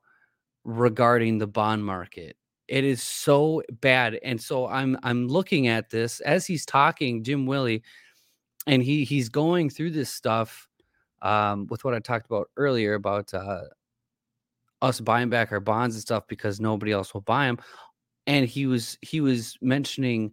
regarding 0.63 1.37
the 1.37 1.47
bond 1.47 1.85
market. 1.85 2.35
It 2.67 2.83
is 2.83 3.03
so 3.03 3.63
bad. 3.81 4.19
And 4.23 4.39
so 4.39 4.67
I'm 4.67 4.97
I'm 5.03 5.27
looking 5.27 5.67
at 5.67 5.89
this 5.89 6.19
as 6.21 6.45
he's 6.45 6.65
talking, 6.65 7.23
Jim 7.23 7.45
Willie, 7.45 7.83
and 8.67 8.81
he 8.81 9.03
he's 9.03 9.29
going 9.29 9.69
through 9.69 9.91
this 9.91 10.09
stuff 10.09 10.67
um, 11.21 11.67
with 11.69 11.83
what 11.83 11.93
I 11.93 11.99
talked 11.99 12.27
about 12.27 12.49
earlier 12.55 12.93
about 12.93 13.33
uh, 13.33 13.63
us 14.81 14.99
buying 15.01 15.29
back 15.29 15.51
our 15.51 15.59
bonds 15.59 15.95
and 15.95 16.01
stuff 16.01 16.27
because 16.27 16.59
nobody 16.59 16.91
else 16.91 17.13
will 17.13 17.21
buy 17.21 17.47
them. 17.47 17.59
And 18.27 18.47
he 18.47 18.67
was 18.67 18.97
he 19.01 19.19
was 19.19 19.57
mentioning 19.61 20.31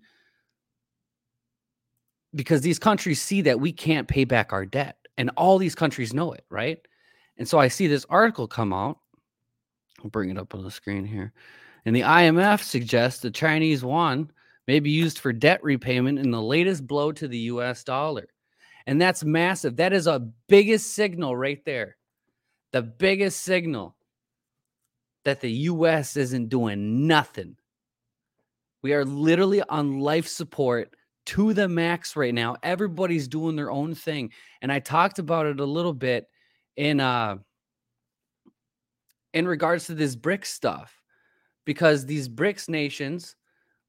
because 2.34 2.60
these 2.60 2.78
countries 2.78 3.20
see 3.20 3.42
that 3.42 3.60
we 3.60 3.72
can't 3.72 4.08
pay 4.08 4.24
back 4.24 4.52
our 4.52 4.66
debt, 4.66 4.96
and 5.16 5.30
all 5.36 5.58
these 5.58 5.74
countries 5.74 6.14
know 6.14 6.32
it, 6.32 6.44
right? 6.50 6.78
And 7.38 7.48
so 7.48 7.58
I 7.58 7.68
see 7.68 7.86
this 7.86 8.06
article 8.10 8.46
come 8.46 8.72
out. 8.72 8.98
I'll 10.02 10.10
bring 10.10 10.30
it 10.30 10.38
up 10.38 10.54
on 10.54 10.62
the 10.62 10.70
screen 10.70 11.04
here. 11.04 11.32
And 11.84 11.94
the 11.94 12.02
IMF 12.02 12.62
suggests 12.62 13.20
the 13.20 13.30
Chinese 13.30 13.82
yuan 13.82 14.30
may 14.66 14.80
be 14.80 14.90
used 14.90 15.18
for 15.18 15.32
debt 15.32 15.62
repayment 15.62 16.18
in 16.18 16.30
the 16.30 16.42
latest 16.42 16.86
blow 16.86 17.10
to 17.12 17.26
the 17.26 17.38
US 17.38 17.82
dollar. 17.84 18.28
And 18.86 19.00
that's 19.00 19.24
massive. 19.24 19.76
That 19.76 19.92
is 19.92 20.06
a 20.06 20.28
biggest 20.48 20.94
signal 20.94 21.36
right 21.36 21.64
there. 21.64 21.96
The 22.72 22.82
biggest 22.82 23.42
signal 23.42 23.96
that 25.24 25.40
the 25.40 25.50
US 25.50 26.16
isn't 26.16 26.48
doing 26.48 27.06
nothing. 27.06 27.56
We 28.82 28.92
are 28.92 29.04
literally 29.04 29.62
on 29.62 30.00
life 30.00 30.28
support 30.28 30.94
to 31.28 31.52
the 31.52 31.68
max 31.68 32.16
right 32.16 32.32
now. 32.32 32.56
Everybody's 32.62 33.28
doing 33.28 33.54
their 33.54 33.70
own 33.70 33.94
thing. 33.94 34.32
And 34.62 34.72
I 34.72 34.80
talked 34.80 35.18
about 35.18 35.44
it 35.44 35.60
a 35.60 35.64
little 35.64 35.92
bit 35.92 36.26
in 36.76 37.00
uh 37.00 37.36
in 39.34 39.46
regards 39.46 39.86
to 39.86 39.94
this 39.94 40.16
BRICS 40.16 40.46
stuff 40.46 41.02
because 41.66 42.06
these 42.06 42.30
BRICS 42.30 42.70
nations 42.70 43.36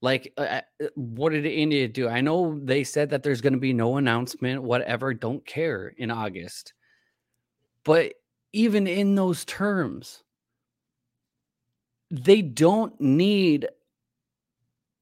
like 0.02 0.34
uh, 0.38 0.62
uh, 0.82 0.88
what 0.96 1.32
did 1.32 1.46
India 1.46 1.88
do? 1.88 2.10
I 2.10 2.20
know 2.20 2.60
they 2.62 2.84
said 2.84 3.10
that 3.12 3.24
there's 3.24 3.42
going 3.42 3.54
to 3.54 3.60
be 3.60 3.74
no 3.74 3.96
announcement 3.96 4.62
whatever, 4.62 5.14
don't 5.14 5.46
care 5.46 5.94
in 5.98 6.12
August. 6.12 6.74
But 7.86 8.16
even 8.52 8.86
in 8.86 9.16
those 9.16 9.46
terms 9.46 10.24
they 12.12 12.42
don't 12.42 13.00
need 13.00 13.70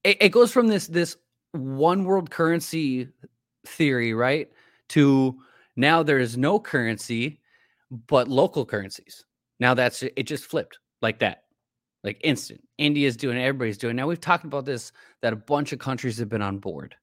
it, 0.04 0.18
it 0.22 0.30
goes 0.30 0.52
from 0.52 0.68
this 0.68 0.86
this 0.86 1.18
one 1.52 2.04
world 2.06 2.30
currency 2.30 3.10
theory, 3.66 4.14
right? 4.14 4.50
To 4.90 5.38
now 5.76 6.04
there 6.04 6.20
is 6.20 6.38
no 6.38 6.60
currency 6.60 7.40
but 8.08 8.28
local 8.28 8.66
currencies. 8.66 9.26
Now 9.60 9.74
that's 9.74 10.04
it 10.04 10.24
just 10.24 10.46
flipped 10.46 10.80
like 11.02 11.20
that. 11.20 11.44
Like 12.04 12.20
instant. 12.24 12.62
India's 12.78 13.18
doing 13.18 13.38
everybody's 13.38 13.78
doing. 13.78 13.96
Now 13.96 14.08
we've 14.08 14.22
talked 14.22 14.46
about 14.46 14.66
this 14.66 14.92
that 15.22 15.34
a 15.34 15.38
bunch 15.38 15.74
of 15.74 15.80
countries 15.80 16.18
have 16.20 16.30
been 16.30 16.42
on 16.42 16.60
board 16.60 16.96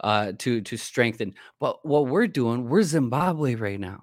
uh 0.00 0.32
to 0.38 0.60
to 0.60 0.76
strengthen. 0.76 1.34
But 1.60 1.84
what 1.84 2.06
we're 2.06 2.26
doing, 2.26 2.68
we're 2.68 2.82
Zimbabwe 2.82 3.54
right 3.54 3.80
now. 3.80 4.02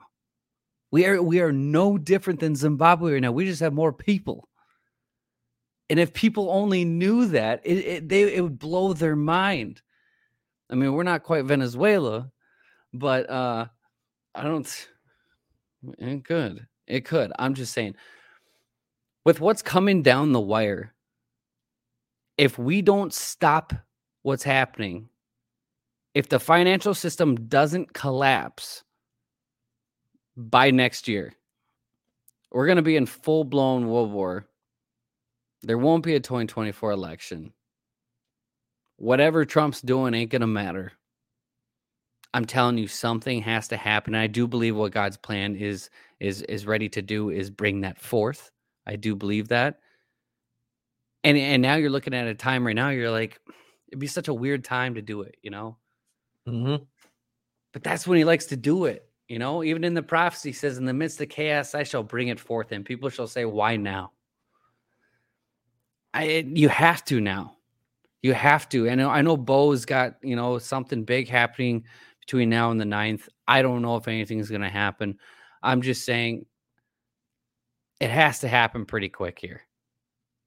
We 0.92 1.06
are 1.06 1.22
we 1.22 1.40
are 1.42 1.52
no 1.52 1.98
different 1.98 2.40
than 2.40 2.56
Zimbabwe 2.56 3.14
right 3.14 3.22
now. 3.22 3.32
We 3.32 3.46
just 3.46 3.62
have 3.62 3.74
more 3.74 3.94
people. 3.94 4.48
And 5.92 6.00
if 6.00 6.14
people 6.14 6.50
only 6.50 6.86
knew 6.86 7.26
that, 7.26 7.60
it, 7.66 7.78
it 7.80 8.10
they 8.10 8.34
it 8.34 8.40
would 8.40 8.58
blow 8.58 8.94
their 8.94 9.18
mind. 9.18 9.82
I 10.70 10.76
mean, 10.76 10.94
we're 10.94 11.04
not 11.04 11.24
quite 11.24 11.44
Venezuela, 11.44 12.32
but 12.94 13.30
uh 13.30 13.66
I 14.34 14.44
don't 14.44 14.88
it 16.00 16.24
could. 16.24 16.66
It 16.88 17.04
could. 17.04 17.34
I'm 17.38 17.56
just 17.56 17.74
saying 17.74 17.96
with 19.26 19.42
what's 19.42 19.62
coming 19.62 20.02
down 20.02 20.32
the 20.32 20.40
wire, 20.40 20.94
if 22.38 22.58
we 22.58 22.82
don't 22.82 23.14
stop 23.14 23.74
what's 24.22 24.44
happening, 24.44 25.10
if 26.14 26.30
the 26.30 26.40
financial 26.40 26.94
system 26.94 27.50
doesn't 27.50 27.94
collapse 27.94 28.86
by 30.38 30.72
next 30.72 31.10
year, 31.10 31.34
we're 32.50 32.66
going 32.68 32.78
to 32.78 32.82
be 32.82 32.96
in 32.96 33.06
full 33.06 33.44
blown 33.44 33.90
World 33.90 34.14
War. 34.14 34.48
There 35.64 35.78
won't 35.78 36.04
be 36.04 36.16
a 36.16 36.20
2024 36.20 36.92
election. 36.92 37.54
Whatever 38.98 39.46
Trump's 39.46 39.82
doing 39.82 40.14
ain't 40.14 40.32
going 40.32 40.42
to 40.42 40.48
matter. 40.48 40.94
I'm 42.34 42.46
telling 42.46 42.78
you, 42.78 42.88
something 42.88 43.42
has 43.42 43.68
to 43.70 43.78
happen. 43.78 44.16
And 44.16 44.24
I 44.24 44.28
do 44.28 44.48
believe 44.48 44.76
what 44.76 44.92
God's 44.94 45.18
plan 45.18 45.56
is 45.56 45.90
is 46.20 46.44
is 46.44 46.66
ready 46.66 46.88
to 46.90 47.02
do 47.02 47.30
is 47.30 47.50
bring 47.50 47.82
that 47.82 48.00
forth. 48.00 48.52
I 48.88 48.96
do 48.96 49.16
believe 49.16 49.50
that. 49.50 49.80
And 51.24 51.38
and 51.38 51.62
now 51.62 51.76
you're 51.76 51.90
looking 51.90 52.14
at 52.14 52.28
a 52.28 52.34
time 52.36 52.66
right 52.66 52.76
now, 52.76 52.90
you're 52.90 53.12
like, 53.12 53.40
it'd 53.90 54.00
be 54.00 54.08
such 54.08 54.28
a 54.28 54.34
weird 54.34 54.64
time 54.64 54.96
to 54.96 55.02
do 55.02 55.22
it, 55.22 55.36
you 55.44 55.52
know? 55.52 55.78
Mhm. 56.48 56.88
But 57.74 57.84
that's 57.84 58.08
when 58.08 58.18
he 58.18 58.26
likes 58.26 58.46
to 58.48 58.58
do 58.58 58.86
it. 58.86 59.08
You 59.28 59.40
know, 59.40 59.64
even 59.64 59.84
in 59.84 59.94
the 59.94 60.04
prophecy 60.04 60.50
he 60.50 60.54
says, 60.54 60.78
In 60.78 60.86
the 60.86 60.94
midst 60.94 61.22
of 61.22 61.30
chaos, 61.30 61.76
I 61.76 61.84
shall 61.84 62.04
bring 62.04 62.30
it 62.30 62.40
forth, 62.40 62.72
and 62.72 62.86
people 62.86 63.10
shall 63.10 63.28
say, 63.28 63.46
Why 63.46 63.78
now? 63.78 64.14
I 66.14 66.46
you 66.48 66.70
have 66.70 67.04
to 67.06 67.22
now. 67.22 67.58
You 68.22 68.34
have 68.34 68.70
to. 68.70 68.88
And 68.88 69.02
I 69.02 69.04
know, 69.06 69.10
I 69.10 69.22
know 69.22 69.38
Bo's 69.38 69.86
got, 69.86 70.16
you 70.22 70.36
know, 70.36 70.60
something 70.60 71.04
big 71.04 71.28
happening 71.28 71.86
between 72.20 72.50
now 72.50 72.70
and 72.72 72.80
the 72.80 72.86
ninth. 72.86 73.28
I 73.48 73.62
don't 73.62 73.82
know 73.82 73.96
if 73.96 74.08
anything's 74.08 74.50
gonna 74.50 74.70
happen. 74.70 75.18
I'm 75.64 75.82
just 75.82 76.06
saying 76.06 76.46
it 78.00 78.10
has 78.10 78.40
to 78.40 78.48
happen 78.48 78.86
pretty 78.86 79.10
quick 79.10 79.40
here. 79.40 79.62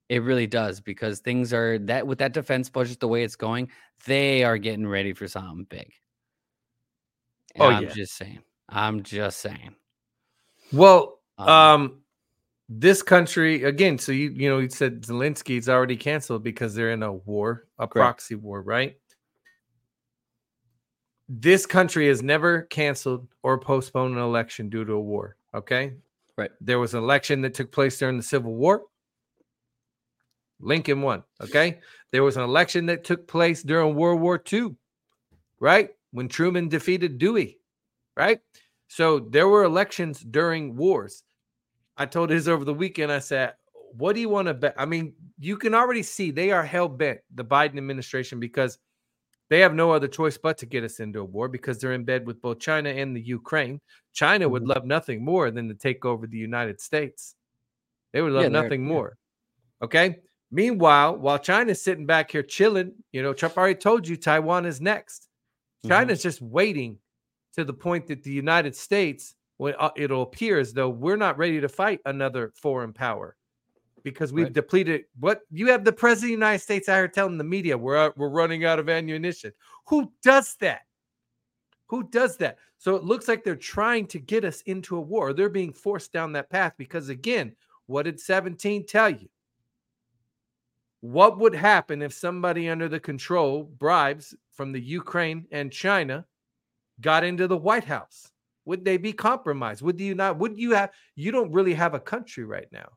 It 0.07 0.21
really 0.21 0.45
does 0.47 0.81
because 0.81 1.19
things 1.19 1.51
are 1.51 1.79
that 1.79 2.05
with 2.05 2.19
that 2.19 2.33
defense 2.33 2.69
budget 2.69 2.99
the 2.99 3.07
way 3.07 3.23
it's 3.23 3.35
going, 3.35 3.69
they 4.05 4.43
are 4.43 4.57
getting 4.57 4.85
ready 4.85 5.13
for 5.13 5.27
something 5.27 5.65
big. 5.69 5.91
And 7.55 7.63
Oh, 7.63 7.69
I'm 7.69 7.83
yeah. 7.83 7.93
just 7.93 8.15
saying. 8.15 8.39
I'm 8.69 9.03
just 9.03 9.39
saying. 9.39 9.75
Well, 10.71 11.21
Um, 11.37 11.49
um, 11.49 12.01
this 12.67 13.01
country 13.03 13.63
again. 13.63 13.97
So 13.97 14.11
you 14.11 14.29
you 14.29 14.49
know 14.49 14.59
you 14.59 14.69
said 14.69 15.01
Zelensky's 15.01 15.69
already 15.69 15.97
canceled 15.97 16.43
because 16.43 16.73
they're 16.75 16.91
in 16.91 17.03
a 17.03 17.13
war, 17.13 17.67
a 17.79 17.87
Correct. 17.87 17.93
proxy 17.93 18.35
war, 18.35 18.61
right? 18.61 18.97
This 21.27 21.65
country 21.65 22.07
has 22.07 22.21
never 22.21 22.63
canceled 22.63 23.27
or 23.41 23.59
postponed 23.59 24.15
an 24.15 24.21
election 24.21 24.69
due 24.69 24.85
to 24.85 24.93
a 24.93 25.01
war. 25.01 25.37
Okay, 25.53 25.93
Right. 26.37 26.51
There 26.59 26.79
was 26.79 26.93
an 26.93 26.99
election 27.01 27.41
that 27.41 27.53
took 27.53 27.71
place 27.71 27.97
during 27.97 28.17
the 28.17 28.23
Civil 28.23 28.53
War. 28.55 28.83
Lincoln 30.59 31.01
won. 31.01 31.23
Okay. 31.41 31.79
There 32.11 32.23
was 32.23 32.37
an 32.37 32.43
election 32.43 32.85
that 32.87 33.03
took 33.03 33.27
place 33.27 33.63
during 33.63 33.95
World 33.95 34.21
War 34.21 34.41
II, 34.51 34.75
right? 35.59 35.89
When 36.11 36.27
Truman 36.27 36.67
defeated 36.69 37.17
Dewey, 37.17 37.59
right? 38.15 38.39
So 38.87 39.19
there 39.19 39.47
were 39.47 39.63
elections 39.63 40.19
during 40.19 40.75
wars. 40.75 41.23
I 41.97 42.05
told 42.05 42.29
his 42.29 42.47
over 42.47 42.65
the 42.65 42.73
weekend, 42.73 43.11
I 43.11 43.19
said, 43.19 43.55
What 43.93 44.13
do 44.13 44.21
you 44.21 44.29
want 44.29 44.47
to 44.47 44.53
bet? 44.53 44.75
I 44.77 44.85
mean, 44.85 45.13
you 45.39 45.57
can 45.57 45.73
already 45.73 46.03
see 46.03 46.31
they 46.31 46.51
are 46.51 46.63
hell 46.63 46.89
bent, 46.89 47.19
the 47.33 47.45
Biden 47.45 47.77
administration, 47.77 48.39
because 48.39 48.77
they 49.49 49.59
have 49.59 49.73
no 49.75 49.91
other 49.91 50.07
choice 50.07 50.37
but 50.37 50.57
to 50.57 50.65
get 50.65 50.83
us 50.83 50.99
into 50.99 51.19
a 51.19 51.23
war 51.23 51.47
because 51.47 51.77
they're 51.79 51.93
in 51.93 52.03
bed 52.03 52.25
with 52.25 52.41
both 52.41 52.59
China 52.59 52.89
and 52.89 53.15
the 53.15 53.21
Ukraine. 53.21 53.79
China 54.13 54.49
would 54.49 54.63
Mhm. 54.63 54.75
love 54.75 54.85
nothing 54.85 55.23
more 55.23 55.51
than 55.51 55.67
to 55.69 55.75
take 55.75 56.03
over 56.03 56.25
the 56.27 56.37
United 56.37 56.81
States. 56.81 57.35
They 58.11 58.21
would 58.21 58.33
love 58.33 58.43
Yeah, 58.43 58.49
nothing 58.49 58.81
yeah. 58.81 58.87
more. 58.87 59.17
Okay. 59.81 60.21
Meanwhile, 60.51 61.17
while 61.17 61.37
China's 61.39 61.81
sitting 61.81 62.05
back 62.05 62.31
here 62.31 62.43
chilling, 62.43 63.03
you 63.11 63.21
know, 63.21 63.33
Trump 63.33 63.57
already 63.57 63.75
told 63.79 64.07
you 64.07 64.15
Taiwan 64.17 64.65
is 64.65 64.81
next. 64.81 65.29
China's 65.85 66.23
just 66.23 66.41
waiting 66.41 66.99
to 67.53 67.63
the 67.63 67.73
point 67.73 68.07
that 68.07 68.23
the 68.23 68.31
United 68.31 68.75
States, 68.75 69.35
when 69.57 69.73
uh, 69.79 69.91
it'll 69.95 70.23
appear 70.23 70.59
as 70.59 70.73
though 70.73 70.89
we're 70.89 71.15
not 71.15 71.37
ready 71.37 71.61
to 71.61 71.69
fight 71.69 71.99
another 72.05 72.51
foreign 72.55 72.93
power 72.93 73.35
because 74.03 74.31
we've 74.31 74.45
Right. 74.45 74.53
depleted 74.53 75.05
what 75.19 75.41
you 75.51 75.67
have 75.67 75.83
the 75.83 75.91
president 75.91 76.25
of 76.25 76.27
the 76.39 76.45
United 76.45 76.59
States 76.63 76.89
out 76.89 76.97
here 76.97 77.07
telling 77.07 77.37
the 77.37 77.43
media 77.43 77.77
we're 77.77 77.97
out, 77.97 78.17
we're 78.17 78.29
running 78.29 78.65
out 78.65 78.79
of 78.79 78.89
ammunition. 78.89 79.51
Who 79.87 80.11
does 80.21 80.55
that? 80.57 80.81
Who 81.87 82.03
does 82.09 82.37
that? 82.37 82.57
So 82.77 82.95
it 82.95 83.03
looks 83.03 83.27
like 83.27 83.43
they're 83.43 83.55
trying 83.55 84.07
to 84.07 84.19
get 84.19 84.43
us 84.43 84.61
into 84.61 84.97
a 84.97 85.01
war. 85.01 85.33
They're 85.33 85.49
being 85.49 85.73
forced 85.73 86.11
down 86.11 86.33
that 86.33 86.49
path 86.49 86.73
because 86.77 87.09
again, 87.09 87.55
what 87.87 88.03
did 88.03 88.19
17 88.19 88.85
tell 88.85 89.09
you? 89.09 89.29
What 91.01 91.37
would 91.39 91.53
happen 91.55 92.01
if 92.01 92.13
somebody 92.13 92.67
under 92.67 92.89
the 92.89 92.99
control 92.99 93.63
bribes 93.63 94.35
from 94.53 94.71
the 94.71 94.81
Ukraine 94.81 95.45
and 95.51 95.71
China 95.71 96.25
got 96.99 97.23
into 97.23 97.47
the 97.47 97.57
White 97.57 97.83
House? 97.83 98.31
Would 98.65 98.83
they 98.83 98.97
be 98.97 99.13
compromised? 99.13 99.81
Would 99.83 99.99
you 99.99 100.15
not? 100.15 100.37
Would 100.39 100.57
you 100.57 100.71
have? 100.71 100.91
You 101.15 101.31
don't 101.31 101.51
really 101.51 101.73
have 101.73 101.93
a 101.93 101.99
country 101.99 102.43
right 102.43 102.67
now. 102.71 102.89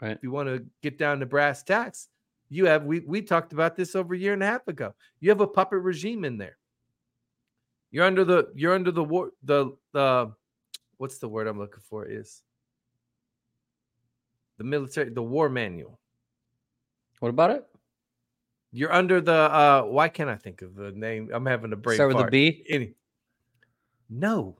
Right. 0.00 0.12
If 0.12 0.22
you 0.22 0.30
want 0.30 0.48
to 0.48 0.64
get 0.80 0.96
down 0.96 1.20
to 1.20 1.26
brass 1.26 1.62
tacks, 1.62 2.08
you 2.48 2.66
have. 2.66 2.84
We 2.84 3.00
we 3.00 3.22
talked 3.22 3.52
about 3.52 3.76
this 3.76 3.96
over 3.96 4.14
a 4.14 4.18
year 4.18 4.32
and 4.32 4.42
a 4.42 4.46
half 4.46 4.66
ago. 4.68 4.94
You 5.20 5.30
have 5.30 5.40
a 5.40 5.46
puppet 5.46 5.80
regime 5.80 6.24
in 6.24 6.38
there. 6.38 6.56
You're 7.90 8.04
under 8.04 8.24
the. 8.24 8.48
You're 8.54 8.74
under 8.74 8.92
the 8.92 9.04
war. 9.04 9.32
The 9.42 9.76
the. 9.92 10.32
What's 10.98 11.18
the 11.18 11.28
word 11.28 11.46
I'm 11.46 11.58
looking 11.58 11.82
for? 11.88 12.06
Is 12.06 12.42
the 14.58 14.64
military 14.64 15.10
the 15.10 15.22
war 15.22 15.48
manual. 15.48 15.98
What 17.20 17.30
about 17.30 17.50
it? 17.50 17.64
You're 18.70 18.92
under 18.92 19.20
the. 19.20 19.32
uh 19.32 19.82
Why 19.82 20.08
can't 20.08 20.30
I 20.30 20.36
think 20.36 20.62
of 20.62 20.76
the 20.76 20.92
name? 20.92 21.30
I'm 21.32 21.46
having 21.46 21.72
a 21.72 21.76
brain. 21.76 21.96
Start 21.96 22.08
with 22.08 22.16
a 22.18 22.20
fart. 22.20 22.32
B. 22.32 22.64
Any. 22.68 22.94
No. 24.10 24.58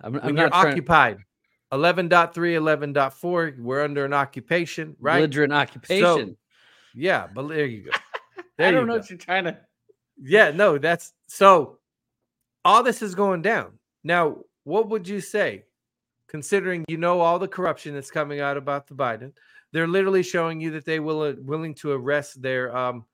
I'm, 0.00 0.14
when 0.14 0.22
I'm 0.22 0.36
you're 0.36 0.54
occupied 0.54 1.18
11.3 1.72 2.10
11.4 2.10 3.58
we're 3.60 3.82
under 3.82 4.04
an 4.04 4.12
occupation 4.12 4.96
right 5.00 5.16
Belligerent 5.18 5.52
occupation. 5.52 6.04
So, 6.30 6.36
yeah 6.94 7.28
but 7.32 7.48
there 7.48 7.66
you 7.66 7.84
go 7.84 7.90
I 8.58 8.70
don't 8.70 8.86
know 8.86 8.94
go. 8.94 8.98
what 8.98 9.10
you're 9.10 9.18
trying 9.18 9.44
to. 9.44 9.58
yeah 10.20 10.50
no 10.50 10.78
that's 10.78 11.12
so 11.28 11.78
all 12.64 12.82
this 12.82 13.02
is 13.02 13.14
going 13.14 13.42
down 13.42 13.78
now 14.04 14.38
what 14.64 14.88
would 14.88 15.06
you 15.06 15.20
say 15.20 15.64
considering 16.28 16.84
you 16.88 16.96
know 16.96 17.20
all 17.20 17.38
the 17.38 17.48
corruption 17.48 17.94
that's 17.94 18.10
coming 18.10 18.40
out 18.40 18.56
about 18.56 18.86
the 18.86 18.94
biden 18.94 19.32
they're 19.72 19.88
literally 19.88 20.22
showing 20.22 20.60
you 20.60 20.72
that 20.72 20.84
they 20.84 20.98
will 21.00 21.22
uh, 21.22 21.34
willing 21.42 21.74
to 21.74 21.92
arrest 21.92 22.42
their 22.42 22.76
um 22.76 23.04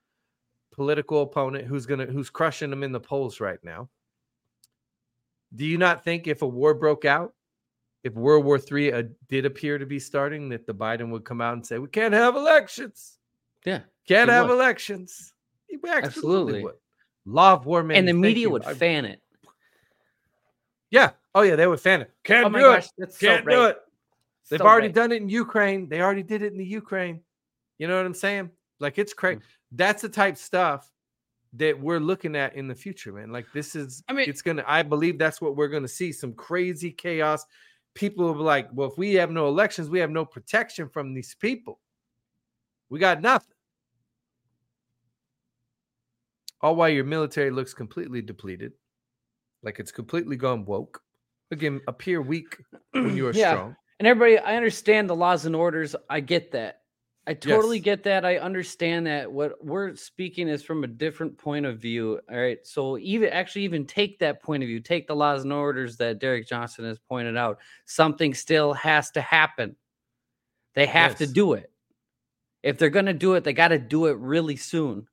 political 0.73 1.21
opponent 1.23 1.65
who's 1.65 1.85
gonna 1.85 2.05
who's 2.05 2.29
crushing 2.29 2.69
them 2.69 2.83
in 2.83 2.91
the 2.91 2.99
polls 2.99 3.39
right 3.39 3.59
now 3.63 3.89
do 5.55 5.65
you 5.65 5.77
not 5.77 6.03
think 6.03 6.27
if 6.27 6.41
a 6.41 6.47
war 6.47 6.73
broke 6.73 7.05
out 7.05 7.33
if 8.07 8.13
World 8.13 8.45
War 8.45 8.59
III 8.59 8.93
uh, 8.93 9.03
did 9.27 9.45
appear 9.45 9.77
to 9.77 9.85
be 9.85 9.99
starting, 9.99 10.49
that 10.49 10.65
the 10.65 10.73
Biden 10.73 11.09
would 11.11 11.25
come 11.25 11.41
out 11.41 11.53
and 11.53 11.65
say, 11.65 11.77
"We 11.77 11.89
can't 11.89 12.13
have 12.13 12.35
elections. 12.35 13.17
Yeah. 13.65 13.81
Can't 14.07 14.29
have 14.29 14.47
would. 14.47 14.53
elections." 14.53 15.33
He 15.67 15.75
absolutely, 15.75 16.59
Absolutely. 16.59 16.71
Law 17.25 17.53
of 17.53 17.65
war, 17.65 17.83
man. 17.83 17.97
and 17.97 18.07
the 18.07 18.13
media 18.13 18.49
would 18.49 18.63
fan 18.63 19.03
it. 19.05 19.21
yeah. 20.89 21.11
Oh 21.35 21.41
yeah, 21.41 21.55
they 21.57 21.67
would 21.67 21.81
fan 21.81 22.01
it. 22.01 22.11
Can't 22.23 22.45
oh 22.45 22.49
do 22.49 22.59
gosh, 22.59 22.87
it. 22.97 23.13
Can't 23.19 23.45
right. 23.45 23.53
do 23.53 23.65
it. 23.65 23.77
They've 24.49 24.59
So 24.59 24.65
already 24.65 24.87
right. 24.87 24.95
done 24.95 25.11
it 25.11 25.21
in 25.21 25.29
Ukraine. 25.29 25.89
They 25.89 26.01
already 26.01 26.23
did 26.23 26.41
it 26.41 26.53
in 26.53 26.57
the 26.57 26.65
Ukraine. 26.65 27.21
You 27.77 27.87
know 27.89 27.97
what 27.97 28.05
I'm 28.05 28.13
saying? 28.13 28.51
Like 28.79 28.97
it's 28.97 29.13
crazy. 29.13 29.39
Mm. 29.39 29.43
That's 29.73 30.01
the 30.01 30.09
type 30.09 30.37
stuff 30.37 30.89
that 31.57 31.79
we're 31.79 31.99
looking 31.99 32.35
at 32.35 32.55
in 32.55 32.67
the 32.67 32.75
future, 32.75 33.11
man. 33.13 33.31
Like 33.31 33.45
this 33.53 33.75
is 33.75 34.03
I 34.07 34.13
mean- 34.13 34.29
it's 34.29 34.41
gonna 34.41 34.63
I 34.67 34.83
believe 34.83 35.17
that's 35.17 35.41
what 35.41 35.55
we're 35.55 35.67
gonna 35.67 35.87
see. 35.87 36.11
Some 36.11 36.33
crazy 36.33 36.91
chaos. 36.91 37.45
People 37.93 38.25
will 38.25 38.35
be 38.35 38.41
like, 38.41 38.69
well, 38.73 38.91
if 38.91 38.97
we 38.97 39.15
have 39.15 39.31
no 39.31 39.47
elections, 39.47 39.89
we 39.89 39.99
have 39.99 40.11
no 40.11 40.23
protection 40.23 40.87
from 40.87 41.13
these 41.15 41.35
people. 41.35 41.79
We 42.89 42.99
got 42.99 43.21
nothing. 43.21 43.53
All 46.61 46.75
while 46.75 46.89
your 46.89 47.03
military 47.05 47.51
looks 47.51 47.73
completely 47.73 48.21
depleted, 48.21 48.73
like 49.63 49.79
it's 49.79 49.91
completely 49.91 50.35
gone 50.35 50.65
woke. 50.65 51.01
Again, 51.51 51.81
appear 51.87 52.21
weak 52.21 52.57
when 52.91 53.15
you 53.15 53.27
are 53.27 53.31
Yeah. 53.35 53.51
strong. 53.53 53.75
And 53.99 54.07
everybody, 54.07 54.37
I 54.37 54.55
understand 54.57 55.09
the 55.09 55.15
laws 55.15 55.45
and 55.45 55.55
orders. 55.55 55.95
I 56.09 56.19
get 56.19 56.51
that. 56.51 56.81
I 57.29 57.33
totally 57.33 57.77
Yes. 57.77 57.83
get 57.83 58.03
that. 58.03 58.23
I 58.23 58.37
understand 58.37 59.05
that. 59.07 59.29
What 59.29 59.63
we're 59.63 59.95
speaking 59.97 60.47
is 60.47 60.63
from 60.63 60.85
a 60.85 60.87
different 60.87 61.37
point 61.37 61.65
of 61.65 61.77
view. 61.77 62.21
All 62.31 62.37
right. 62.37 62.65
So 62.65 62.97
even 62.99 63.29
actually 63.29 63.63
even 63.63 63.85
take 63.85 64.17
that 64.19 64.41
point 64.41 64.63
of 64.63 64.67
view, 64.67 64.79
take 64.79 65.07
the 65.07 65.15
laws 65.15 65.43
and 65.43 65.51
orders 65.51 65.97
that 65.97 66.19
Derek 66.19 66.47
Johnson 66.47 66.85
has 66.85 66.97
pointed 66.99 67.35
out. 67.35 67.59
Something 67.85 68.33
still 68.33 68.71
has 68.73 69.11
to 69.11 69.21
happen. 69.21 69.75
They 70.73 70.85
have 70.85 71.17
to 71.17 71.27
do 71.27 71.53
it. 71.53 71.69
If 72.63 72.77
they're 72.77 72.89
gonna 72.89 73.13
do 73.13 73.33
it, 73.33 73.43
they 73.43 73.53
got 73.53 73.69
to 73.69 73.79
do 73.79 74.05
it 74.07 74.17
really 74.17 74.55
soon, 74.55 75.07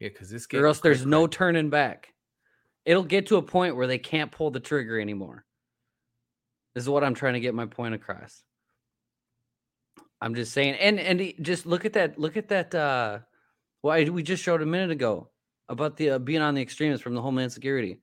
Yeah, 0.00 0.08
because 0.08 0.30
this 0.30 0.46
game 0.46 0.62
or 0.62 0.66
else 0.66 0.80
there's 0.80 0.98
cray-cray. 0.98 1.10
no 1.10 1.26
turning 1.26 1.68
back. 1.70 2.14
It'll 2.84 3.04
get 3.04 3.26
to 3.26 3.36
a 3.36 3.42
point 3.42 3.76
where 3.76 3.86
they 3.86 3.98
can't 3.98 4.32
pull 4.32 4.50
the 4.50 4.60
trigger 4.60 4.98
anymore. 4.98 5.44
This 6.74 6.84
is 6.84 6.88
what 6.88 7.04
I'm 7.04 7.14
trying 7.14 7.34
to 7.34 7.40
get 7.40 7.54
my 7.54 7.66
point 7.66 7.94
across. 7.94 8.42
I'm 10.20 10.34
just 10.34 10.52
saying, 10.52 10.74
and 10.74 10.98
and 10.98 11.32
just 11.40 11.66
look 11.66 11.84
at 11.84 11.92
that. 11.94 12.18
Look 12.18 12.36
at 12.36 12.48
that. 12.48 12.74
uh 12.74 13.20
Why 13.82 14.04
we 14.04 14.22
just 14.22 14.42
showed 14.42 14.62
a 14.62 14.66
minute 14.66 14.90
ago 14.90 15.30
about 15.68 15.96
the 15.96 16.10
uh, 16.10 16.18
being 16.18 16.40
on 16.42 16.54
the 16.54 16.62
extremists 16.62 17.02
from 17.02 17.14
the 17.14 17.22
Homeland 17.22 17.52
Security. 17.52 18.00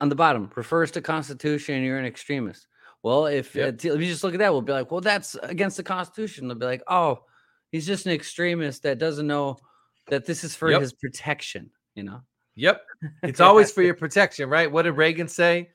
On 0.00 0.08
the 0.08 0.14
bottom, 0.14 0.50
refers 0.56 0.90
to 0.92 1.02
Constitution, 1.02 1.74
and 1.74 1.84
you're 1.84 1.98
an 1.98 2.06
extremist. 2.06 2.66
Well, 3.02 3.26
if, 3.26 3.54
Yep. 3.54 3.84
uh, 3.84 3.94
if 3.94 4.00
you 4.00 4.06
just 4.06 4.24
look 4.24 4.32
at 4.34 4.38
that, 4.38 4.52
we'll 4.52 4.62
be 4.62 4.72
like, 4.72 4.90
well, 4.90 5.00
that's 5.02 5.34
against 5.42 5.76
the 5.76 5.82
Constitution. 5.82 6.48
They'll 6.48 6.56
be 6.56 6.64
like, 6.66 6.82
oh, 6.86 7.24
he's 7.70 7.86
just 7.86 8.06
an 8.06 8.12
extremist 8.12 8.82
that 8.84 8.98
doesn't 8.98 9.26
know 9.26 9.58
that 10.08 10.24
this 10.24 10.42
is 10.44 10.54
for 10.56 10.70
Yep. 10.70 10.80
his 10.80 10.92
protection. 10.94 11.70
You 11.94 12.04
know. 12.04 12.20
Yep. 12.56 12.82
It's 13.22 13.40
always 13.40 13.70
for 13.72 13.82
your 13.82 13.94
protection, 13.94 14.48
right? 14.48 14.70
What 14.70 14.82
did 14.82 14.92
Reagan 14.92 15.28
say? 15.28 15.70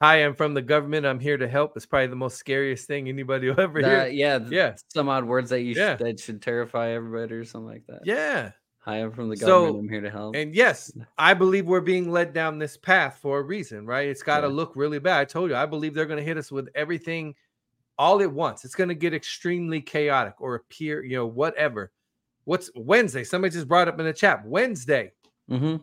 Hi, 0.00 0.16
I'm 0.24 0.34
from 0.34 0.54
the 0.54 0.62
government. 0.62 1.04
I'm 1.06 1.18
here 1.18 1.36
to 1.36 1.48
help. 1.48 1.76
It's 1.76 1.84
probably 1.86 2.06
the 2.06 2.14
most 2.16 2.36
scariest 2.36 2.86
thing 2.86 3.08
anybody 3.08 3.48
will 3.50 3.60
ever 3.60 3.82
That- 3.82 4.12
hear. 4.12 4.38
yeah, 4.38 4.38
Yeah. 4.48 4.76
Some 4.92 5.08
odd 5.08 5.24
words 5.24 5.50
that 5.50 5.62
you 5.62 5.74
Yeah. 5.74 5.96
should, 5.96 6.06
that 6.06 6.20
should 6.20 6.42
terrify 6.42 6.90
everybody 6.90 7.34
or 7.34 7.44
something 7.44 7.66
like 7.68 7.84
that. 7.88 8.02
Yeah. 8.04 8.52
Hi, 8.80 8.96
I'm 8.98 9.10
from 9.12 9.28
the 9.28 9.36
So- 9.36 9.46
government. 9.66 9.78
I'm 9.84 9.88
here 9.88 10.00
to 10.02 10.10
help. 10.10 10.36
And 10.36 10.54
yes, 10.54 10.92
I 11.18 11.34
believe 11.34 11.66
we're 11.66 11.80
being 11.80 12.10
led 12.10 12.32
down 12.32 12.58
this 12.58 12.76
path 12.76 13.18
for 13.20 13.40
a 13.40 13.42
reason, 13.42 13.86
right? 13.86 14.08
It's 14.08 14.22
got 14.22 14.42
to 14.42 14.46
Yeah. 14.46 14.52
look 14.54 14.72
really 14.76 15.00
bad. 15.00 15.18
I 15.20 15.24
told 15.24 15.50
you, 15.50 15.56
I 15.56 15.66
believe 15.66 15.94
they're 15.94 16.06
going 16.06 16.18
to 16.18 16.24
hit 16.24 16.38
us 16.38 16.52
with 16.52 16.68
everything 16.76 17.34
all 17.98 18.22
at 18.22 18.30
once. 18.32 18.64
It's 18.64 18.76
going 18.76 18.88
to 18.90 18.94
get 18.94 19.12
extremely 19.14 19.80
chaotic 19.80 20.34
or 20.40 20.54
appear, 20.54 21.02
you 21.04 21.16
know, 21.16 21.26
whatever. 21.26 21.90
What's 22.44 22.70
Wednesday? 22.76 23.24
Somebody 23.24 23.52
just 23.52 23.66
brought 23.68 23.88
up 23.88 23.98
in 23.98 24.06
the 24.06 24.12
chat. 24.12 24.46
Wednesday. 24.46 25.12
hmm 25.48 25.76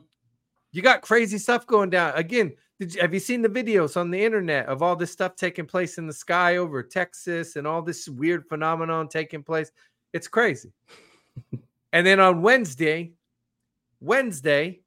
You 0.71 0.81
got 0.81 1.01
crazy 1.01 1.37
stuff 1.37 1.67
going 1.67 1.89
down. 1.89 2.13
Again, 2.15 2.53
Did 2.79 2.93
you, 2.95 3.01
have 3.01 3.13
you 3.13 3.19
seen 3.21 3.41
the 3.41 3.47
videos 3.49 3.95
on 3.95 4.11
the 4.11 4.21
internet 4.21 4.65
of 4.67 4.81
all 4.81 4.95
this 4.95 5.11
stuff 5.11 5.35
taking 5.35 5.65
place 5.65 5.97
in 5.97 6.07
the 6.07 6.13
sky 6.13 6.57
over 6.57 6.83
Texas 6.83 7.55
and 7.55 7.65
all 7.65 7.81
this 7.81 8.09
weird 8.09 8.45
phenomenon 8.47 9.07
taking 9.07 9.43
place? 9.43 9.71
It's 10.13 10.27
crazy. 10.27 10.71
and 11.93 12.05
then 12.05 12.19
on 12.19 12.41
Wednesday, 12.41 13.13
Wednesday, 14.01 14.81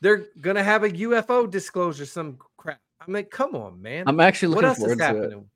they're 0.00 0.26
gonna 0.40 0.62
have 0.62 0.84
a 0.84 0.90
UFO 0.90 1.50
disclosure, 1.50 2.06
some 2.06 2.38
crap. 2.56 2.80
I'm 3.06 3.12
like, 3.12 3.30
come 3.30 3.54
on, 3.54 3.80
man. 3.80 4.04
I'm 4.06 4.20
actually 4.20 4.54
what 4.54 4.64
looking 4.64 4.68
else 4.68 4.78
is 4.78 4.84
forward 4.84 4.98
to 4.98 5.04
it. 5.04 5.06
happening? 5.22 5.50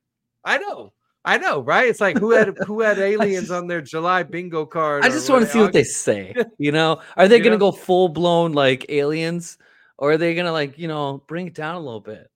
I 0.44 0.58
know, 0.58 0.92
I 1.24 1.38
know, 1.38 1.60
right? 1.60 1.86
It's 1.88 2.00
like 2.00 2.18
who 2.18 2.32
had 2.32 2.56
who 2.66 2.80
had 2.80 2.98
aliens 2.98 3.48
just- 3.48 3.52
on 3.52 3.66
their 3.66 3.80
July 3.80 4.22
bingo 4.22 4.66
card? 4.66 5.04
I 5.04 5.08
just 5.08 5.28
want 5.30 5.44
to 5.44 5.50
see 5.50 5.60
what 5.60 5.72
they 5.72 5.84
say. 5.84 6.34
You 6.58 6.72
know, 6.72 7.00
are 7.16 7.28
they 7.28 7.36
You 7.38 7.44
gonna 7.44 7.56
know? 7.56 7.70
go 7.70 7.72
full 7.72 8.08
blown 8.08 8.52
like 8.52 8.86
aliens, 8.88 9.58
or 9.98 10.12
are 10.12 10.16
they 10.16 10.34
gonna 10.34 10.52
like 10.52 10.78
you 10.78 10.88
know 10.88 11.22
bring 11.26 11.46
it 11.46 11.54
down 11.54 11.74
a 11.76 11.80
little 11.80 12.00
bit? 12.00 12.30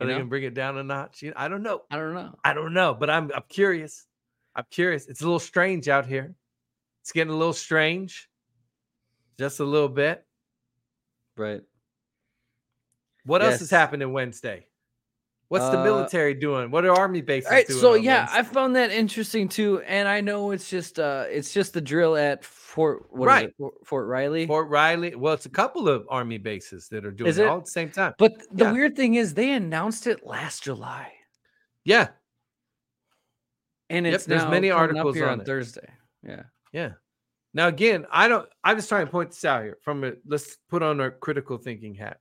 Are 0.00 0.06
they 0.06 0.12
know? 0.12 0.18
gonna 0.18 0.28
bring 0.28 0.44
it 0.44 0.54
down 0.54 0.76
a 0.76 0.82
notch? 0.82 1.22
You 1.22 1.30
know, 1.30 1.36
I 1.36 1.48
don't 1.48 1.62
know. 1.62 1.82
I 1.90 1.96
don't 1.96 2.14
know. 2.14 2.34
I 2.44 2.52
don't 2.52 2.74
know, 2.74 2.94
but 2.94 3.10
I'm 3.10 3.30
I'm 3.34 3.44
curious. 3.48 4.06
I'm 4.54 4.64
curious. 4.70 5.06
It's 5.06 5.20
a 5.20 5.24
little 5.24 5.38
strange 5.38 5.88
out 5.88 6.06
here. 6.06 6.34
It's 7.02 7.12
getting 7.12 7.32
a 7.32 7.36
little 7.36 7.52
strange. 7.52 8.28
Just 9.38 9.60
a 9.60 9.64
little 9.64 9.88
bit. 9.88 10.24
Right. 11.36 11.60
What 13.24 13.42
else 13.42 13.56
is 13.56 13.62
Yes. 13.62 13.70
happening 13.70 14.12
Wednesday? 14.12 14.66
What's 15.48 15.70
the 15.70 15.78
Uh, 15.78 15.84
military 15.84 16.34
doing? 16.34 16.72
What 16.72 16.84
are 16.84 16.90
army 16.92 17.20
bases 17.22 17.50
right. 17.50 17.66
doing? 17.66 17.78
So 17.80 17.94
yeah, 17.94 18.26
I 18.32 18.42
found 18.42 18.74
that 18.74 18.90
interesting 18.90 19.48
too, 19.48 19.80
and 19.82 20.08
I 20.08 20.20
know 20.20 20.50
it's 20.50 20.68
just 20.68 20.98
uh 20.98 21.26
it's 21.28 21.52
just 21.54 21.72
the 21.72 21.80
drill 21.80 22.16
at 22.16 22.44
Fort 22.44 23.06
what 23.10 23.26
is 23.26 23.28
Right. 23.28 23.48
it, 23.48 23.54
Fort, 23.56 23.74
Fort 23.84 24.06
Riley. 24.08 24.46
Fort 24.46 24.68
Riley. 24.68 25.14
Well, 25.14 25.34
it's 25.34 25.46
a 25.46 25.50
couple 25.50 25.88
of 25.88 26.04
army 26.10 26.38
bases 26.38 26.88
that 26.88 27.04
are 27.06 27.12
doing 27.12 27.30
it 27.30 27.38
it? 27.38 27.46
all 27.46 27.58
at 27.58 27.64
the 27.66 27.70
same 27.70 27.90
time. 27.90 28.14
But 28.18 28.38
the 28.50 28.64
Yeah. 28.64 28.72
weird 28.72 28.96
thing 28.96 29.14
is, 29.14 29.34
they 29.34 29.52
announced 29.52 30.06
it 30.08 30.26
last 30.26 30.64
July, 30.64 31.12
Yeah, 31.84 32.08
and 33.88 34.04
Yep, 34.04 34.14
it's 34.14 34.24
there's 34.26 34.44
many 34.46 34.70
articles 34.70 35.20
on 35.20 35.28
on. 35.40 35.44
Thursday. 35.44 35.88
Yeah. 36.24 36.42
yeah. 36.72 36.92
Now 37.54 37.68
again, 37.68 38.04
I 38.10 38.26
don't. 38.28 38.48
I'm 38.64 38.76
just 38.76 38.88
trying 38.88 39.06
to 39.06 39.10
point 39.12 39.30
this 39.30 39.44
out 39.44 39.62
here. 39.62 39.78
From 39.80 40.02
a 40.04 40.12
let's 40.26 40.56
put 40.68 40.82
on 40.82 41.00
our 41.00 41.10
critical 41.12 41.56
thinking 41.56 41.94
hats. 41.94 42.18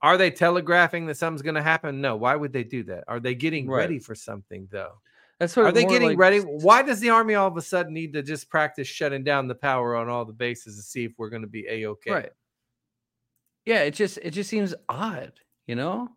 Are 0.00 0.16
they 0.16 0.30
telegraphing 0.30 1.06
that 1.06 1.16
something's 1.16 1.42
going 1.42 1.54
to 1.56 1.62
happen? 1.62 2.00
No. 2.00 2.16
Why 2.16 2.36
would 2.36 2.52
they 2.52 2.64
do 2.64 2.84
that? 2.84 3.04
Are 3.08 3.18
they 3.20 3.34
getting 3.34 3.68
Right. 3.68 3.78
ready 3.78 3.98
for 3.98 4.14
something 4.14 4.68
though? 4.70 5.00
That's 5.40 5.56
what 5.56 5.66
Are 5.66 5.72
they 5.72 5.84
getting 5.84 6.08
like- 6.10 6.18
ready? 6.18 6.40
Why 6.40 6.82
does 6.82 7.00
the 7.00 7.10
army 7.10 7.34
all 7.34 7.46
of 7.48 7.56
a 7.56 7.62
sudden 7.62 7.94
need 7.94 8.12
to 8.14 8.22
just 8.22 8.48
practice 8.50 8.88
shutting 8.88 9.22
down 9.24 9.46
the 9.48 9.54
power 9.54 9.94
on 9.96 10.08
all 10.08 10.24
the 10.24 10.32
bases 10.32 10.76
to 10.76 10.82
see 10.82 11.04
if 11.04 11.12
we're 11.18 11.30
going 11.30 11.42
to 11.42 11.48
be 11.48 11.66
a 11.68 11.86
okay? 11.86 12.10
Right. 12.10 12.32
Yeah, 13.64 13.82
it 13.82 13.92
just 13.92 14.18
it 14.18 14.30
just 14.30 14.48
seems 14.50 14.74
odd, 14.88 15.32
you 15.66 15.74
know. 15.74 16.08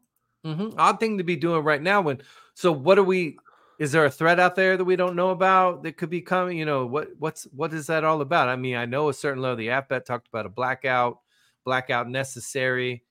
Mhm. 0.46 0.74
Odd 0.78 1.00
thing 1.00 1.18
to 1.18 1.24
be 1.24 1.36
doing 1.36 1.64
right 1.64 1.82
now. 1.82 2.02
When 2.02 2.22
so, 2.56 2.72
what 2.72 2.98
are 2.98 3.04
we? 3.04 3.38
Is 3.78 3.92
there 3.92 4.06
a 4.06 4.12
threat 4.12 4.40
out 4.40 4.56
there 4.56 4.78
that 4.78 4.86
we 4.86 4.96
don't 4.96 5.16
know 5.16 5.32
about 5.32 5.84
that 5.84 5.98
could 5.98 6.10
be 6.10 6.22
coming? 6.22 6.58
You 6.58 6.66
know 6.66 6.86
what? 6.86 7.10
What's 7.20 7.44
what 7.52 7.74
is 7.74 7.88
that 7.88 8.04
all 8.04 8.22
about? 8.22 8.48
I 8.50 8.56
mean, 8.56 8.76
I 8.76 8.86
know 8.86 9.10
a 9.10 9.14
certain 9.14 9.42
level. 9.42 9.58
The 9.58 9.68
AFBET 9.70 10.06
talked 10.06 10.28
about 10.30 10.46
a 10.46 10.50
blackout, 10.50 11.20
blackout 11.66 12.10
necessary. 12.10 13.04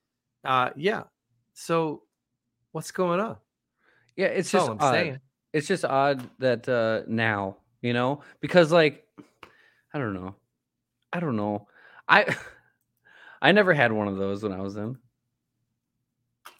Uh, 0.43 0.69
yeah. 0.75 1.03
So, 1.53 2.03
what's 2.71 2.91
going 2.91 3.19
on? 3.19 3.37
Yeah, 4.15 4.27
it's 4.27 4.51
That's 4.51 4.67
just 4.67 4.81
odd. 4.81 4.91
saying. 4.93 5.19
It's 5.53 5.67
just 5.67 5.83
odd 5.85 6.27
that 6.39 6.67
uh 6.69 7.01
now, 7.07 7.57
you 7.81 7.93
know, 7.93 8.21
because 8.39 8.71
like 8.71 9.05
I 9.93 9.97
don't 9.99 10.13
know. 10.13 10.35
I 11.13 11.19
don't 11.19 11.35
know. 11.35 11.67
I 12.07 12.35
I 13.41 13.51
never 13.51 13.73
had 13.73 13.91
one 13.91 14.07
of 14.07 14.17
those 14.17 14.43
when 14.43 14.53
I 14.53 14.61
was 14.61 14.75
in. 14.77 14.97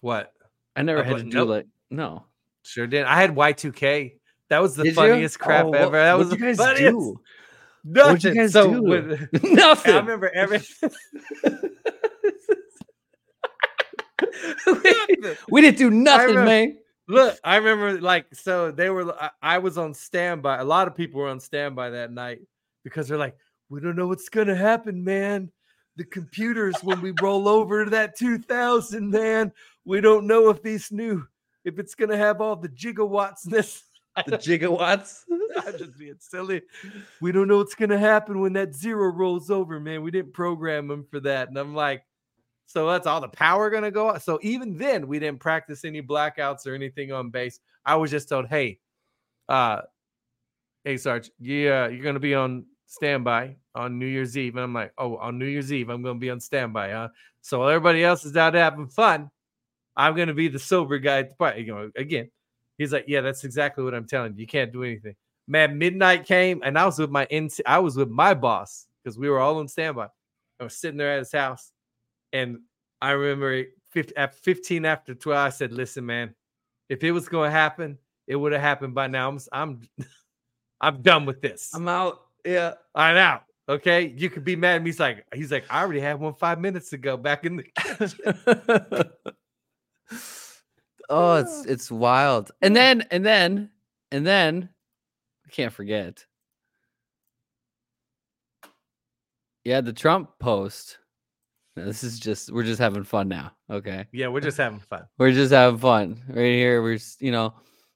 What? 0.01 0.33
I 0.75 0.81
never 0.83 1.03
had 1.03 1.17
to 1.17 1.23
do 1.23 1.29
nope. 1.29 1.49
like 1.49 1.67
no. 1.89 2.25
Sure 2.63 2.87
did. 2.87 3.05
I 3.05 3.19
had 3.21 3.35
Y2K. 3.35 4.13
That 4.49 4.61
was 4.61 4.75
the 4.75 4.83
Did 4.83 4.89
you? 4.91 4.95
funniest 4.95 5.39
crap 5.39 5.65
Oh, 5.65 5.71
ever. 5.73 5.97
That 5.97 6.17
was 6.17 6.29
the 6.29 6.37
you 6.37 6.41
guys 6.45 6.57
funniest. 6.57 6.81
do? 6.97 7.19
Nothing. 7.85 8.11
What'd 8.11 8.23
you 8.25 8.35
guys 8.35 8.51
so 8.53 8.71
do? 8.73 8.83
when- 8.83 9.29
Nothing. 9.55 9.93
I 9.93 9.97
remember 9.99 10.29
every. 10.29 10.59
we 15.49 15.61
didn't 15.61 15.77
do 15.77 15.89
nothing, 15.89 16.35
remember- 16.35 16.45
man. 16.45 16.77
Look, 17.07 17.37
I 17.43 17.57
remember 17.57 17.99
like 17.99 18.33
so 18.33 18.71
they 18.71 18.89
were. 18.89 19.13
I, 19.21 19.31
I 19.41 19.57
was 19.57 19.77
on 19.77 19.93
standby. 19.93 20.59
A 20.59 20.63
lot 20.63 20.87
of 20.87 20.95
people 20.95 21.19
were 21.19 21.27
on 21.27 21.41
standby 21.41 21.89
that 21.89 22.11
night 22.11 22.39
because 22.83 23.07
they're 23.07 23.17
like, 23.17 23.35
we 23.69 23.81
don't 23.81 23.97
know 23.97 24.07
what's 24.07 24.29
gonna 24.29 24.55
happen, 24.55 25.03
man. 25.03 25.51
The 25.97 26.05
computers 26.05 26.75
when 26.83 27.01
we 27.01 27.13
roll 27.21 27.49
over 27.49 27.83
to 27.83 27.91
that 27.91 28.17
2000, 28.17 29.09
man, 29.09 29.51
we 29.83 29.99
don't 29.99 30.25
know 30.25 30.49
if 30.49 30.63
these 30.63 30.89
new 30.91 31.27
if 31.65 31.79
it's 31.79 31.95
gonna 31.95 32.15
have 32.17 32.39
all 32.39 32.55
the 32.55 32.69
gigawatts. 32.69 33.41
This 33.43 33.83
The 34.25 34.37
gigawatts. 34.37 35.23
I'm 35.65 35.77
just 35.77 35.97
being 35.97 36.15
silly. 36.19 36.61
We 37.19 37.31
don't 37.31 37.47
know 37.47 37.57
what's 37.57 37.75
gonna 37.75 37.99
happen 37.99 38.39
when 38.39 38.53
that 38.53 38.73
zero 38.73 39.11
rolls 39.11 39.51
over, 39.51 39.79
man. 39.79 40.01
We 40.01 40.11
didn't 40.11 40.33
program 40.33 40.87
them 40.87 41.05
for 41.09 41.19
that. 41.21 41.49
And 41.49 41.57
I'm 41.57 41.75
like, 41.75 42.03
so 42.71 42.87
that's 42.87 43.05
all 43.05 43.19
the 43.19 43.27
power 43.27 43.69
gonna 43.69 43.91
go 43.91 44.09
out. 44.09 44.21
So 44.21 44.39
even 44.41 44.77
then, 44.77 45.07
we 45.07 45.19
didn't 45.19 45.41
practice 45.41 45.83
any 45.83 46.01
blackouts 46.01 46.65
or 46.65 46.73
anything 46.73 47.11
on 47.11 47.29
base. 47.29 47.59
I 47.85 47.95
was 47.95 48.11
just 48.11 48.29
told, 48.29 48.47
hey, 48.47 48.79
uh, 49.49 49.81
hey 50.85 50.95
Sarge, 50.97 51.31
yeah, 51.39 51.87
you're 51.87 52.03
gonna 52.03 52.19
be 52.19 52.33
on 52.33 52.65
standby 52.87 53.57
on 53.75 53.99
New 53.99 54.05
Year's 54.05 54.37
Eve. 54.37 54.55
And 54.55 54.63
I'm 54.63 54.73
like, 54.73 54.93
oh, 54.97 55.17
on 55.17 55.37
New 55.37 55.45
Year's 55.45 55.73
Eve, 55.73 55.89
I'm 55.89 56.01
gonna 56.01 56.19
be 56.19 56.29
on 56.29 56.39
standby, 56.39 56.91
huh? 56.91 57.09
So 57.41 57.59
while 57.59 57.69
everybody 57.69 58.03
else 58.03 58.23
is 58.23 58.37
out 58.37 58.53
having 58.53 58.87
fun, 58.87 59.29
I'm 59.97 60.15
gonna 60.15 60.33
be 60.33 60.47
the 60.47 60.59
sober 60.59 60.97
guy 60.97 61.19
at 61.19 61.29
the 61.29 61.35
party. 61.35 61.63
You 61.63 61.75
know, 61.75 61.91
again, 61.97 62.31
he's 62.77 62.93
like, 62.93 63.05
yeah, 63.07 63.19
that's 63.19 63.43
exactly 63.43 63.83
what 63.83 63.93
I'm 63.93 64.07
telling 64.07 64.33
you. 64.35 64.41
You 64.41 64.47
can't 64.47 64.71
do 64.71 64.83
anything. 64.83 65.15
Man, 65.47 65.77
midnight 65.77 66.25
came, 66.25 66.61
and 66.63 66.77
I 66.77 66.85
was 66.85 66.99
with 66.99 67.09
my 67.09 67.25
NC, 67.25 67.61
I 67.65 67.79
was 67.79 67.97
with 67.97 68.09
my 68.09 68.33
boss 68.33 68.87
because 69.03 69.17
we 69.17 69.29
were 69.29 69.39
all 69.39 69.57
on 69.57 69.67
standby. 69.67 70.07
I 70.59 70.63
was 70.63 70.77
sitting 70.77 70.97
there 70.97 71.11
at 71.13 71.19
his 71.19 71.31
house, 71.31 71.73
and 72.33 72.59
I 73.01 73.11
remember 73.11 73.65
at 74.15 74.35
15 74.35 74.85
after 74.85 75.13
12, 75.15 75.37
I 75.37 75.49
said, 75.49 75.71
"Listen, 75.71 76.05
man, 76.05 76.33
if 76.89 77.03
it 77.03 77.11
was 77.11 77.27
going 77.29 77.47
to 77.47 77.51
happen, 77.51 77.97
it 78.27 78.35
would 78.35 78.51
have 78.51 78.61
happened 78.61 78.93
by 78.93 79.07
now. 79.07 79.29
I'm 79.29 79.39
I'm 79.51 79.81
I'm 80.81 81.01
done 81.01 81.25
with 81.25 81.41
this. 81.41 81.71
I'm, 81.73 81.87
I'm 81.87 81.89
out. 81.89 82.21
Yeah. 82.45 82.73
I'm 82.95 83.17
out. 83.17 83.43
Okay, 83.69 84.13
you 84.17 84.29
could 84.29 84.43
be 84.43 84.55
mad 84.55 84.77
at 84.77 84.83
me. 84.83 84.89
He's 84.89 84.99
like, 84.99 85.25
he's 85.33 85.51
like, 85.51 85.63
I 85.69 85.81
already 85.81 86.01
had 86.01 86.19
one 86.19 86.33
five 86.33 86.59
minutes 86.59 86.91
ago 86.93 87.15
back 87.15 87.45
in 87.45 87.57
the. 87.57 87.65
oh, 91.09 91.35
it's 91.35 91.65
it's 91.65 91.91
wild. 91.91 92.51
And 92.61 92.75
then 92.75 93.05
and 93.11 93.25
then 93.25 93.69
and 94.11 94.27
then 94.27 94.69
I 95.45 95.49
can't 95.49 95.71
forget. 95.71 96.25
Yeah, 99.63 99.81
the 99.81 99.93
Trump 99.93 100.31
post. 100.39 100.97
This 101.85 102.03
is 102.03 102.19
just 102.19 102.51
we're 102.51 102.63
just 102.63 102.79
having 102.79 103.03
fun 103.03 103.27
now. 103.27 103.53
Okay. 103.69 104.05
yeah, 104.11 104.27
we're 104.27 104.41
just 104.41 104.57
having 104.57 104.79
fun. 104.79 105.05
We're 105.17 105.31
just 105.31 105.51
having 105.51 105.79
fun. 105.79 106.21
Right 106.27 106.53
here. 106.53 106.81
We're 106.81 106.99
you 107.19 107.31
know, 107.31 107.53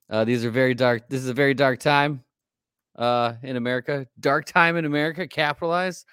uh, 0.10 0.26
these 0.26 0.46
are 0.46 0.52
very 0.52 0.74
dark. 0.74 1.10
This 1.10 1.22
is 1.22 1.30
a 1.30 1.34
very 1.34 1.54
dark 1.54 1.80
time 1.80 2.24
uh 2.98 3.34
in 3.44 3.56
America. 3.56 4.08
Dark 4.20 4.46
time 4.46 4.78
in 4.78 4.86
America, 4.86 5.28
capitalized. 5.28 6.06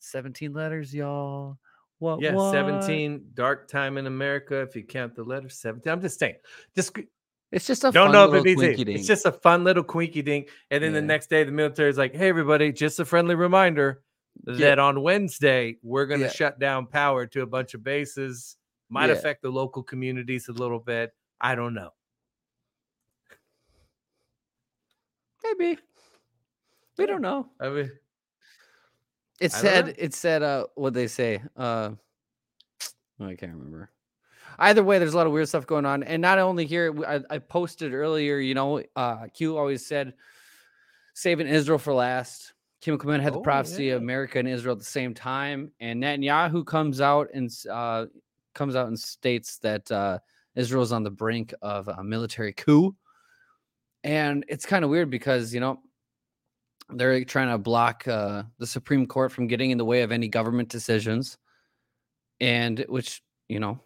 17 0.00 0.52
letters, 0.52 0.94
y'all. 0.94 1.58
What 1.98 2.20
Yeah, 2.20 2.32
what? 2.32 2.52
17 2.52 3.26
dark 3.34 3.68
time 3.68 3.98
in 3.98 4.06
America. 4.06 4.60
If 4.60 4.74
you 4.74 4.82
count 4.82 5.14
the 5.14 5.22
letters, 5.22 5.58
17. 5.58 5.92
I'm 5.92 6.00
just 6.00 6.18
saying, 6.18 6.36
just 6.74 6.96
It's 7.52 7.66
just 7.66 7.84
a 7.84 7.90
don't 7.90 8.06
fun 8.06 8.12
know 8.12 8.24
if 8.24 8.46
it 8.46 8.56
little 8.58 8.84
means. 8.84 9.00
It's 9.00 9.06
just 9.06 9.26
a 9.26 9.32
fun 9.32 9.64
little 9.64 9.82
quinky 9.82 10.22
dink. 10.22 10.48
And 10.70 10.82
then 10.82 10.92
the 10.92 11.02
next 11.02 11.28
day, 11.28 11.44
the 11.44 11.52
military 11.52 11.90
is 11.90 11.98
like, 11.98 12.14
hey, 12.14 12.28
everybody, 12.28 12.72
just 12.72 13.00
a 13.00 13.04
friendly 13.04 13.34
reminder 13.34 14.02
that 14.44 14.78
on 14.78 15.02
Wednesday, 15.02 15.76
we're 15.82 16.06
going 16.06 16.20
to 16.20 16.26
Yeah. 16.26 16.32
shut 16.32 16.58
down 16.58 16.86
power 16.86 17.26
to 17.26 17.42
a 17.42 17.46
bunch 17.46 17.74
of 17.74 17.82
bases. 17.84 18.56
Might 18.88 19.06
Yeah. 19.06 19.12
affect 19.16 19.42
the 19.42 19.50
local 19.50 19.82
communities 19.82 20.48
a 20.48 20.52
little 20.52 20.80
bit. 20.80 21.14
I 21.40 21.54
don't 21.54 21.74
know. 21.74 21.90
maybe. 25.44 25.78
We 26.98 27.06
don't 27.06 27.22
know. 27.22 27.48
I 27.60 27.68
mean, 27.70 27.90
It 29.40 29.52
said 29.52 29.86
know. 29.86 29.92
it 29.96 30.14
said 30.14 30.42
uh 30.42 30.66
what 30.74 30.92
they 30.92 31.06
say. 31.06 31.42
Uh 31.56 31.92
oh, 33.20 33.26
I 33.26 33.34
can't 33.36 33.52
remember. 33.52 33.90
Either 34.58 34.84
way, 34.84 34.98
there's 34.98 35.14
a 35.14 35.16
lot 35.16 35.26
of 35.26 35.32
weird 35.32 35.48
stuff 35.48 35.66
going 35.66 35.86
on. 35.86 36.02
And 36.02 36.20
not 36.20 36.38
only 36.38 36.66
here, 36.66 36.94
I, 37.06 37.20
I 37.30 37.38
posted 37.38 37.94
earlier, 37.94 38.36
you 38.38 38.54
know, 38.54 38.82
uh 38.96 39.28
Q 39.28 39.56
always 39.56 39.86
said 39.86 40.12
saving 41.14 41.46
Israel 41.46 41.78
for 41.78 41.94
last. 41.94 42.52
Kim 42.80 42.96
Clement 42.98 43.22
had 43.22 43.34
the 43.34 43.38
Oh, 43.38 43.42
prophecy 43.42 43.86
yeah. 43.86 43.94
of 43.94 44.02
America 44.02 44.38
and 44.38 44.48
Israel 44.48 44.72
at 44.72 44.78
the 44.78 44.84
same 44.84 45.14
time. 45.14 45.72
And 45.80 46.02
Netanyahu 46.02 46.64
comes 46.66 47.00
out 47.00 47.28
and 47.34 47.50
uh 47.70 48.06
comes 48.54 48.74
out 48.76 48.88
and 48.88 48.98
states 48.98 49.58
that 49.58 49.90
uh 49.90 50.18
is 50.56 50.92
on 50.92 51.02
the 51.02 51.10
brink 51.10 51.54
of 51.62 51.88
a 51.88 52.02
military 52.02 52.52
coup. 52.52 52.94
And 54.02 54.44
it's 54.48 54.66
kind 54.66 54.84
of 54.84 54.90
weird 54.90 55.10
because, 55.10 55.54
you 55.54 55.60
know, 55.60 55.80
they're 56.88 57.24
trying 57.24 57.50
to 57.50 57.58
block 57.58 58.06
uh, 58.08 58.44
the 58.58 58.66
Supreme 58.66 59.06
Court 59.06 59.30
from 59.30 59.46
getting 59.46 59.70
in 59.70 59.78
the 59.78 59.84
way 59.84 60.02
of 60.02 60.10
any 60.10 60.26
government 60.28 60.68
decisions, 60.68 61.38
and 62.40 62.84
which 62.88 63.22
you 63.48 63.60
know, 63.60 63.80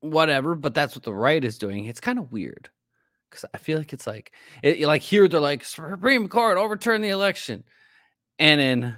whatever, 0.00 0.54
but 0.54 0.74
that's 0.74 0.94
what 0.94 1.04
the 1.04 1.14
right 1.14 1.42
is 1.44 1.58
doing. 1.58 1.86
It's 1.86 2.00
kind 2.00 2.18
of 2.18 2.32
weird 2.32 2.68
because 3.32 3.48
I 3.54 3.58
feel 3.58 3.78
like 3.78 3.92
it's 3.92 4.06
like 4.06 4.32
it, 4.62 4.80
like 4.80 5.02
here 5.02 5.26
they're 5.26 5.40
like 5.40 5.64
Supreme 5.64 6.28
Court 6.28 6.58
overturn 6.58 7.00
the 7.00 7.08
election, 7.08 7.64
and 8.38 8.60
in 8.60 8.96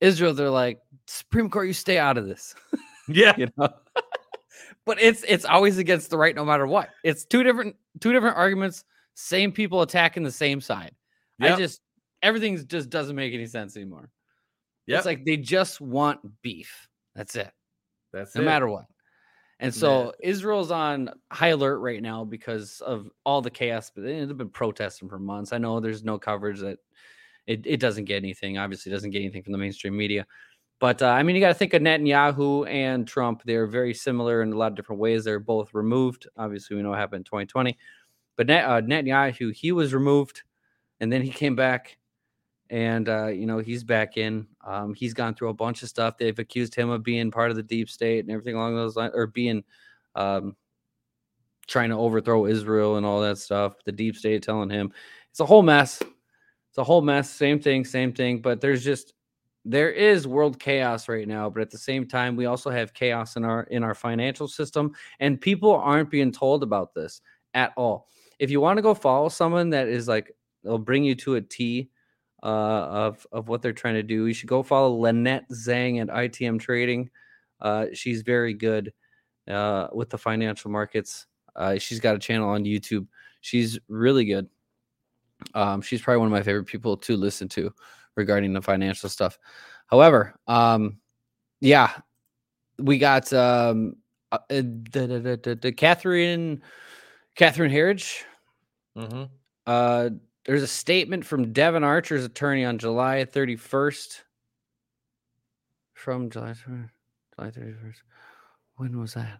Israel 0.00 0.34
they're 0.34 0.50
like 0.50 0.80
Supreme 1.06 1.48
Court, 1.48 1.68
you 1.68 1.72
stay 1.72 1.98
out 1.98 2.18
of 2.18 2.26
this. 2.26 2.54
Yeah. 3.12 3.34
you 3.36 3.48
know. 3.56 3.68
but 4.86 5.02
it's 5.02 5.24
it's 5.26 5.44
always 5.44 5.78
against 5.78 6.10
the 6.10 6.16
right 6.16 6.36
no 6.36 6.44
matter 6.44 6.64
what. 6.64 6.90
It's 7.02 7.24
two 7.24 7.42
different 7.42 7.74
two 8.00 8.12
different 8.12 8.36
arguments, 8.36 8.84
same 9.14 9.50
people 9.50 9.82
attacking 9.82 10.22
the 10.22 10.30
same 10.30 10.60
side. 10.60 10.94
I 11.40 11.56
just 11.56 11.80
everything 12.22 12.64
just 12.68 12.88
doesn't 12.88 13.16
make 13.16 13.34
any 13.34 13.46
sense 13.46 13.76
anymore. 13.76 14.10
Yep. 14.86 14.98
It's 14.98 15.06
like 15.06 15.24
they 15.24 15.38
just 15.38 15.80
want 15.80 16.20
beef. 16.42 16.88
That's 17.16 17.34
it 17.34 17.50
That's 18.12 18.34
no 18.36 18.42
it. 18.42 18.44
matter 18.44 18.68
what. 18.68 18.84
And 19.60 19.74
Yeah. 19.74 19.78
so 19.78 20.12
Israel's 20.20 20.70
on 20.70 21.10
high 21.30 21.48
alert 21.48 21.78
right 21.78 22.02
now 22.02 22.24
because 22.24 22.80
of 22.80 23.08
all 23.24 23.42
the 23.42 23.50
chaos. 23.50 23.90
But 23.94 24.04
they've 24.04 24.36
been 24.36 24.48
protesting 24.48 25.08
for 25.08 25.18
months. 25.18 25.52
I 25.52 25.58
know 25.58 25.78
there's 25.80 26.02
no 26.02 26.18
coverage 26.18 26.60
that 26.60 26.78
it, 27.46 27.66
it 27.66 27.78
doesn't 27.78 28.06
get 28.06 28.16
anything. 28.16 28.58
Obviously, 28.58 28.90
it 28.90 28.94
doesn't 28.94 29.10
get 29.10 29.20
anything 29.20 29.42
from 29.42 29.52
the 29.52 29.58
mainstream 29.58 29.96
media. 29.96 30.26
But 30.78 31.02
uh, 31.02 31.08
I 31.08 31.22
mean, 31.22 31.36
you 31.36 31.42
got 31.42 31.48
to 31.48 31.54
think 31.54 31.74
of 31.74 31.82
Netanyahu 31.82 32.66
and 32.68 33.06
Trump. 33.06 33.42
They're 33.44 33.66
very 33.66 33.92
similar 33.92 34.42
in 34.42 34.52
a 34.52 34.56
lot 34.56 34.72
of 34.72 34.76
different 34.76 35.00
ways. 35.00 35.24
They're 35.24 35.38
both 35.38 35.74
removed. 35.74 36.26
Obviously, 36.38 36.74
we 36.76 36.82
know 36.82 36.90
what 36.90 36.98
happened 36.98 37.20
in 37.20 37.24
2020. 37.24 37.76
But 38.36 38.46
Net, 38.46 38.64
uh, 38.64 38.80
Netanyahu, 38.80 39.52
he 39.54 39.72
was 39.72 39.92
removed, 39.92 40.42
and 41.00 41.12
then 41.12 41.20
he 41.20 41.30
came 41.30 41.54
back, 41.54 41.98
and 42.70 43.08
uh, 43.08 43.26
you 43.26 43.46
know 43.46 43.58
he's 43.58 43.84
back 43.84 44.16
in. 44.16 44.46
Um, 44.64 44.94
he's 44.94 45.12
gone 45.12 45.34
through 45.34 45.48
a 45.48 45.54
bunch 45.54 45.82
of 45.82 45.88
stuff. 45.88 46.16
They've 46.16 46.38
accused 46.38 46.74
him 46.74 46.88
of 46.88 47.02
being 47.02 47.30
part 47.30 47.50
of 47.50 47.56
the 47.56 47.62
deep 47.62 47.90
state 47.90 48.20
and 48.20 48.30
everything 48.30 48.54
along 48.54 48.76
those 48.76 48.96
lines, 48.96 49.12
or 49.14 49.26
being 49.26 49.64
um, 50.14 50.56
trying 51.66 51.90
to 51.90 51.96
overthrow 51.96 52.46
Israel 52.46 52.96
and 52.96 53.04
all 53.04 53.20
that 53.20 53.38
stuff. 53.38 53.74
The 53.84 53.92
deep 53.92 54.16
state 54.16 54.42
telling 54.42 54.70
him 54.70 54.92
it's 55.30 55.40
a 55.40 55.46
whole 55.46 55.62
mess. 55.62 56.00
It's 56.00 56.78
a 56.78 56.84
whole 56.84 57.02
mess. 57.02 57.28
Same 57.28 57.60
thing, 57.60 57.84
same 57.84 58.12
thing. 58.12 58.40
But 58.40 58.60
there's 58.60 58.84
just 58.84 59.14
there 59.64 59.90
is 59.90 60.26
world 60.26 60.58
chaos 60.58 61.08
right 61.08 61.26
now. 61.26 61.50
But 61.50 61.62
at 61.62 61.70
the 61.70 61.78
same 61.78 62.06
time, 62.06 62.36
we 62.36 62.46
also 62.46 62.70
have 62.70 62.94
chaos 62.94 63.34
in 63.36 63.44
our 63.44 63.64
in 63.64 63.82
our 63.82 63.94
financial 63.94 64.46
system, 64.46 64.92
and 65.18 65.40
people 65.40 65.74
aren't 65.74 66.10
being 66.10 66.30
told 66.30 66.62
about 66.62 66.94
this 66.94 67.20
at 67.54 67.72
all. 67.76 68.06
If 68.38 68.50
you 68.50 68.60
want 68.60 68.78
to 68.78 68.82
go 68.82 68.94
follow 68.94 69.28
someone 69.28 69.70
that 69.70 69.88
is 69.88 70.06
like 70.06 70.30
they'll 70.62 70.78
bring 70.78 71.02
you 71.02 71.16
to 71.16 71.34
a 71.34 71.40
T 71.40 71.90
uh, 72.42 72.46
of 72.46 73.26
of 73.32 73.48
what 73.48 73.62
they're 73.62 73.72
trying 73.72 73.94
to 73.94 74.02
do, 74.02 74.26
you 74.26 74.34
should 74.34 74.48
go 74.48 74.62
follow 74.62 74.94
Lynette 74.94 75.48
Zhang 75.50 76.00
at 76.00 76.08
ITM 76.08 76.60
Trading. 76.60 77.10
Uh, 77.60 77.86
she's 77.92 78.22
very 78.22 78.54
good 78.54 78.92
uh, 79.48 79.88
with 79.92 80.10
the 80.10 80.18
financial 80.18 80.70
markets. 80.70 81.26
Uh, 81.54 81.78
she's 81.78 82.00
got 82.00 82.16
a 82.16 82.18
channel 82.18 82.48
on 82.48 82.64
YouTube. 82.64 83.06
She's 83.40 83.78
really 83.88 84.24
good. 84.24 84.48
Um, 85.54 85.82
she's 85.82 86.02
probably 86.02 86.18
one 86.18 86.28
of 86.28 86.32
my 86.32 86.42
favorite 86.42 86.66
people 86.66 86.96
to 86.98 87.16
listen 87.16 87.48
to 87.50 87.72
regarding 88.14 88.52
the 88.52 88.62
financial 88.62 89.08
stuff. 89.08 89.38
However, 89.86 90.34
um, 90.46 90.98
yeah, 91.60 91.90
we 92.78 92.98
got 92.98 93.32
um, 93.32 93.96
uh, 94.32 94.38
uh, 94.50 94.62
the, 94.62 95.40
the, 95.42 95.58
the 95.60 95.72
Catherine 95.72 96.62
Catherine 97.34 97.70
Herridge. 97.70 98.22
Mm-hmm. 98.96 99.24
Uh, 99.66 100.10
there's 100.50 100.64
a 100.64 100.66
statement 100.66 101.24
from 101.24 101.52
Devon 101.52 101.84
Archer's 101.84 102.24
attorney 102.24 102.64
on 102.64 102.76
July 102.76 103.24
31st. 103.24 104.22
From 105.94 106.28
July, 106.28 106.54
30 106.54 106.88
July 107.36 107.50
31st. 107.52 108.02
When 108.74 108.98
was 108.98 109.14
that? 109.14 109.38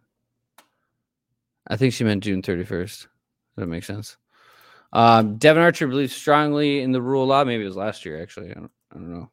I 1.66 1.76
think 1.76 1.94
she 1.94 2.04
meant 2.04 2.22
June 2.22 2.42
31st. 2.42 2.86
Does 2.86 3.08
that 3.56 3.66
make 3.66 3.82
sense? 3.82 4.18
Um, 4.92 5.36
Devon 5.36 5.64
Archer 5.64 5.88
believes 5.88 6.14
strongly 6.14 6.80
in 6.80 6.92
the 6.92 7.02
rule 7.02 7.24
of 7.24 7.28
law. 7.28 7.42
Maybe 7.42 7.64
it 7.64 7.66
was 7.66 7.74
last 7.74 8.04
year, 8.04 8.22
actually. 8.22 8.52
I 8.52 8.54
don't, 8.54 8.70
I 8.92 8.94
don't 8.94 9.12
know. 9.12 9.30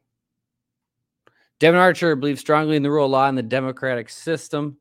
Devon 1.60 1.78
Archer 1.78 2.16
believes 2.16 2.40
strongly 2.40 2.74
in 2.74 2.82
the 2.82 2.90
rule 2.90 3.04
of 3.04 3.12
law 3.12 3.28
and 3.28 3.38
the 3.38 3.42
democratic 3.44 4.08
system 4.08 4.78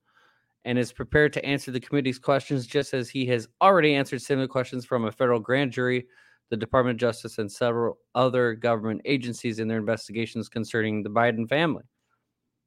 and 0.65 0.79
is 0.79 0.91
prepared 0.91 1.31
to 1.33 1.45
answer 1.45 1.69
the 1.69 1.79
committee's 1.79 2.17
questions 2.17 2.65
just 2.65 2.95
as 2.95 3.07
he 3.07 3.27
has 3.27 3.47
already 3.61 3.93
answered 3.93 4.19
similar 4.19 4.47
questions 4.47 4.83
from 4.83 5.05
a 5.05 5.11
federal 5.11 5.39
grand 5.39 5.71
jury, 5.71 6.07
the 6.49 6.57
Department 6.57 6.95
of 6.95 6.99
Justice, 6.99 7.37
and 7.37 7.51
several 7.51 7.97
other 8.15 8.53
government 8.53 9.01
agencies 9.05 9.59
in 9.59 9.67
their 9.67 9.79
investigations 9.79 10.49
concerning 10.49 11.03
the 11.03 11.09
Biden 11.09 11.47
family. 11.47 11.83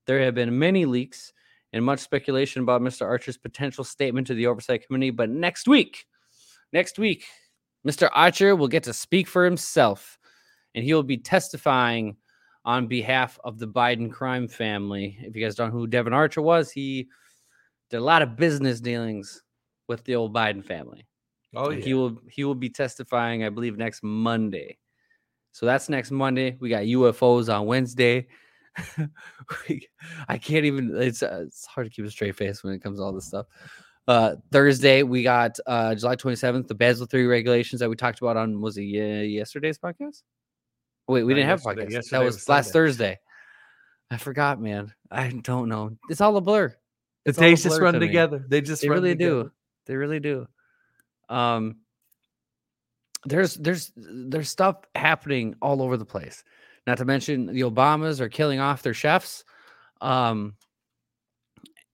There 0.06 0.20
have 0.20 0.34
been 0.34 0.58
many 0.58 0.84
leaks 0.84 1.32
and 1.72 1.84
much 1.84 2.00
speculation 2.00 2.62
about 2.62 2.82
Mr. 2.82 3.02
Archer's 3.02 3.38
potential 3.38 3.84
statement 3.84 4.26
to 4.26 4.34
the 4.34 4.46
Oversight 4.46 4.86
Committee, 4.86 5.10
but 5.10 5.30
next 5.30 5.68
week, 5.68 6.04
next 6.72 6.98
week, 6.98 7.24
Mr. 7.86 8.10
Archer 8.12 8.56
will 8.56 8.68
get 8.68 8.82
to 8.82 8.92
speak 8.92 9.26
for 9.26 9.44
himself 9.44 10.18
and 10.74 10.84
he 10.84 10.94
will 10.94 11.02
be 11.02 11.16
testifying 11.16 12.16
on 12.64 12.86
behalf 12.86 13.38
of 13.44 13.58
the 13.58 13.66
Biden 13.66 14.10
crime 14.10 14.46
family. 14.46 15.16
If 15.20 15.34
you 15.34 15.44
guys 15.44 15.54
don't 15.54 15.72
know 15.72 15.78
who 15.78 15.86
Devon 15.86 16.12
Archer 16.12 16.42
was, 16.42 16.70
he 16.70 17.08
did 17.88 17.98
a 17.98 18.04
lot 18.04 18.22
of 18.22 18.36
business 18.36 18.80
dealings 18.80 19.42
with 19.88 20.04
the 20.04 20.14
old 20.14 20.34
Biden 20.34 20.64
family. 20.64 21.06
Oh 21.54 21.70
yeah. 21.70 21.84
He 21.84 21.94
will 21.94 22.18
he 22.28 22.44
will 22.44 22.54
be 22.54 22.68
testifying, 22.70 23.44
I 23.44 23.48
believe, 23.48 23.76
next 23.76 24.02
Monday. 24.02 24.78
So 25.52 25.66
that's 25.66 25.88
next 25.88 26.10
Monday. 26.12 26.56
We 26.60 26.68
got 26.68 26.84
UFOs 26.84 27.52
on 27.52 27.66
Wednesday. 27.66 28.28
We- 29.68 29.88
I 30.28 30.38
can't 30.38 30.64
even. 30.64 30.94
It's 30.96 31.22
uh, 31.22 31.44
it's 31.46 31.66
hard 31.66 31.86
to 31.88 31.90
keep 31.92 32.04
a 32.04 32.10
straight 32.10 32.36
face 32.36 32.62
when 32.62 32.72
it 32.74 32.82
comes 32.82 32.98
to 32.98 33.04
all 33.04 33.12
this 33.12 33.26
stuff. 33.26 33.46
Uh, 34.06 34.36
Thursday 34.52 35.02
we 35.02 35.22
got 35.22 35.58
uh, 35.66 35.94
July 35.94 36.14
twenty 36.14 36.36
seventh, 36.36 36.68
the 36.68 36.74
Basel 36.74 37.06
three 37.06 37.26
regulations 37.26 37.80
that 37.80 37.90
we 37.90 37.96
talked 37.96 38.20
about 38.20 38.36
on 38.36 38.60
was 38.60 38.76
it 38.76 38.82
ye- 38.84 39.24
yesterday's 39.36 39.78
podcast? 39.78 40.22
Wait, 41.08 41.24
we 41.24 41.32
Not 41.32 41.36
didn't 41.36 41.48
have 41.48 41.60
a 41.60 41.64
podcast. 41.64 41.90
Yesterday 41.90 42.18
That 42.18 42.24
was, 42.24 42.34
was 42.36 42.48
last 42.48 42.66
Sunday. 42.66 42.72
Thursday. 42.72 43.18
I 44.12 44.16
forgot, 44.16 44.60
man. 44.60 44.92
I 45.10 45.28
don't 45.30 45.68
know. 45.68 45.96
It's 46.08 46.20
all 46.20 46.36
a 46.36 46.40
blur. 46.40 46.68
The 46.68 47.30
It's 47.30 47.38
all 47.38 47.44
a 47.44 47.48
days 47.50 47.62
just 47.64 47.80
run 47.80 47.94
to 47.94 48.00
together. 48.00 48.44
They 48.48 48.60
just 48.60 48.82
They 48.82 48.88
run 48.88 48.98
really 49.02 49.14
together. 49.14 49.42
do. 49.44 49.52
They 49.86 49.96
really 49.96 50.20
do. 50.20 50.46
Um 51.30 51.76
there's 53.24 53.54
there's 53.54 53.92
there's 53.96 54.50
stuff 54.50 54.76
happening 54.94 55.54
all 55.62 55.80
over 55.82 55.96
the 55.96 56.04
place. 56.04 56.44
Not 56.86 56.98
to 56.98 57.04
mention 57.04 57.46
the 57.46 57.60
Obamas 57.62 58.20
are 58.20 58.28
killing 58.28 58.60
off 58.60 58.82
their 58.82 58.94
chefs. 58.94 59.44
Um 60.00 60.54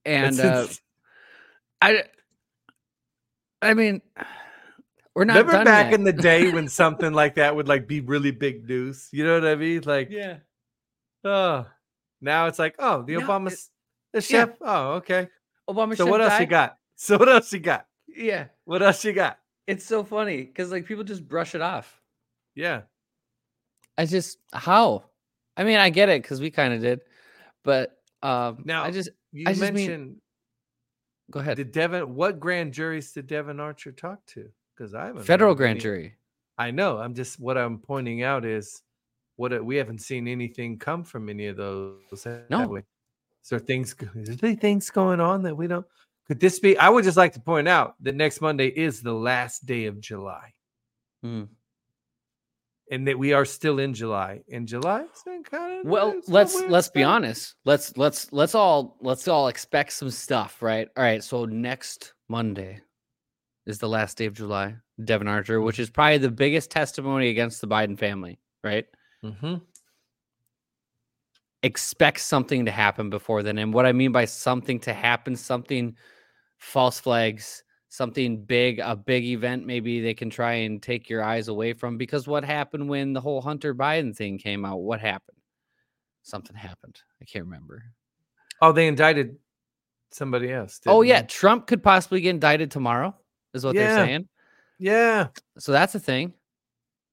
and 0.05 0.39
uh 0.39 0.67
I 1.81 2.03
I 3.61 3.73
mean 3.73 4.01
we're 5.17 5.25
not 5.25 5.37
remember 5.37 5.65
back 5.65 5.85
yet. 5.87 5.95
in 5.95 6.03
the 6.03 6.13
day 6.13 6.51
when 6.51 6.67
something 6.69 7.11
like 7.11 7.35
that 7.35 7.55
would 7.55 7.67
like 7.67 7.87
be 7.87 8.01
really 8.01 8.29
big 8.29 8.69
news. 8.69 9.09
You 9.11 9.25
know 9.25 9.33
what 9.33 9.47
I 9.47 9.55
mean? 9.55 9.81
Like, 9.83 10.09
yeah. 10.11 10.37
oh, 11.23 11.65
now 12.21 12.45
it's 12.45 12.59
like, 12.59 12.75
oh, 12.77 13.01
the 13.01 13.13
No, 13.15 13.21
Obama, 13.21 13.51
it- 13.51 13.59
the 14.13 14.21
chef. 14.21 14.51
Oh, 14.61 14.91
okay. 14.97 15.27
Obama 15.67 15.97
So 15.97 16.05
what 16.05 16.21
else 16.21 16.39
you 16.39 16.45
got? 16.45 16.77
So 16.99 17.17
what 17.17 17.29
else 17.29 17.51
you 17.53 17.59
got? 17.59 17.85
Yeah. 18.07 18.45
What 18.67 18.83
else 18.83 19.05
you 19.05 19.13
got? 19.13 19.39
It's 19.65 19.85
so 19.85 20.03
funny 20.03 20.43
because 20.43 20.71
like 20.71 20.85
people 20.85 21.05
just 21.05 21.25
brush 21.25 21.55
it 21.55 21.61
off. 21.61 22.01
Yeah. 22.53 22.81
I 23.97 24.05
just 24.05 24.39
how? 24.51 25.05
I 25.55 25.63
mean, 25.63 25.77
I 25.77 25.89
get 25.89 26.09
it 26.09 26.21
because 26.21 26.41
we 26.41 26.51
kind 26.51 26.73
of 26.73 26.81
did, 26.81 26.99
but 27.63 27.97
um 28.21 28.63
Now, 28.65 28.83
I 28.83 28.91
just 28.91 29.09
You 29.31 29.45
I 29.47 29.51
just 29.53 29.61
mean- 29.61 29.73
mentioned 29.73 30.15
go 31.31 31.39
ahead. 31.39 31.55
did 31.55 31.71
Devon? 31.71 32.13
What 32.13 32.41
grand 32.41 32.73
juries 32.73 33.13
did 33.13 33.27
Devon 33.27 33.61
Archer 33.61 33.93
talk 33.93 34.25
to? 34.27 34.49
Because 34.75 34.93
I 34.93 35.05
haven't. 35.05 35.23
Federal 35.23 35.55
grand 35.55 35.77
any- 35.77 35.79
jury. 35.81 36.15
I 36.57 36.71
know. 36.71 36.97
I'm 36.97 37.13
just 37.13 37.39
what 37.39 37.57
I'm 37.57 37.79
pointing 37.79 38.23
out 38.23 38.43
is 38.43 38.81
what 39.37 39.63
we 39.63 39.77
haven't 39.77 39.99
seen 40.01 40.27
anything 40.27 40.77
come 40.77 41.05
from 41.05 41.29
any 41.29 41.47
of 41.47 41.55
those. 41.55 42.01
have 42.25 42.49
No. 42.49 42.67
we? 42.67 42.79
Is 42.79 43.49
there 43.49 43.59
things? 43.59 43.95
Is 44.15 44.37
there 44.37 44.55
things 44.55 44.89
going 44.89 45.21
on 45.21 45.43
that 45.43 45.55
we 45.55 45.67
don't? 45.67 45.85
Could 46.27 46.39
this 46.39 46.59
be? 46.59 46.77
I 46.77 46.89
would 46.89 47.03
just 47.05 47.17
like 47.17 47.33
to 47.33 47.39
point 47.39 47.67
out 47.67 47.95
that 48.01 48.15
next 48.15 48.41
Monday 48.41 48.67
is 48.67 49.01
the 49.01 49.13
last 49.13 49.65
day 49.65 49.85
of 49.85 49.99
July, 50.01 50.53
Mm. 51.23 51.47
and 52.91 53.07
that 53.07 53.17
we 53.17 53.33
are 53.33 53.45
still 53.45 53.79
in 53.79 53.93
July. 53.93 54.43
And 54.51 54.67
July's 54.67 55.07
been 55.25 55.43
kind 55.43 55.79
of 55.79 55.85
Well, 55.85 56.21
let's 56.27 56.55
let's 56.67 56.89
be 56.89 57.03
honest. 57.03 57.55
Let's 57.65 57.95
let's 57.97 58.31
let's 58.33 58.55
all 58.55 58.97
let's 59.01 59.27
all 59.27 59.47
expect 59.47 59.93
some 59.93 60.09
stuff, 60.09 60.61
right? 60.61 60.89
All 60.97 61.03
right. 61.03 61.23
So 61.23 61.45
next 61.45 62.13
Monday 62.27 62.81
is 63.65 63.79
the 63.79 63.89
last 63.89 64.17
day 64.17 64.25
of 64.25 64.33
July. 64.33 64.75
Devon 65.03 65.27
Archer, 65.27 65.61
which 65.61 65.79
is 65.79 65.89
probably 65.89 66.17
the 66.17 66.31
biggest 66.31 66.71
testimony 66.71 67.29
against 67.29 67.61
the 67.61 67.67
Biden 67.67 67.97
family, 67.97 68.39
right? 68.63 68.85
hmm 69.21 69.55
Expect 71.63 72.19
something 72.19 72.65
to 72.65 72.71
happen 72.71 73.09
before 73.09 73.43
then. 73.43 73.57
And 73.57 73.73
what 73.73 73.85
I 73.85 73.91
mean 73.91 74.11
by 74.11 74.25
something 74.25 74.79
to 74.81 74.93
happen, 74.93 75.35
something 75.35 75.95
false 76.57 76.99
flags, 76.99 77.63
something 77.89 78.43
big, 78.43 78.79
a 78.79 78.95
big 78.95 79.23
event, 79.25 79.65
maybe 79.65 80.01
they 80.01 80.13
can 80.13 80.29
try 80.29 80.53
and 80.53 80.81
take 80.81 81.09
your 81.09 81.23
eyes 81.23 81.47
away 81.47 81.73
from. 81.73 81.97
Because 81.97 82.27
what 82.27 82.43
happened 82.43 82.87
when 82.89 83.13
the 83.13 83.21
whole 83.21 83.41
Hunter 83.41 83.73
Biden 83.73 84.15
thing 84.15 84.37
came 84.37 84.65
out? 84.65 84.77
What 84.77 84.99
happened? 84.99 85.37
Something 86.23 86.55
happened. 86.55 86.97
I 87.21 87.25
can't 87.25 87.45
remember. 87.45 87.83
Oh, 88.61 88.71
they 88.71 88.87
indicted 88.87 89.37
somebody 90.11 90.51
else. 90.51 90.79
Oh 90.87 91.01
yeah, 91.01 91.21
they? 91.21 91.27
Trump 91.27 91.67
could 91.67 91.83
possibly 91.83 92.21
get 92.21 92.31
indicted 92.31 92.71
tomorrow. 92.71 93.15
Is 93.53 93.63
what 93.63 93.75
Yeah. 93.75 93.95
they're 93.95 94.05
saying. 94.05 94.27
yeah, 94.79 95.27
So 95.57 95.71
that's 95.71 95.95
a 95.95 95.99
thing. 95.99 96.33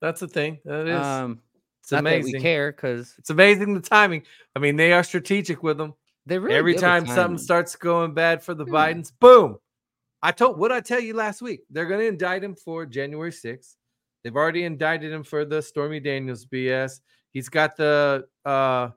that's 0.01 0.21
the 0.21 0.29
thing. 0.29 0.59
That 0.65 0.87
is. 0.89 1.01
Um, 1.01 1.41
it's 1.81 1.93
amazing. 1.93 2.35
we 2.35 2.41
care 2.41 2.73
because 2.73 3.15
It's 3.19 3.31
amazing 3.31 3.75
the 3.75 3.81
timing. 3.81 4.25
I 4.57 4.59
mean, 4.59 4.77
they 4.77 4.93
are 4.93 5.03
strategic 5.05 5.63
with 5.63 5.77
them. 5.79 5.95
They 6.27 6.39
really 6.39 6.55
Every 6.55 6.75
time 6.75 7.07
something 7.07 7.39
starts 7.39 7.77
going 7.77 8.15
bad 8.15 8.43
for 8.43 8.55
the 8.55 8.65
Yeah. 8.65 8.73
Bidens, 8.73 9.13
boom. 9.21 9.59
I 10.23 10.33
told 10.33 10.59
what 10.59 10.73
I 10.73 10.81
tell 10.81 11.01
you 11.01 11.15
last 11.15 11.43
week. 11.43 11.61
They're 11.71 11.87
going 11.87 12.01
to 12.01 12.07
indict 12.07 12.43
him 12.43 12.55
for 12.55 12.87
January 12.87 13.31
6th. 13.31 13.77
They've 14.23 14.35
already 14.35 14.65
indicted 14.65 15.13
him 15.13 15.23
for 15.23 15.45
the 15.45 15.61
Stormy 15.61 16.01
Daniels 16.01 16.47
BS. 16.47 17.01
He's 17.31 17.51
got 17.51 17.77
the 17.77 18.25
uh 18.47 18.89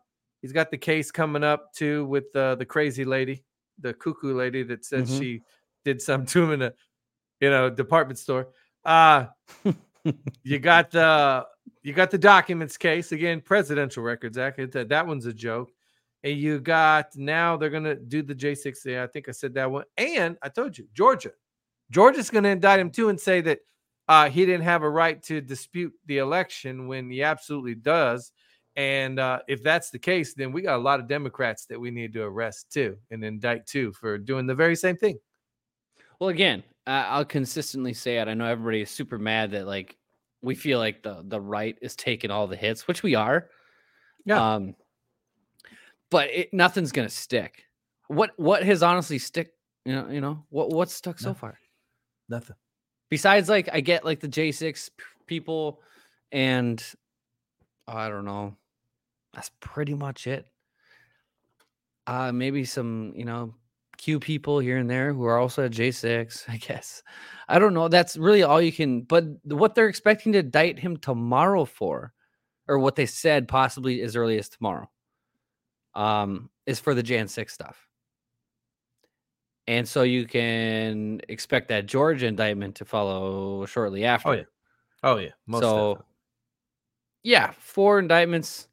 he's 0.41 0.53
got 0.53 0.71
the 0.71 0.77
case 0.77 1.11
coming 1.11 1.43
up 1.43 1.73
too 1.73 2.05
with 2.05 2.33
uh, 2.35 2.55
the 2.55 2.65
crazy 2.65 3.03
lady, 3.03 3.43
the 3.79 3.93
cuckoo 3.93 4.33
lady 4.33 4.63
that 4.63 4.85
said 4.85 5.03
Mhm. 5.03 5.19
she 5.19 5.41
did 5.83 6.01
something 6.01 6.27
to 6.33 6.43
him 6.45 6.51
in 6.51 6.61
a 6.61 6.73
you 7.41 7.49
know 7.49 7.69
department 7.69 8.19
store. 8.19 8.47
Uh 8.85 9.25
you 10.43 10.59
got 10.59 10.91
the 10.91 11.45
you 11.83 11.91
got 11.91 12.09
the 12.11 12.17
documents 12.17 12.77
case 12.77 13.11
again, 13.11 13.41
Presidential 13.41 14.03
Records 14.03 14.37
Act. 14.37 14.71
That, 14.71 14.87
that 14.87 15.05
one's 15.07 15.25
a 15.25 15.33
joke. 15.33 15.71
And 16.23 16.37
you 16.37 16.59
got 16.59 17.15
now 17.15 17.57
they're 17.57 17.69
gonna 17.69 17.95
do 17.95 18.21
the 18.21 18.35
J6. 18.35 18.85
Yeah, 18.85 19.03
I 19.03 19.07
think 19.07 19.29
I 19.29 19.31
said 19.31 19.53
that 19.55 19.69
one. 19.69 19.85
And 19.97 20.37
I 20.41 20.49
told 20.49 20.77
you, 20.77 20.87
Georgia. 20.93 21.31
Georgia's 21.89 22.29
gonna 22.29 22.49
indict 22.49 22.79
him 22.79 22.89
too 22.89 23.09
and 23.09 23.19
say 23.19 23.41
that 23.41 23.59
uh, 24.07 24.29
he 24.29 24.45
didn't 24.45 24.63
have 24.63 24.83
a 24.83 24.89
right 24.89 25.21
to 25.23 25.41
dispute 25.41 25.93
the 26.05 26.17
election 26.17 26.87
when 26.87 27.09
he 27.09 27.23
absolutely 27.23 27.75
does. 27.75 28.31
And 28.75 29.19
uh, 29.19 29.39
if 29.47 29.63
that's 29.63 29.89
the 29.89 29.99
case, 29.99 30.33
then 30.33 30.51
we 30.51 30.61
got 30.61 30.77
a 30.77 30.81
lot 30.81 30.99
of 30.99 31.07
Democrats 31.07 31.65
that 31.65 31.79
we 31.79 31.91
need 31.91 32.13
to 32.13 32.21
arrest 32.21 32.71
too 32.71 32.97
and 33.09 33.23
indict 33.23 33.65
too 33.65 33.91
for 33.93 34.17
doing 34.17 34.45
the 34.45 34.55
very 34.55 34.75
same 34.75 34.95
thing. 34.95 35.17
Well, 36.19 36.29
again, 36.29 36.63
uh, 36.85 37.05
I'll 37.07 37.25
consistently 37.25 37.93
say 37.93 38.17
it. 38.17 38.27
I 38.27 38.33
know 38.33 38.45
everybody 38.45 38.81
is 38.81 38.91
super 38.91 39.17
mad 39.17 39.51
that 39.51 39.67
like 39.67 39.97
we 40.41 40.55
feel 40.55 40.79
like 40.79 41.03
the 41.03 41.23
the 41.25 41.41
right 41.41 41.77
is 41.81 41.95
taking 41.95 42.31
all 42.31 42.47
the 42.47 42.55
hits, 42.55 42.87
which 42.87 43.03
we 43.03 43.15
are. 43.15 43.49
Yeah. 44.25 44.55
Um, 44.55 44.75
but 46.11 46.29
it, 46.29 46.53
nothing's 46.53 46.91
gonna 46.91 47.09
stick. 47.09 47.63
What 48.07 48.31
what 48.37 48.63
has 48.63 48.83
honestly 48.83 49.19
stick? 49.19 49.51
You 49.85 49.95
know, 49.95 50.09
you 50.09 50.21
know 50.21 50.45
what 50.49 50.69
what's 50.69 50.93
stuck 50.93 51.19
so 51.19 51.29
Nothing. 51.29 51.39
far? 51.39 51.59
Nothing. 52.29 52.55
Besides, 53.09 53.49
like 53.49 53.69
I 53.71 53.79
get 53.81 54.03
like 54.05 54.19
the 54.19 54.27
J 54.27 54.51
six 54.51 54.89
people, 55.27 55.81
and 56.31 56.83
I 57.87 58.09
don't 58.09 58.25
know. 58.25 58.55
That's 59.33 59.51
pretty 59.59 59.93
much 59.93 60.27
it. 60.27 60.47
Uh, 62.05 62.31
maybe 62.31 62.63
some 62.65 63.13
you 63.15 63.25
know 63.25 63.53
Q 63.97 64.19
people 64.19 64.59
here 64.59 64.77
and 64.77 64.89
there 64.89 65.13
who 65.13 65.25
are 65.25 65.37
also 65.37 65.65
at 65.65 65.71
J6, 65.71 66.49
I 66.49 66.57
guess. 66.57 67.03
I 67.47 67.59
don't 67.59 67.73
know. 67.73 67.87
That's 67.87 68.15
really 68.17 68.43
all 68.43 68.61
you 68.61 68.71
can. 68.71 69.01
But 69.01 69.25
what 69.43 69.75
they're 69.75 69.89
expecting 69.89 70.33
to 70.33 70.39
indict 70.39 70.79
him 70.79 70.97
tomorrow 70.97 71.65
for, 71.65 72.13
or 72.67 72.79
what 72.79 72.95
they 72.95 73.05
said 73.05 73.47
possibly 73.47 74.01
as 74.01 74.15
early 74.15 74.37
as 74.37 74.49
tomorrow, 74.49 74.89
um, 75.97 76.49
is 76.65 76.79
for 76.79 76.93
the 76.93 77.03
Jan 77.03 77.27
6 77.27 77.51
stuff. 77.51 77.87
And 79.67 79.85
so 79.85 80.03
you 80.03 80.25
can 80.25 81.19
expect 81.27 81.67
that 81.69 81.87
George 81.87 82.23
indictment 82.23 82.75
to 82.75 82.85
follow 82.85 83.65
shortly 83.65 84.05
after. 84.05 84.29
Oh, 84.29 84.33
yeah. 84.33 84.43
Oh 85.03 85.17
yeah. 85.17 85.31
Most 85.45 85.63
so, 85.63 86.01
yeah, 87.23 87.51
four 87.59 87.99
indictments. 87.99 88.69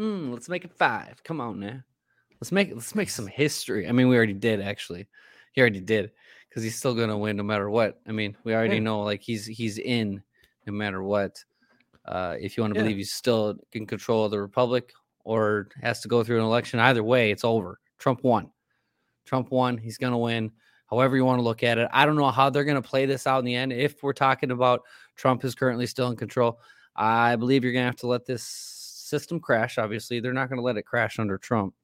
Mm, 0.00 0.32
let's 0.32 0.48
make 0.48 0.64
it 0.64 0.72
five. 0.72 1.22
Come 1.22 1.40
on 1.40 1.60
now. 1.60 1.82
Let's 2.40 2.52
make 2.52 2.72
let's 2.74 2.94
make 2.94 3.10
some 3.10 3.26
history. 3.26 3.88
I 3.88 3.92
mean, 3.92 4.08
we 4.08 4.16
already 4.16 4.32
did 4.32 4.60
actually. 4.60 5.06
He 5.52 5.60
already 5.60 5.80
did 5.80 6.12
because 6.48 6.62
he's 6.62 6.76
still 6.76 6.94
gonna 6.94 7.16
win 7.16 7.36
no 7.36 7.42
matter 7.42 7.68
what. 7.68 8.00
I 8.06 8.12
mean, 8.12 8.36
we 8.44 8.54
already 8.54 8.76
Yeah. 8.76 8.82
know 8.82 9.02
like 9.02 9.20
he's 9.22 9.44
he's 9.46 9.78
in 9.78 10.22
no 10.66 10.72
matter 10.72 11.02
what. 11.02 11.44
Uh, 12.04 12.36
if 12.40 12.56
you 12.56 12.62
want 12.62 12.72
to 12.74 12.78
Yeah. 12.78 12.84
believe 12.84 12.96
he's 12.96 13.12
still 13.12 13.56
in 13.72 13.86
control 13.86 14.24
of 14.24 14.30
the 14.30 14.40
republic 14.40 14.92
or 15.26 15.66
has 15.82 16.00
to 16.00 16.08
go 16.08 16.22
through 16.22 16.38
an 16.38 16.44
election, 16.44 16.78
either 16.78 17.02
way, 17.02 17.32
it's 17.32 17.42
over. 17.42 17.80
Trump 17.98 18.22
won. 18.22 18.48
Trump 19.24 19.50
won. 19.50 19.76
He's 19.76 19.98
gonna 19.98 20.16
win. 20.16 20.52
However 20.88 21.16
you 21.16 21.24
want 21.24 21.40
to 21.40 21.42
look 21.42 21.64
at 21.64 21.78
it, 21.78 21.88
I 21.92 22.06
don't 22.06 22.14
know 22.14 22.30
how 22.30 22.48
they're 22.48 22.64
gonna 22.64 22.80
play 22.80 23.06
this 23.06 23.26
out 23.26 23.40
in 23.40 23.44
the 23.44 23.56
end. 23.56 23.72
If 23.72 24.04
we're 24.04 24.12
talking 24.12 24.52
about 24.52 24.82
Trump 25.16 25.44
is 25.44 25.56
currently 25.56 25.88
still 25.88 26.08
in 26.10 26.16
control, 26.16 26.60
I 26.94 27.34
believe 27.34 27.64
you're 27.64 27.72
gonna 27.72 27.86
have 27.86 27.96
to 27.96 28.06
let 28.06 28.24
this 28.24 28.44
system 28.44 29.40
crash. 29.40 29.78
Obviously, 29.78 30.20
they're 30.20 30.32
not 30.32 30.48
gonna 30.48 30.62
let 30.62 30.76
it 30.76 30.86
crash 30.86 31.18
under 31.18 31.38
Trump. 31.38 31.74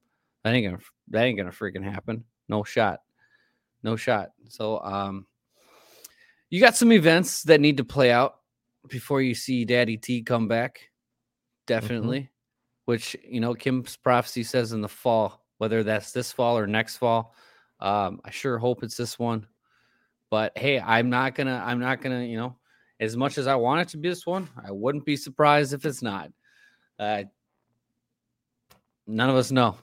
That 0.45 0.55
ain't 0.55 0.65
gonna 0.65 0.83
that 1.09 1.25
ain't 1.25 1.37
gonna 1.37 1.51
freaking 1.51 1.83
happen. 1.83 2.23
No 2.49 2.63
shot. 2.63 3.01
No 3.83 3.97
shot. 3.97 4.29
So 4.49 4.81
um 4.85 5.27
you 6.49 6.61
got 6.61 6.77
some 6.77 6.93
events 6.93 7.43
that 7.43 7.61
need 7.61 7.79
to 7.79 7.85
play 7.85 8.13
out 8.13 8.37
before 8.87 9.21
you 9.21 9.35
see 9.35 9.65
Daddy 9.65 9.97
T 9.97 10.23
come 10.23 10.47
back. 10.47 10.91
Definitely. 11.67 12.32
Which 12.93 13.17
you 13.27 13.41
know 13.41 13.55
Kim's 13.55 13.97
prophecy 13.97 14.43
says 14.43 14.73
in 14.73 14.83
the 14.83 14.89
fall, 14.89 15.43
whether 15.57 15.83
that's 15.83 16.13
this 16.13 16.31
fall 16.31 16.59
or 16.59 16.67
next 16.67 16.99
fall. 16.99 17.35
Um, 17.81 18.21
I 18.23 18.31
sure 18.31 18.59
hope 18.59 18.83
it's 18.83 18.99
this 18.99 19.19
one. 19.19 19.47
But 20.29 20.53
hey, 20.59 20.79
I'm 20.79 21.09
not 21.09 21.35
gonna, 21.35 21.63
I'm 21.65 21.81
not 21.81 22.03
gonna, 22.03 22.23
you 22.23 22.37
know, 22.37 22.55
as 23.01 23.17
much 23.17 23.39
as 23.39 23.47
I 23.47 23.55
want 23.55 23.81
it 23.81 23.89
to 23.93 23.97
be 23.97 24.11
this 24.11 24.27
one, 24.27 24.47
I 24.63 24.73
wouldn't 24.73 25.07
be 25.07 25.17
surprised 25.17 25.73
if 25.73 25.87
it's 25.87 26.03
not. 26.03 26.33
Uh, 26.99 27.23
none 29.07 29.31
of 29.31 29.37
us 29.37 29.51
know. 29.51 29.79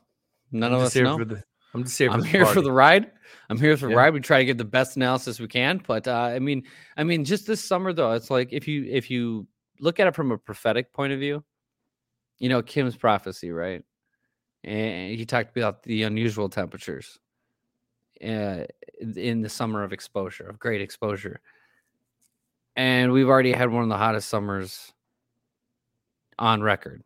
None 0.51 0.71
I'm 0.71 0.77
of 0.77 0.85
us 0.85 0.95
know. 0.95 1.17
the. 1.17 1.43
I'm 1.73 1.83
just 1.85 1.97
here. 1.97 2.11
For 2.11 2.13
I'm 2.13 2.21
the 2.21 2.27
here 2.29 2.45
for 2.45 2.61
the 2.61 2.71
ride. 2.71 3.09
I'm 3.49 3.57
here 3.57 3.75
for 3.75 3.87
the 3.87 3.93
Yeah. 3.93 3.97
ride. 3.97 4.13
We 4.13 4.19
try 4.19 4.37
to 4.37 4.45
get 4.45 4.59
the 4.59 4.65
best 4.65 4.97
analysis 4.97 5.39
we 5.39 5.47
can, 5.47 5.81
but 5.87 6.07
uh, 6.07 6.13
I 6.13 6.37
mean, 6.37 6.61
I 6.95 7.03
mean, 7.03 7.25
just 7.25 7.47
this 7.47 7.65
summer 7.65 7.91
though, 7.91 8.11
it's 8.11 8.29
like 8.29 8.53
if 8.53 8.67
you 8.67 8.85
if 8.87 9.09
you 9.09 9.47
look 9.79 9.99
at 9.99 10.05
it 10.05 10.13
from 10.13 10.31
a 10.31 10.37
prophetic 10.37 10.93
point 10.93 11.11
of 11.11 11.19
view, 11.19 11.43
you 12.39 12.49
know 12.49 12.61
Kim's 12.61 12.95
prophecy, 12.95 13.51
right? 13.51 13.83
And 14.63 15.15
he 15.15 15.25
talked 15.25 15.55
about 15.55 15.83
the 15.83 16.03
unusual 16.03 16.49
temperatures 16.49 17.19
uh, 18.23 18.63
in 19.15 19.41
the 19.41 19.49
summer 19.49 19.83
of 19.83 19.93
exposure, 19.93 20.49
of 20.49 20.59
great 20.59 20.81
exposure, 20.81 21.39
and 22.75 23.11
we've 23.11 23.29
already 23.29 23.51
had 23.51 23.69
one 23.69 23.83
of 23.83 23.89
the 23.89 23.97
hottest 23.97 24.29
summers 24.29 24.93
on 26.37 26.61
record. 26.61 27.03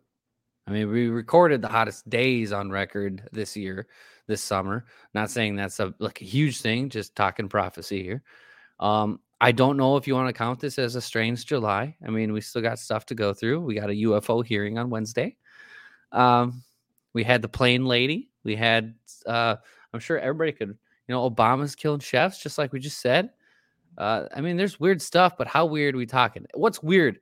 I 0.67 0.71
mean, 0.71 0.89
we 0.89 1.09
recorded 1.09 1.61
the 1.61 1.67
hottest 1.67 2.09
days 2.09 2.53
on 2.53 2.69
record 2.69 3.27
this 3.31 3.57
year, 3.57 3.87
this 4.27 4.41
summer. 4.41 4.85
Not 5.13 5.29
saying 5.29 5.55
that's 5.55 5.79
a 5.79 5.93
like 5.99 6.21
a 6.21 6.25
huge 6.25 6.61
thing, 6.61 6.89
just 6.89 7.15
talking 7.15 7.49
prophecy 7.49 8.01
here. 8.01 8.23
Um, 8.79 9.19
I 9.43 9.51
don't 9.51 9.75
know 9.75 9.97
if 9.97 10.07
you 10.07 10.15
want 10.15 10.29
to 10.29 10.33
count 10.33 10.61
this 10.61 10.79
as 10.79 10.95
a 10.95 11.01
strange 11.01 11.45
July. 11.45 11.97
I 12.07 12.09
mean, 12.09 12.31
we 12.31 12.39
still 12.39 12.61
got 12.61 12.79
stuff 12.79 13.05
to 13.07 13.13
go 13.13 13.33
through. 13.33 13.59
We 13.59 13.75
got 13.75 13.89
a 13.89 13.93
UFO 13.93 14.45
hearing 14.45 14.77
on 14.77 14.89
Wednesday. 14.89 15.35
Um, 16.13 16.63
we 17.11 17.25
had 17.25 17.41
the 17.41 17.49
plane 17.49 17.85
lady. 17.85 18.29
We 18.45 18.55
had, 18.55 18.95
uh, 19.25 19.57
I'm 19.93 19.99
sure 19.99 20.17
everybody 20.17 20.53
could, 20.53 20.69
you 20.69 20.75
know, 21.09 21.29
Obama's 21.29 21.75
killing 21.75 21.99
chefs, 21.99 22.41
just 22.41 22.57
like 22.57 22.71
we 22.71 22.79
just 22.79 23.01
said. 23.01 23.31
Uh, 23.97 24.27
I 24.33 24.39
mean, 24.39 24.55
there's 24.55 24.79
weird 24.79 25.01
stuff, 25.01 25.37
but 25.37 25.47
how 25.47 25.65
weird 25.65 25.95
are 25.95 25.97
we 25.97 26.05
talking? 26.05 26.45
What's 26.53 26.81
weird? 26.81 27.19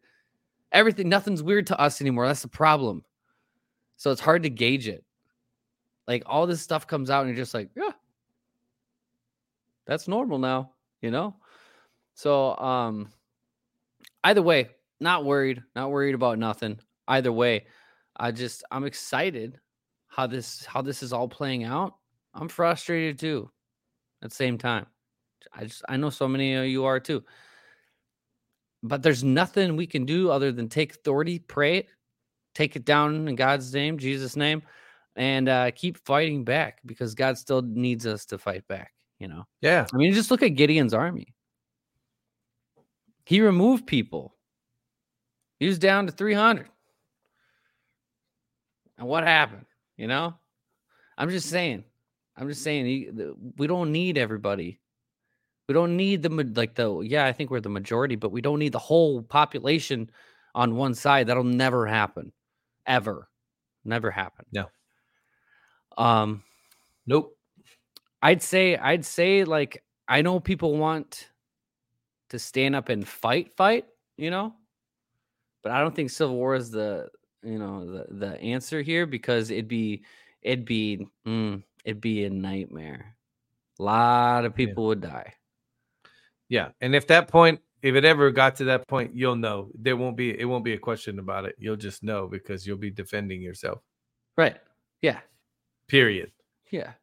Everything, 0.72 1.10
nothing's 1.10 1.42
weird 1.42 1.66
to 1.68 1.80
us 1.80 2.02
anymore. 2.02 2.28
That's 2.28 2.44
the 2.44 2.50
problem. 2.50 3.04
So 3.98 4.12
it's 4.12 4.22
hard 4.22 4.44
to 4.44 4.50
gauge 4.52 4.88
it. 4.88 5.04
Like 6.08 6.22
all 6.28 6.46
this 6.46 6.62
stuff 6.62 6.86
comes 6.86 7.10
out, 7.10 7.26
and 7.26 7.30
you're 7.30 7.44
just 7.44 7.56
like, 7.56 7.70
yeah, 7.76 7.94
that's 9.88 10.08
normal 10.08 10.38
now, 10.38 10.74
you 11.02 11.10
know? 11.10 11.36
So, 12.14 12.56
um, 12.58 13.10
either 14.24 14.42
way, 14.42 14.70
not 15.00 15.26
worried, 15.26 15.62
not 15.76 15.92
worried 15.92 16.16
about 16.16 16.40
nothing. 16.40 16.80
Either 17.08 17.32
way, 17.32 17.66
I 18.18 18.32
just, 18.32 18.64
I'm 18.72 18.86
excited 18.86 19.60
how 20.08 20.28
this, 20.28 20.66
how 20.66 20.82
this 20.82 21.02
is 21.02 21.14
all 21.14 21.28
playing 21.28 21.64
out. 21.64 21.96
I'm 22.34 22.48
frustrated 22.48 23.20
too 23.20 23.50
at 24.22 24.30
the 24.30 24.36
same 24.36 24.58
time. 24.58 24.86
I 25.54 25.66
just, 25.66 25.84
I 25.90 25.98
know 25.98 26.10
so 26.10 26.28
many 26.28 26.54
of 26.54 26.66
you 26.66 26.86
are 26.86 27.00
too. 27.00 27.24
But 28.84 29.04
there's 29.04 29.24
nothing 29.24 29.76
we 29.76 29.88
can 29.88 30.06
do 30.06 30.32
other 30.32 30.52
than 30.52 30.70
take 30.70 30.96
authority, 30.96 31.40
pray 31.40 31.78
it, 31.78 31.90
take 32.56 32.76
it 32.76 32.86
down 32.86 33.28
in 33.28 33.36
God's 33.36 33.74
name, 33.74 33.98
Jesus' 33.98 34.36
name, 34.36 34.64
and 35.16 35.50
uh, 35.50 35.72
keep 35.72 35.98
fighting 36.06 36.44
back 36.44 36.80
because 36.86 37.14
God 37.14 37.38
still 37.38 37.62
needs 37.62 38.06
us 38.06 38.26
to 38.28 38.38
fight 38.38 38.68
back. 38.68 38.94
You 39.20 39.28
know, 39.28 39.46
Yeah. 39.62 39.86
I 39.94 39.98
mean, 39.98 40.14
just 40.14 40.32
look 40.32 40.42
at 40.42 40.56
Gideon's 40.56 40.96
army. 40.96 41.36
He 43.26 43.42
removed 43.42 43.88
people. 43.88 44.36
He 45.60 45.68
was 45.68 45.80
down 45.80 46.08
to 46.08 46.12
300. 46.12 46.68
And 48.98 49.08
what 49.08 49.24
happened? 49.24 49.66
You 49.98 50.08
know, 50.08 50.36
I'm 51.18 51.30
just 51.30 51.50
saying. 51.50 51.84
I'm 52.38 52.48
just 52.48 52.64
saying. 52.64 52.86
he- 52.86 53.10
the- 53.12 53.36
We 53.58 53.68
don't 53.68 53.92
need 53.92 54.18
everybody. 54.18 54.80
We 55.68 55.74
don't 55.74 55.96
need 55.96 56.22
the 56.24 56.30
like 56.56 56.76
the 56.76 57.00
yeah. 57.02 57.26
I 57.26 57.32
think 57.32 57.50
we're 57.50 57.62
the 57.62 57.70
majority, 57.70 58.16
but 58.16 58.32
we 58.32 58.42
don't 58.42 58.60
need 58.60 58.74
the 58.74 58.80
whole 58.80 59.22
population 59.24 60.10
on 60.56 60.76
one 60.76 60.94
side. 60.94 61.28
That'll 61.28 61.44
never 61.46 61.88
happen, 61.88 62.34
ever, 62.86 63.30
never 63.86 64.12
happen. 64.12 64.46
No. 64.52 64.68
Um. 65.98 66.44
Nope. 67.08 67.38
I'd 68.22 68.42
say 68.44 68.78
I'd 68.78 69.06
say 69.06 69.44
like 69.46 69.84
I 70.08 70.22
know 70.22 70.40
people 70.40 70.78
want 70.78 71.30
to 72.32 72.40
stand 72.40 72.76
up 72.76 72.90
and 72.90 73.08
fight, 73.08 73.54
fight, 73.54 73.86
you 74.18 74.32
know, 74.32 74.56
but 75.64 75.72
I 75.72 75.82
don't 75.82 75.96
think 75.96 76.10
civil 76.10 76.36
war 76.36 76.56
is 76.56 76.72
the 76.72 77.10
you 77.44 77.58
know 77.60 77.86
the 77.86 78.08
the 78.16 78.42
answer 78.42 78.82
here 78.82 79.06
because 79.06 79.52
it'd 79.52 79.68
be 79.68 80.04
it'd 80.42 80.66
be 80.66 81.08
mm, 81.28 81.64
it'd 81.86 82.02
be 82.02 82.26
a 82.26 82.30
nightmare. 82.30 83.16
A 83.80 83.84
lot 83.84 84.46
of 84.46 84.54
Yeah. 84.54 84.68
people 84.68 84.86
would 84.88 85.02
die. 85.02 85.34
Yeah, 86.50 86.70
and 86.82 86.96
if 86.96 87.08
that 87.08 87.28
point, 87.30 87.62
if 87.82 87.96
it 87.96 88.06
ever 88.06 88.30
got 88.32 88.56
to 88.58 88.66
that 88.66 88.88
point, 88.88 89.16
you'll 89.16 89.36
know. 89.38 89.72
There 89.76 89.96
won't 89.98 90.18
be 90.18 90.38
it 90.40 90.46
won't 90.46 90.66
be 90.66 90.74
a 90.74 90.78
question 90.80 91.20
about 91.20 91.46
it. 91.46 91.56
You'll 91.58 91.78
just 91.78 92.04
know 92.04 92.28
because 92.28 92.68
you'll 92.68 92.78
be 92.78 92.92
defending 92.92 93.42
yourself. 93.42 93.82
Right. 94.38 94.58
Yeah. 95.02 95.20
Period. 95.88 96.32
Yeah. 96.72 96.94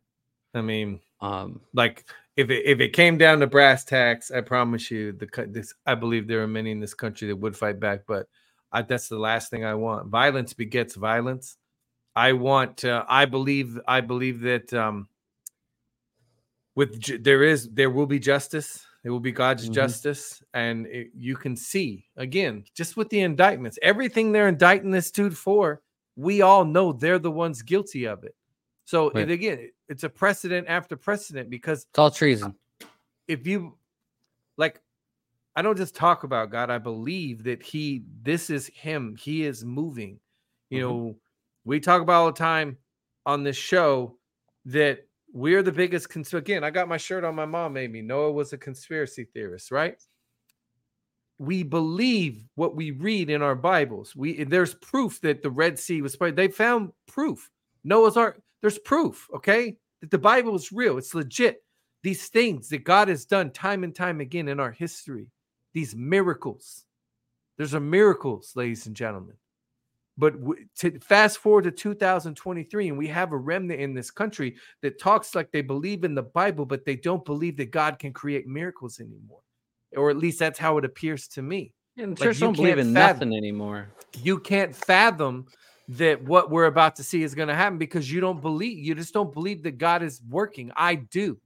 I 0.54 0.62
mean, 0.62 1.00
Um. 1.20 1.60
like 1.74 2.04
if 2.38 2.50
it 2.50 2.64
if 2.66 2.78
it 2.80 2.92
came 2.92 3.18
down 3.18 3.40
to 3.40 3.48
brass 3.48 3.84
tacks, 3.84 4.30
I 4.30 4.42
promise 4.42 4.92
you, 4.92 5.10
the 5.12 5.26
this 5.48 5.74
I 5.86 5.96
believe 5.96 6.28
there 6.28 6.40
are 6.40 6.46
many 6.46 6.70
in 6.70 6.78
this 6.78 6.94
country 6.94 7.26
that 7.26 7.36
would 7.36 7.56
fight 7.56 7.80
back, 7.80 8.02
but 8.06 8.28
I, 8.70 8.82
that's 8.82 9.08
the 9.08 9.18
last 9.18 9.50
thing 9.50 9.64
I 9.64 9.74
want. 9.74 10.06
Violence 10.08 10.54
begets 10.54 10.94
violence. 10.94 11.56
I 12.14 12.34
want. 12.34 12.84
Uh, 12.84 13.04
I 13.08 13.24
believe. 13.24 13.80
I 13.88 14.02
believe 14.02 14.40
that 14.42 14.72
um, 14.72 15.08
with 16.76 17.00
ju- 17.00 17.18
there 17.18 17.42
is 17.42 17.68
there 17.70 17.90
will 17.90 18.06
be 18.06 18.20
justice. 18.20 18.86
There 19.02 19.10
will 19.10 19.20
be 19.20 19.32
God's 19.32 19.68
Mhm. 19.68 19.74
justice, 19.74 20.40
and 20.54 20.86
it, 20.86 21.08
you 21.16 21.34
can 21.34 21.56
see 21.56 22.06
again 22.16 22.64
just 22.76 22.96
with 22.96 23.08
the 23.08 23.20
indictments, 23.20 23.80
everything 23.82 24.30
they're 24.30 24.48
indicting 24.48 24.92
this 24.92 25.10
dude 25.10 25.36
for. 25.36 25.82
We 26.14 26.42
all 26.42 26.64
know 26.64 26.92
they're 26.92 27.18
the 27.18 27.32
ones 27.32 27.62
guilty 27.62 28.06
of 28.06 28.22
it. 28.22 28.36
So 28.88 29.10
Right. 29.12 29.28
it, 29.28 29.30
again, 29.30 29.70
it's 29.90 30.04
a 30.04 30.08
precedent 30.08 30.66
after 30.66 30.96
precedent 30.96 31.50
because 31.50 31.80
It's 31.90 31.98
all 31.98 32.10
treason. 32.10 32.54
if 33.26 33.46
you 33.46 33.76
like 34.56 34.80
i 35.56 35.60
don't 35.60 35.76
just 35.76 35.94
talk 35.94 36.24
about 36.24 36.50
god 36.50 36.70
i 36.70 36.78
believe 36.78 37.42
that 37.44 37.62
he 37.62 38.02
this 38.22 38.48
is 38.48 38.66
him 38.68 39.14
he 39.16 39.44
is 39.44 39.62
moving 39.64 40.18
you 40.70 40.78
Mhm. 40.78 40.82
know 40.88 41.16
we 41.64 41.80
talk 41.80 42.00
about 42.00 42.20
all 42.20 42.26
the 42.32 42.38
time 42.38 42.78
on 43.26 43.42
this 43.42 43.56
show 43.58 44.16
that 44.64 45.06
we're 45.34 45.62
the 45.62 45.70
biggest 45.72 46.08
cons- 46.08 46.32
again 46.32 46.64
i 46.64 46.70
got 46.70 46.88
my 46.88 46.96
shirt 46.96 47.24
on 47.24 47.34
my 47.34 47.44
mom 47.44 47.74
made 47.74 47.92
me 47.92 48.00
noah 48.00 48.32
was 48.32 48.52
a 48.54 48.58
conspiracy 48.58 49.24
theorist 49.34 49.70
right 49.70 50.02
we 51.38 51.62
believe 51.62 52.44
what 52.54 52.74
we 52.74 52.90
read 52.92 53.28
in 53.28 53.42
our 53.42 53.54
bibles 53.54 54.16
we 54.16 54.44
there's 54.44 54.74
proof 54.76 55.20
that 55.20 55.42
the 55.42 55.50
red 55.50 55.78
sea 55.78 56.00
was 56.02 56.14
spread 56.14 56.34
they 56.36 56.48
found 56.48 56.90
proof 57.06 57.50
noah's 57.84 58.16
ark 58.16 58.40
there's 58.60 58.78
proof 58.78 59.28
okay 59.34 59.76
that 60.00 60.10
the 60.10 60.18
bible 60.18 60.54
is 60.54 60.72
real 60.72 60.98
it's 60.98 61.14
legit 61.14 61.62
these 62.02 62.28
things 62.28 62.68
that 62.68 62.84
God 62.84 63.08
has 63.08 63.24
done 63.24 63.50
time 63.50 63.84
and 63.84 63.94
time 63.94 64.20
again 64.20 64.48
in 64.48 64.60
our 64.60 64.70
history, 64.70 65.28
these 65.74 65.94
miracles. 65.94 66.84
There's 67.56 67.74
a 67.74 67.80
miracles, 67.80 68.52
ladies 68.54 68.86
and 68.86 68.94
gentlemen. 68.94 69.34
But 70.16 70.34
to 70.78 70.98
fast 71.00 71.38
forward 71.38 71.64
to 71.64 71.70
2023, 71.70 72.88
and 72.88 72.98
we 72.98 73.08
have 73.08 73.32
a 73.32 73.36
remnant 73.36 73.80
in 73.80 73.94
this 73.94 74.10
country 74.10 74.56
that 74.82 75.00
talks 75.00 75.34
like 75.34 75.50
they 75.52 75.60
believe 75.60 76.04
in 76.04 76.14
the 76.14 76.22
Bible, 76.22 76.66
but 76.66 76.84
they 76.84 76.96
don't 76.96 77.24
believe 77.24 77.56
that 77.58 77.70
God 77.70 77.98
can 77.98 78.12
create 78.12 78.46
miracles 78.46 79.00
anymore. 79.00 79.42
Or 79.96 80.10
at 80.10 80.16
least 80.16 80.38
that's 80.38 80.58
how 80.58 80.78
it 80.78 80.84
appears 80.84 81.28
to 81.28 81.42
me. 81.42 81.72
And 81.96 82.18
Like, 82.18 82.28
church 82.28 82.36
you 82.36 82.46
don't 82.46 82.56
believe 82.56 82.78
in 82.78 82.92
fathom- 82.94 83.28
nothing 83.28 83.36
anymore. 83.36 83.88
You 84.22 84.38
can't 84.38 84.74
fathom 84.74 85.46
that 85.88 86.22
what 86.22 86.50
we're 86.50 86.66
about 86.66 86.96
to 86.96 87.02
see 87.04 87.22
is 87.22 87.34
going 87.34 87.48
to 87.48 87.54
happen 87.54 87.78
because 87.78 88.10
you 88.12 88.20
don't 88.20 88.42
believe, 88.42 88.78
you 88.78 88.94
just 88.94 89.14
don't 89.14 89.32
believe 89.32 89.62
that 89.62 89.78
God 89.78 90.02
is 90.02 90.20
working. 90.28 90.70
I 90.76 90.96
do. 90.96 91.38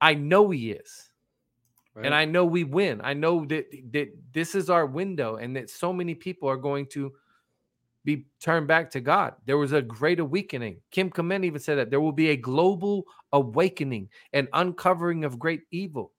I 0.00 0.14
know 0.14 0.50
He 0.50 0.72
is. 0.72 1.10
and 2.04 2.14
I 2.14 2.24
know 2.24 2.44
we 2.44 2.64
win. 2.64 3.00
I 3.02 3.14
know 3.14 3.44
that 3.46 3.66
that 3.92 4.08
this 4.32 4.54
is 4.54 4.70
our 4.70 4.86
window, 4.86 5.36
and 5.36 5.56
that 5.56 5.70
so 5.70 5.92
many 5.92 6.14
people 6.14 6.48
are 6.48 6.56
going 6.56 6.86
to 6.88 7.12
be 8.04 8.26
turned 8.40 8.68
back 8.68 8.90
to 8.92 9.00
God. 9.00 9.34
There 9.46 9.58
was 9.58 9.72
a 9.72 9.82
great 9.82 10.20
awakening. 10.20 10.80
Kim 10.90 11.10
Clement 11.10 11.44
even 11.44 11.60
said 11.60 11.76
that 11.78 11.90
there 11.90 12.00
will 12.00 12.12
be 12.12 12.30
a 12.30 12.36
global 12.36 13.04
awakening 13.32 14.08
and 14.32 14.48
uncovering 14.52 15.24
of 15.24 15.38
great 15.38 15.62
evil. 15.72 16.12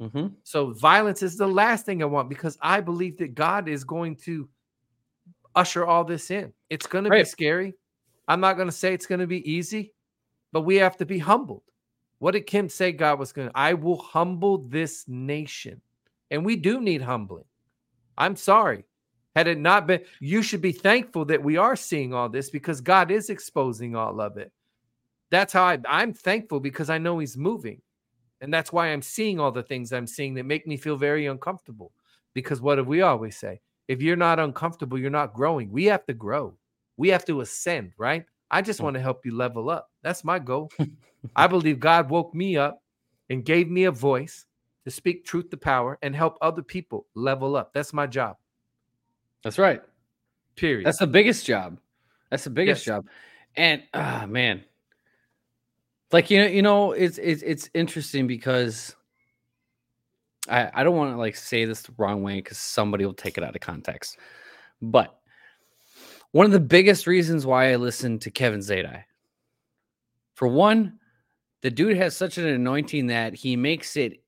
hmm 0.00 0.28
So 0.44 0.72
violence 0.72 1.22
is 1.22 1.36
the 1.36 1.48
last 1.48 1.84
thing 1.84 2.02
I 2.02 2.06
want 2.06 2.28
because 2.28 2.56
I 2.62 2.80
believe 2.80 3.18
that 3.18 3.34
God 3.34 3.68
is 3.68 3.84
going 3.84 4.16
to 4.24 4.48
usher 5.58 5.84
all 5.84 6.04
this 6.04 6.30
in. 6.30 6.52
It's 6.70 6.86
going 6.86 7.04
to 7.04 7.10
be 7.10 7.24
scary. 7.24 7.74
I'm 8.28 8.40
not 8.40 8.54
going 8.54 8.68
to 8.68 8.72
say 8.72 8.94
it's 8.94 9.06
going 9.06 9.20
to 9.20 9.26
be 9.26 9.50
easy, 9.50 9.92
but 10.52 10.62
we 10.62 10.76
have 10.76 10.96
to 10.98 11.06
be 11.06 11.18
humbled. 11.18 11.62
What 12.20 12.32
did 12.32 12.46
Kim 12.46 12.68
say 12.68 12.92
God 12.92 13.18
was 13.18 13.32
going 13.32 13.48
to? 13.48 13.58
I 13.58 13.74
will 13.74 13.98
humble 13.98 14.58
this 14.58 15.04
nation. 15.08 15.80
And 16.30 16.44
we 16.44 16.56
do 16.56 16.80
need 16.80 17.02
humbling. 17.02 17.44
I'm 18.16 18.36
sorry. 18.36 18.84
Had 19.34 19.46
it 19.46 19.58
not 19.58 19.86
been, 19.86 20.00
you 20.20 20.42
should 20.42 20.60
be 20.60 20.72
thankful 20.72 21.24
that 21.26 21.42
we 21.42 21.56
are 21.56 21.76
seeing 21.76 22.12
all 22.12 22.28
this 22.28 22.50
because 22.50 22.80
God 22.80 23.10
is 23.10 23.30
exposing 23.30 23.94
all 23.94 24.20
of 24.20 24.36
it. 24.36 24.52
That's 25.30 25.52
how 25.52 25.64
I, 25.64 25.78
I'm 25.88 26.12
thankful 26.12 26.60
because 26.60 26.90
I 26.90 26.98
know 26.98 27.18
He's 27.18 27.36
moving. 27.36 27.80
And 28.40 28.52
that's 28.52 28.72
why 28.72 28.88
I'm 28.88 29.02
seeing 29.02 29.40
all 29.40 29.52
the 29.52 29.62
things 29.62 29.92
I'm 29.92 30.06
seeing 30.06 30.34
that 30.34 30.44
make 30.44 30.66
me 30.66 30.76
feel 30.76 30.96
very 30.96 31.26
uncomfortable. 31.26 31.92
Because 32.34 32.60
what 32.60 32.76
do 32.76 32.84
we 32.84 33.02
always 33.02 33.36
say? 33.36 33.60
If 33.88 34.02
you're 34.02 34.16
not 34.16 34.38
uncomfortable, 34.38 34.98
you're 34.98 35.10
not 35.10 35.34
growing. 35.34 35.70
We 35.72 35.86
have 35.86 36.04
to 36.06 36.14
grow. 36.14 36.54
We 36.96 37.08
have 37.08 37.24
to 37.26 37.40
ascend, 37.40 37.92
right? 37.98 38.24
I 38.50 38.62
just 38.62 38.80
Mm. 38.80 38.84
want 38.84 38.94
to 38.94 39.00
help 39.00 39.24
you 39.24 39.34
level 39.34 39.70
up. 39.70 39.90
That's 40.02 40.24
my 40.24 40.38
goal. 40.38 40.70
I 41.36 41.46
believe 41.46 41.80
God 41.80 42.10
woke 42.10 42.34
me 42.34 42.56
up 42.56 42.82
and 43.30 43.44
gave 43.44 43.68
me 43.70 43.84
a 43.84 43.90
voice 43.90 44.46
to 44.84 44.90
speak 44.90 45.24
truth 45.24 45.50
to 45.50 45.56
power 45.56 45.98
and 46.02 46.14
help 46.14 46.38
other 46.40 46.62
people 46.62 47.06
level 47.14 47.56
up. 47.56 47.72
That's 47.72 47.92
my 47.92 48.06
job. 48.06 48.36
That's 49.42 49.58
right. 49.58 49.82
Period. 50.56 50.86
That's 50.86 50.98
the 50.98 51.06
biggest 51.06 51.46
job. 51.46 51.78
That's 52.30 52.44
the 52.44 52.50
biggest 52.50 52.86
Yes. 52.86 52.96
job. 52.96 53.06
And 53.56 53.82
ah 53.94 54.26
man. 54.28 54.64
Like 56.10 56.30
you 56.30 56.38
know, 56.40 56.46
you 56.46 56.62
know, 56.62 56.92
it's 56.92 57.18
it's 57.18 57.42
it's 57.42 57.70
interesting 57.74 58.26
because 58.26 58.96
I 60.48 60.70
I 60.74 60.84
don't 60.84 60.96
want 60.96 61.12
to 61.12 61.18
like 61.18 61.36
say 61.36 61.64
this 61.64 61.82
the 61.82 61.92
wrong 61.98 62.22
way 62.22 62.36
because 62.36 62.58
somebody 62.58 63.04
will 63.04 63.14
take 63.14 63.38
it 63.38 63.44
out 63.44 63.54
of 63.54 63.60
context. 63.60 64.18
But 64.80 65.18
one 66.32 66.46
of 66.46 66.52
the 66.52 66.60
biggest 66.60 67.06
reasons 67.06 67.46
why 67.46 67.72
I 67.72 67.76
listen 67.76 68.18
to 68.20 68.30
Kevin 68.30 68.60
Zadai, 68.60 69.04
for 70.34 70.48
one, 70.48 70.98
the 71.62 71.70
dude 71.70 71.96
has 71.96 72.16
such 72.16 72.38
an 72.38 72.46
anointing 72.46 73.08
that 73.08 73.34
he 73.34 73.56
makes 73.56 73.96
it 73.96 74.22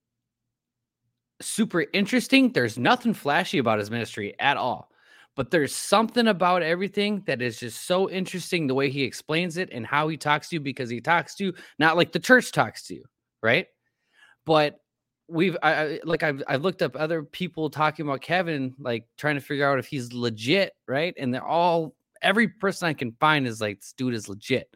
super 1.41 1.85
interesting. 1.93 2.53
There's 2.53 2.79
nothing 2.79 3.15
flashy 3.15 3.59
about 3.59 3.79
his 3.79 3.91
ministry 3.91 4.35
at 4.39 4.57
all 4.57 4.91
but 5.37 5.51
there's 5.51 5.75
something 5.75 6.29
about 6.29 6.63
everything 6.63 7.23
that 7.27 7.41
is 7.41 7.59
just 7.59 7.87
so 7.87 8.11
interesting 8.11 8.67
the 8.67 8.75
way 8.75 8.91
he 8.91 9.03
explains 9.03 9.57
it 9.57 9.71
and 9.73 9.87
how 9.87 10.09
he 10.09 10.17
talks 10.17 10.49
to 10.49 10.57
you 10.57 10.61
because 10.61 10.91
he 10.91 11.01
talks 11.01 11.35
to 11.35 11.45
you 11.45 11.55
not 11.79 11.97
like 11.97 12.13
the 12.13 12.19
church 12.19 12.53
talks 12.53 12.87
to 12.87 12.95
you 12.95 13.05
right 13.43 13.67
but 14.45 14.80
we've 15.31 15.57
I, 15.63 15.73
I 15.73 16.01
like 16.05 16.23
I've, 16.23 16.43
I've 16.49 16.63
looked 16.63 16.83
up 16.83 16.97
other 16.97 17.23
people 17.23 17.71
talking 17.71 18.07
about 18.07 18.21
kevin 18.21 18.75
like 18.79 19.07
trying 19.17 19.37
to 19.37 19.41
figure 19.41 19.71
out 19.71 19.79
if 19.79 19.87
he's 19.87 20.13
legit 20.13 20.75
right 20.87 21.15
and 21.19 21.33
they're 21.33 21.47
all 21.47 21.95
every 22.23 22.49
person 22.49 22.89
i 22.89 22.93
can 22.93 23.13
find 23.21 23.47
is 23.47 23.61
like 23.61 23.81
this 23.81 23.93
dude 23.93 24.15
is 24.15 24.29
legit 24.29 24.69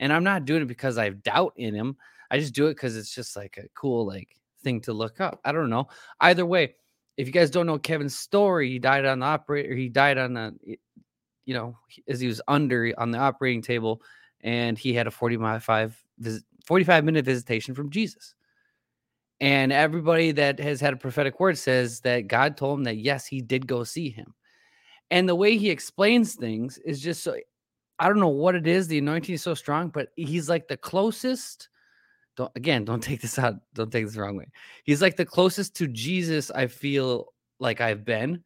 and 0.00 0.12
i'm 0.12 0.24
not 0.24 0.44
doing 0.44 0.62
it 0.62 0.68
because 0.68 0.98
i 0.98 1.04
have 1.04 1.22
doubt 1.22 1.52
in 1.56 1.74
him 1.74 1.96
i 2.30 2.38
just 2.38 2.54
do 2.54 2.66
it 2.66 2.74
because 2.74 2.96
it's 2.96 3.14
just 3.14 3.36
like 3.36 3.56
a 3.58 3.68
cool 3.74 4.06
like 4.06 4.36
thing 4.62 4.80
to 4.80 4.92
look 4.92 5.20
up 5.20 5.40
i 5.44 5.52
don't 5.52 5.70
know 5.70 5.88
either 6.20 6.44
way 6.44 6.74
if 7.20 7.26
you 7.26 7.34
guys 7.34 7.50
don't 7.50 7.66
know 7.66 7.78
Kevin's 7.78 8.16
story, 8.16 8.70
he 8.70 8.78
died 8.78 9.04
on 9.04 9.18
the 9.18 9.26
operator. 9.26 9.74
He 9.74 9.90
died 9.90 10.16
on 10.16 10.38
a, 10.38 10.52
you 11.44 11.52
know, 11.52 11.76
as 12.08 12.18
he 12.18 12.26
was 12.26 12.40
under 12.48 12.94
on 12.96 13.10
the 13.10 13.18
operating 13.18 13.60
table, 13.60 14.00
and 14.40 14.78
he 14.78 14.94
had 14.94 15.06
a 15.06 15.10
45 15.10 16.02
visit, 16.18 16.44
45 16.64 17.04
minute 17.04 17.26
visitation 17.26 17.74
from 17.74 17.90
Jesus. 17.90 18.34
And 19.40 19.72
everybody 19.72 20.32
that 20.32 20.58
has 20.60 20.80
had 20.80 20.92
a 20.92 20.98
prophetic 20.98 21.40
word 21.40 21.56
says 21.56 22.00
that 22.00 22.28
God 22.28 22.56
told 22.56 22.78
him 22.78 22.84
that 22.84 22.98
yes, 22.98 23.26
he 23.26 23.40
did 23.40 23.66
go 23.66 23.84
see 23.84 24.10
him. 24.10 24.34
And 25.10 25.28
the 25.28 25.34
way 25.34 25.56
he 25.56 25.70
explains 25.70 26.34
things 26.34 26.78
is 26.78 27.00
just 27.00 27.22
so 27.22 27.36
I 27.98 28.08
don't 28.08 28.20
know 28.20 28.28
what 28.28 28.54
it 28.54 28.66
is. 28.66 28.86
The 28.86 28.98
anointing 28.98 29.34
is 29.34 29.42
so 29.42 29.54
strong, 29.54 29.88
but 29.88 30.08
he's 30.16 30.48
like 30.48 30.68
the 30.68 30.76
closest. 30.76 31.68
Don't 32.36 32.52
again, 32.54 32.84
don't 32.84 33.02
take 33.02 33.20
this 33.20 33.38
out. 33.38 33.54
Don't 33.74 33.90
take 33.90 34.04
this 34.04 34.14
the 34.14 34.22
wrong 34.22 34.36
way. 34.36 34.46
He's 34.84 35.02
like 35.02 35.16
the 35.16 35.26
closest 35.26 35.74
to 35.76 35.88
Jesus 35.88 36.50
I 36.50 36.66
feel 36.66 37.26
like 37.58 37.80
I've 37.80 38.04
been 38.04 38.44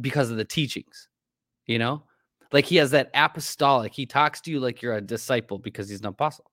because 0.00 0.30
of 0.30 0.36
the 0.36 0.44
teachings. 0.44 1.08
You 1.66 1.78
know, 1.78 2.02
like 2.52 2.64
he 2.64 2.76
has 2.76 2.90
that 2.92 3.10
apostolic. 3.14 3.92
He 3.92 4.06
talks 4.06 4.40
to 4.42 4.50
you 4.50 4.58
like 4.58 4.82
you're 4.82 4.94
a 4.94 5.00
disciple 5.00 5.58
because 5.58 5.88
he's 5.88 6.00
an 6.00 6.06
apostle. 6.06 6.50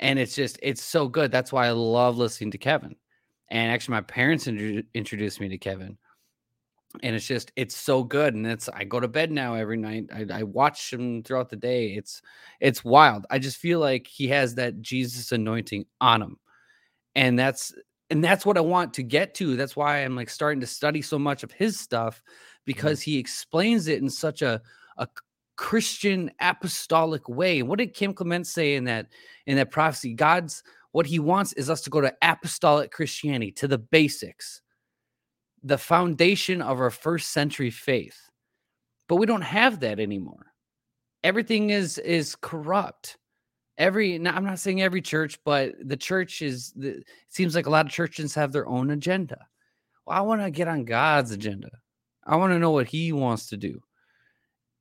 And 0.00 0.18
it's 0.18 0.34
just 0.34 0.58
it's 0.62 0.82
so 0.82 1.08
good. 1.08 1.30
That's 1.30 1.52
why 1.52 1.66
I 1.66 1.72
love 1.72 2.18
listening 2.18 2.50
to 2.52 2.58
Kevin. 2.58 2.96
And 3.48 3.70
actually, 3.70 3.92
my 3.92 4.00
parents 4.02 4.46
intro- 4.46 4.82
introduced 4.94 5.40
me 5.40 5.48
to 5.48 5.58
Kevin. 5.58 5.98
and 7.02 7.14
it's 7.14 7.26
just 7.26 7.52
it's 7.56 7.76
so 7.76 8.02
good 8.02 8.34
and 8.34 8.46
it's 8.46 8.68
i 8.70 8.82
go 8.82 8.98
to 8.98 9.06
bed 9.08 9.30
now 9.30 9.54
every 9.54 9.76
night 9.76 10.06
I, 10.12 10.26
I 10.30 10.42
watch 10.42 10.92
him 10.92 11.22
throughout 11.22 11.48
the 11.48 11.56
day 11.56 11.94
it's 11.94 12.20
it's 12.58 12.84
wild 12.84 13.26
i 13.30 13.38
just 13.38 13.58
feel 13.58 13.78
like 13.78 14.06
he 14.08 14.28
has 14.28 14.56
that 14.56 14.80
jesus 14.80 15.30
anointing 15.32 15.86
on 16.00 16.20
him 16.22 16.36
and 17.14 17.38
that's 17.38 17.72
and 18.10 18.24
that's 18.24 18.44
what 18.44 18.58
i 18.58 18.60
want 18.60 18.94
to 18.94 19.04
get 19.04 19.34
to 19.36 19.56
that's 19.56 19.76
why 19.76 19.98
i'm 19.98 20.16
like 20.16 20.30
starting 20.30 20.60
to 20.60 20.66
study 20.66 21.00
so 21.00 21.18
much 21.18 21.44
of 21.44 21.52
his 21.52 21.78
stuff 21.78 22.16
mm-hmm. 22.16 22.62
because 22.66 23.00
he 23.00 23.18
explains 23.18 23.86
it 23.86 24.02
in 24.02 24.10
such 24.10 24.42
a 24.42 24.60
a 24.98 25.06
christian 25.60 26.30
apostolic 26.40 27.28
way 27.28 27.62
what 27.62 27.78
did 27.78 27.92
kim 27.92 28.14
clement 28.14 28.46
say 28.46 28.76
in 28.76 28.84
that 28.84 29.06
in 29.46 29.56
that 29.56 29.70
prophecy 29.70 30.14
god's 30.14 30.62
what 30.92 31.06
he 31.06 31.18
wants 31.18 31.52
is 31.52 31.68
us 31.68 31.82
to 31.82 31.90
go 31.90 32.00
to 32.00 32.14
apostolic 32.22 32.90
christianity 32.90 33.52
to 33.52 33.68
the 33.68 33.78
basics 33.78 34.62
the 35.62 35.78
foundation 35.78 36.62
of 36.62 36.80
our 36.80 36.90
first 36.90 37.30
century 37.30 37.70
faith. 37.70 38.30
But 39.08 39.16
we 39.16 39.26
don't 39.26 39.42
have 39.42 39.80
that 39.80 40.00
anymore. 40.00 40.46
Everything 41.22 41.70
is 41.70 41.98
is 41.98 42.36
corrupt. 42.36 43.18
Every 43.76 44.18
now, 44.18 44.34
I'm 44.34 44.44
not 44.44 44.58
saying 44.58 44.82
every 44.82 45.02
church, 45.02 45.38
but 45.44 45.72
the 45.82 45.96
church 45.96 46.42
is 46.42 46.72
the, 46.72 46.98
it 46.98 47.04
seems 47.28 47.54
like 47.54 47.66
a 47.66 47.70
lot 47.70 47.86
of 47.86 47.92
churches 47.92 48.34
have 48.34 48.52
their 48.52 48.68
own 48.68 48.90
agenda. 48.90 49.46
Well, 50.06 50.16
I 50.16 50.20
want 50.20 50.42
to 50.42 50.50
get 50.50 50.68
on 50.68 50.84
God's 50.84 51.30
agenda. 51.30 51.70
I 52.24 52.36
want 52.36 52.52
to 52.52 52.58
know 52.58 52.70
what 52.70 52.88
he 52.88 53.12
wants 53.12 53.48
to 53.48 53.56
do. 53.56 53.80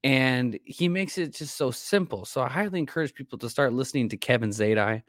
And 0.04 0.58
he 0.64 0.88
makes 0.88 1.18
it 1.18 1.36
just 1.36 1.58
so 1.58 1.72
simple. 1.72 2.26
So 2.26 2.41
I 2.41 2.47
highly 2.47 2.80
encourage 2.80 3.14
people 3.14 3.38
to 3.39 3.50
start 3.50 3.74
listening 3.74 4.10
to 4.10 4.18
Kevin 4.18 4.50
Zadai 4.52 5.04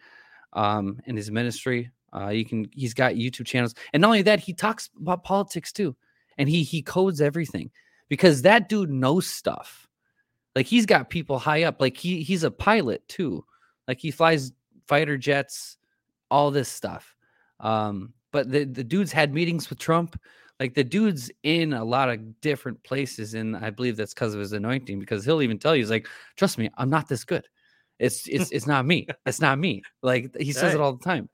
um, 0.53 1.01
and 1.07 1.17
his 1.17 1.31
ministry. 1.31 1.91
Uh, 2.13 2.29
you 2.29 2.45
can 2.45 2.69
he's 2.73 2.95
got 2.95 3.15
YouTube 3.15 3.47
channels, 3.47 3.75
and 3.93 4.01
not 4.01 4.09
only 4.09 4.23
that, 4.23 4.41
he 4.41 4.53
talks 4.53 4.91
about 5.01 5.23
politics 5.23 5.73
too, 5.73 5.95
and 6.39 6.49
he 6.49 6.65
he 6.65 6.83
codes 6.83 7.21
everything 7.21 7.71
because 8.09 8.43
that 8.43 8.69
dude 8.69 8.91
knows 8.91 9.27
stuff. 9.27 9.89
Like 10.57 10.67
he's 10.67 10.87
got 10.87 11.11
people 11.11 11.39
high 11.39 11.63
up. 11.63 11.81
Like 11.81 11.97
he 11.97 12.23
he's 12.23 12.43
a 12.43 12.51
pilot 12.51 13.07
too. 13.09 13.45
Like 13.87 14.01
he 14.01 14.11
flies 14.11 14.53
fighter 14.89 15.17
jets, 15.17 15.79
all 16.31 16.51
this 16.51 16.69
stuff. 16.69 17.15
Um, 17.61 18.13
but 18.33 18.51
the 18.51 18.65
the 18.65 18.85
dude's 18.85 19.13
had 19.13 19.33
meetings 19.33 19.71
with 19.71 19.79
Trump. 19.79 20.21
Like 20.61 20.75
the 20.75 20.85
dude's 20.85 21.31
in 21.43 21.73
a 21.73 21.83
lot 21.83 22.11
of 22.11 22.41
different 22.41 22.83
places, 22.85 23.35
and 23.35 23.57
I 23.57 23.71
believe 23.71 23.97
that's 23.97 24.15
because 24.15 24.35
of 24.35 24.41
his 24.41 24.53
anointing. 24.53 25.01
Because 25.01 25.25
he'll 25.25 25.43
even 25.43 25.59
tell 25.59 25.75
you, 25.75 25.83
he's 25.83 25.91
like, 25.91 26.07
"Trust 26.37 26.59
me, 26.59 26.71
I'm 26.77 26.91
not 26.91 27.09
this 27.09 27.25
good. 27.25 27.49
It's 27.99 28.29
it's 28.29 28.51
it's 28.53 28.67
not 28.67 28.87
me. 28.87 29.09
It's 29.27 29.41
not 29.41 29.59
me." 29.59 29.83
Like 30.03 30.37
he 30.39 30.53
says 30.53 30.75
it 30.75 30.81
all 30.81 30.93
the 30.93 31.05
time 31.05 31.29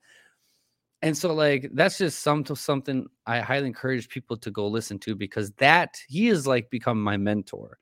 and 1.01 1.15
so 1.15 1.33
like 1.33 1.69
that's 1.73 1.97
just 1.97 2.19
some 2.21 2.43
something 2.45 3.07
I 3.25 3.39
highly 3.39 3.67
encourage 3.67 4.09
people 4.09 4.37
to 4.37 4.51
go 4.51 4.67
listen 4.67 4.97
to 4.99 5.15
because 5.15 5.51
that 5.53 5.97
he 6.07 6.27
is 6.27 6.47
like 6.47 6.69
become 6.69 7.01
my 7.01 7.17
mentor, 7.17 7.77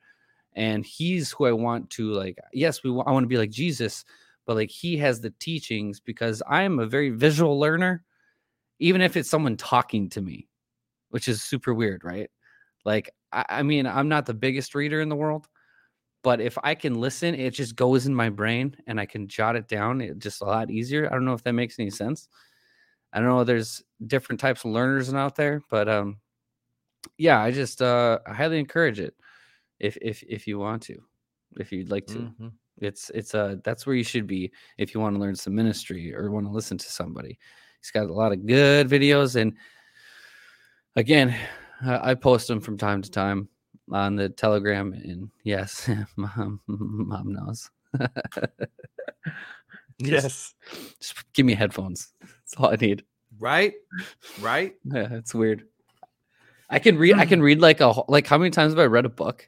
and 0.53 0.85
he's 0.85 1.31
who 1.31 1.45
I 1.45 1.53
want 1.53 1.89
to 1.91 2.11
like. 2.11 2.37
Yes, 2.53 2.83
we 2.83 2.89
I 2.89 3.11
want 3.11 3.23
to 3.23 3.27
be 3.27 3.37
like 3.37 3.51
Jesus, 3.51 4.03
but 4.45 4.55
like 4.55 4.69
he 4.69 4.97
has 4.97 5.21
the 5.21 5.33
teachings 5.39 5.99
because 5.99 6.43
I 6.47 6.63
am 6.63 6.79
a 6.79 6.85
very 6.85 7.09
visual 7.09 7.57
learner, 7.59 8.03
even 8.79 9.01
if 9.01 9.15
it's 9.15 9.29
someone 9.29 9.55
talking 9.55 10.09
to 10.09 10.21
me, 10.21 10.47
which 11.15 11.29
is 11.29 11.41
super 11.41 11.73
weird, 11.73 12.03
right? 12.03 12.29
Like 12.83 13.09
I, 13.31 13.45
I 13.49 13.63
mean, 13.63 13.87
I'm 13.87 14.09
not 14.09 14.25
the 14.25 14.33
biggest 14.33 14.75
reader 14.75 14.99
in 14.99 15.09
the 15.09 15.15
world, 15.15 15.47
but 16.23 16.41
if 16.41 16.57
I 16.63 16.75
can 16.75 16.99
listen, 16.99 17.33
it 17.35 17.51
just 17.51 17.75
goes 17.75 18.05
in 18.05 18.13
my 18.13 18.29
brain 18.29 18.75
and 18.85 18.99
I 18.99 19.05
can 19.05 19.27
jot 19.27 19.55
it 19.55 19.67
down. 19.69 20.01
It's 20.01 20.19
just 20.19 20.41
a 20.41 20.45
lot 20.45 20.69
easier. 20.69 21.07
I 21.07 21.13
don't 21.13 21.25
know 21.25 21.33
if 21.33 21.43
that 21.43 21.53
makes 21.53 21.79
any 21.79 21.89
sense 21.89 22.27
I 23.15 23.19
don't 23.19 23.29
know. 23.29 23.45
There's 23.45 23.81
different 24.05 24.41
types 24.41 24.65
of 24.65 24.71
learners 24.71 25.13
out 25.13 25.37
there, 25.37 25.61
but 25.69 25.87
um, 25.87 26.17
yeah, 27.17 27.41
I 27.41 27.51
just 27.51 27.81
uh, 27.81 28.19
I 28.27 28.33
highly 28.33 28.59
encourage 28.59 28.99
it 28.99 29.15
if 29.79 29.97
if 30.01 30.21
if 30.27 30.45
you 30.45 30.59
want 30.59 30.81
to, 30.83 30.97
if 31.57 31.71
you'd 31.71 31.89
like 31.89 32.07
to. 32.07 32.19
Mm-hmm. 32.19 32.47
It's 32.79 33.09
it's 33.15 33.33
uh 33.33 33.55
that's 33.63 33.87
where 33.87 33.95
you 33.95 34.03
should 34.03 34.27
be 34.27 34.51
if 34.77 34.93
you 34.93 34.99
want 34.99 35.15
to 35.15 35.21
learn 35.21 35.35
some 35.35 35.55
ministry 35.55 36.13
or 36.13 36.29
want 36.29 36.45
to 36.45 36.51
listen 36.51 36.77
to 36.77 36.91
somebody. 36.91 37.39
He's 37.79 37.91
got 37.91 38.09
a 38.09 38.13
lot 38.13 38.33
of 38.33 38.45
good 38.45 38.89
videos, 38.89 39.37
and 39.37 39.53
again, 40.95 41.35
I 41.85 42.15
post 42.15 42.47
them 42.47 42.59
from 42.59 42.77
time 42.77 43.01
to 43.01 43.11
time 43.11 43.49
on 43.91 44.15
the 44.15 44.29
Telegram. 44.29 44.93
And 44.93 45.29
yes, 45.43 45.89
mom, 46.15 46.61
mom 46.67 47.33
knows. 47.33 47.69
yes, 49.99 50.53
just 50.99 51.33
give 51.33 51.45
me 51.45 51.53
headphones. 51.53 52.13
That's 52.21 52.55
all 52.57 52.71
I 52.71 52.75
need. 52.75 53.03
Right? 53.39 53.73
Right? 54.41 54.75
Yeah, 54.85 55.13
it's 55.13 55.33
weird. 55.33 55.67
I 56.69 56.79
can 56.79 56.97
read. 56.97 57.15
I 57.15 57.25
can 57.25 57.41
read 57.41 57.59
like 57.61 57.79
a 57.79 57.93
like. 58.07 58.25
How 58.25 58.37
many 58.37 58.49
times 58.49 58.73
have 58.73 58.79
I 58.79 58.85
read 58.85 59.05
a 59.05 59.09
book? 59.09 59.47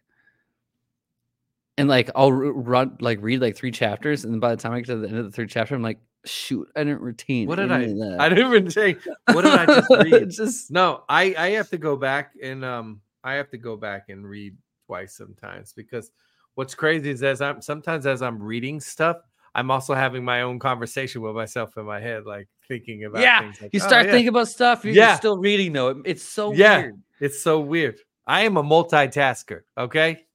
And 1.80 1.90
like 1.90 2.12
I'll 2.16 2.32
run 2.32 2.98
like 3.00 3.20
read 3.22 3.42
like 3.42 3.56
three 3.56 3.72
chapters, 3.72 4.24
and 4.24 4.40
by 4.40 4.54
the 4.54 4.62
time 4.62 4.74
I 4.74 4.80
get 4.80 4.88
to 4.88 4.98
the 4.98 5.08
end 5.08 5.18
of 5.18 5.26
the 5.26 5.32
third 5.32 5.50
chapter, 5.50 5.74
I'm 5.74 5.82
like, 5.82 6.00
shoot, 6.28 6.70
I 6.76 6.84
didn't 6.84 7.02
retain. 7.02 7.48
What 7.48 7.56
did 7.56 7.72
I? 7.72 7.82
I 8.20 8.30
didn't 8.30 8.48
even 8.48 8.70
say. 8.70 8.98
What 9.32 9.44
did 9.44 9.54
I 9.54 9.66
just 9.68 9.90
read? 9.90 10.30
just 10.30 10.72
no. 10.72 11.04
I 11.10 11.36
I 11.38 11.50
have 11.52 11.70
to 11.70 11.78
go 11.78 11.96
back 11.96 12.34
and 12.42 12.64
um 12.64 13.02
I 13.24 13.34
have 13.34 13.50
to 13.52 13.58
go 13.58 13.76
back 13.76 14.10
and 14.10 14.28
read 14.28 14.56
twice 14.86 15.16
sometimes 15.16 15.74
because 15.74 16.12
what's 16.56 16.74
crazy 16.74 17.10
is 17.10 17.24
as 17.24 17.42
I'm 17.42 17.62
sometimes 17.62 18.06
as 18.06 18.22
I'm 18.22 18.42
reading 18.42 18.80
stuff, 18.80 19.18
I'm 19.54 19.72
also 19.72 19.94
having 19.94 20.24
my 20.24 20.42
own 20.42 20.60
conversation 20.60 21.22
with 21.22 21.36
myself 21.36 21.78
in 21.78 21.86
my 21.86 22.00
head, 22.00 22.26
like 22.26 22.48
thinking 22.68 23.06
about 23.06 23.22
yeah. 23.22 23.42
things. 23.42 23.62
Like, 23.62 23.74
you 23.74 23.80
start 23.80 24.06
oh, 24.06 24.06
yeah. 24.06 24.12
thinking 24.12 24.30
about 24.30 24.48
stuff. 24.48 24.86
You're 24.86 24.94
yeah. 24.94 25.16
still 25.16 25.38
reading 25.38 25.74
though. 25.74 26.02
It's 26.06 26.24
so 26.24 26.54
yeah. 26.54 26.78
weird. 26.78 27.02
It's 27.20 27.42
so 27.42 27.60
weird. 27.60 27.98
I 28.26 28.42
am 28.42 28.58
a 28.58 28.64
multitasker. 28.64 29.62
Okay, 29.78 30.26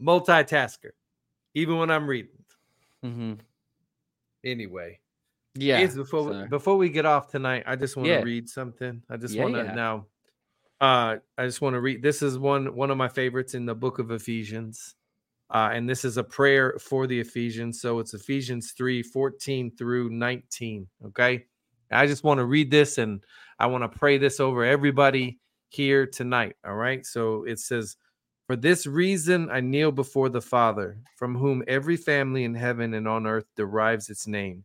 multitasker, 0.00 0.90
even 1.54 1.78
when 1.78 1.90
I'm 1.90 2.06
reading. 2.06 2.30
Mm-hmm. 3.04 3.34
Anyway, 4.44 5.00
yeah. 5.54 5.86
before 5.86 6.22
we, 6.22 6.46
before 6.48 6.76
we 6.76 6.88
get 6.88 7.06
off 7.06 7.30
tonight, 7.30 7.64
I 7.66 7.76
just 7.76 7.96
want 7.96 8.06
to 8.06 8.12
yeah. 8.12 8.22
read 8.22 8.48
something. 8.48 9.02
I 9.08 9.16
just 9.16 9.38
want 9.38 9.54
to 9.54 9.74
now. 9.74 10.06
Uh, 10.80 11.16
I 11.38 11.46
just 11.46 11.60
want 11.60 11.74
to 11.74 11.80
read. 11.80 12.02
This 12.02 12.22
is 12.22 12.38
one 12.38 12.74
one 12.74 12.90
of 12.90 12.96
my 12.96 13.08
favorites 13.08 13.54
in 13.54 13.64
the 13.66 13.74
book 13.74 13.98
of 13.98 14.10
Ephesians. 14.10 14.94
Uh, 15.50 15.70
and 15.72 15.88
this 15.88 16.04
is 16.04 16.16
a 16.16 16.24
prayer 16.24 16.76
for 16.80 17.06
the 17.06 17.20
Ephesians. 17.20 17.80
So 17.80 17.98
it's 18.00 18.14
Ephesians 18.14 18.72
3 18.72 19.02
14 19.02 19.70
through 19.76 20.10
19. 20.10 20.86
Okay. 21.06 21.44
I 21.90 22.06
just 22.06 22.24
want 22.24 22.38
to 22.38 22.44
read 22.44 22.70
this 22.70 22.98
and 22.98 23.22
I 23.58 23.66
want 23.66 23.84
to 23.84 23.98
pray 23.98 24.18
this 24.18 24.40
over 24.40 24.64
everybody 24.64 25.38
here 25.68 26.06
tonight. 26.06 26.56
All 26.66 26.74
right. 26.74 27.04
So 27.06 27.44
it 27.44 27.60
says, 27.60 27.96
For 28.46 28.56
this 28.56 28.86
reason 28.86 29.48
I 29.50 29.60
kneel 29.60 29.92
before 29.92 30.28
the 30.28 30.40
Father, 30.40 30.98
from 31.16 31.36
whom 31.36 31.62
every 31.68 31.96
family 31.96 32.44
in 32.44 32.54
heaven 32.54 32.94
and 32.94 33.06
on 33.06 33.26
earth 33.26 33.46
derives 33.54 34.10
its 34.10 34.26
name. 34.26 34.64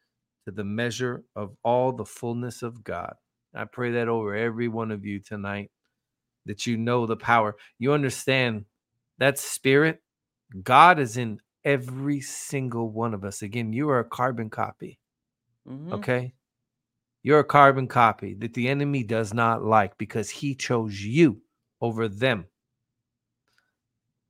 to 0.45 0.51
the 0.51 0.63
measure 0.63 1.23
of 1.35 1.55
all 1.63 1.91
the 1.91 2.05
fullness 2.05 2.61
of 2.63 2.83
God. 2.83 3.13
I 3.53 3.65
pray 3.65 3.91
that 3.91 4.07
over 4.07 4.35
every 4.35 4.67
one 4.67 4.91
of 4.91 5.05
you 5.05 5.19
tonight, 5.19 5.71
that 6.45 6.65
you 6.65 6.77
know 6.77 7.05
the 7.05 7.17
power. 7.17 7.55
You 7.79 7.93
understand 7.93 8.65
that 9.19 9.37
spirit, 9.37 10.01
God 10.63 10.99
is 10.99 11.17
in 11.17 11.39
every 11.63 12.21
single 12.21 12.89
one 12.89 13.13
of 13.13 13.23
us. 13.23 13.41
Again, 13.41 13.73
you 13.73 13.89
are 13.89 13.99
a 13.99 14.05
carbon 14.05 14.49
copy. 14.49 14.99
Mm-hmm. 15.69 15.93
Okay. 15.93 16.33
You're 17.23 17.39
a 17.39 17.45
carbon 17.45 17.87
copy 17.87 18.33
that 18.35 18.55
the 18.55 18.67
enemy 18.67 19.03
does 19.03 19.33
not 19.33 19.63
like 19.63 19.97
because 19.97 20.29
he 20.29 20.55
chose 20.55 20.99
you 20.99 21.41
over 21.79 22.07
them. 22.07 22.45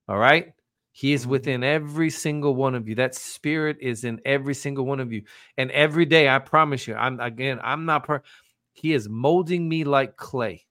All 0.09 0.17
right. 0.17 0.53
He 1.01 1.13
is 1.13 1.25
within 1.25 1.63
every 1.63 2.11
single 2.11 2.53
one 2.53 2.75
of 2.75 2.87
you. 2.87 2.93
That 2.93 3.15
spirit 3.15 3.77
is 3.81 4.03
in 4.03 4.21
every 4.23 4.53
single 4.53 4.85
one 4.85 4.99
of 4.99 5.11
you. 5.11 5.23
And 5.57 5.71
every 5.71 6.05
day, 6.05 6.29
I 6.29 6.37
promise 6.37 6.87
you, 6.87 6.93
I'm 6.93 7.19
again, 7.19 7.59
I'm 7.63 7.87
not 7.87 8.05
per 8.05 8.21
he 8.73 8.93
is 8.93 9.09
molding 9.09 9.67
me 9.67 9.83
like 9.83 10.15
clay. 10.15 10.67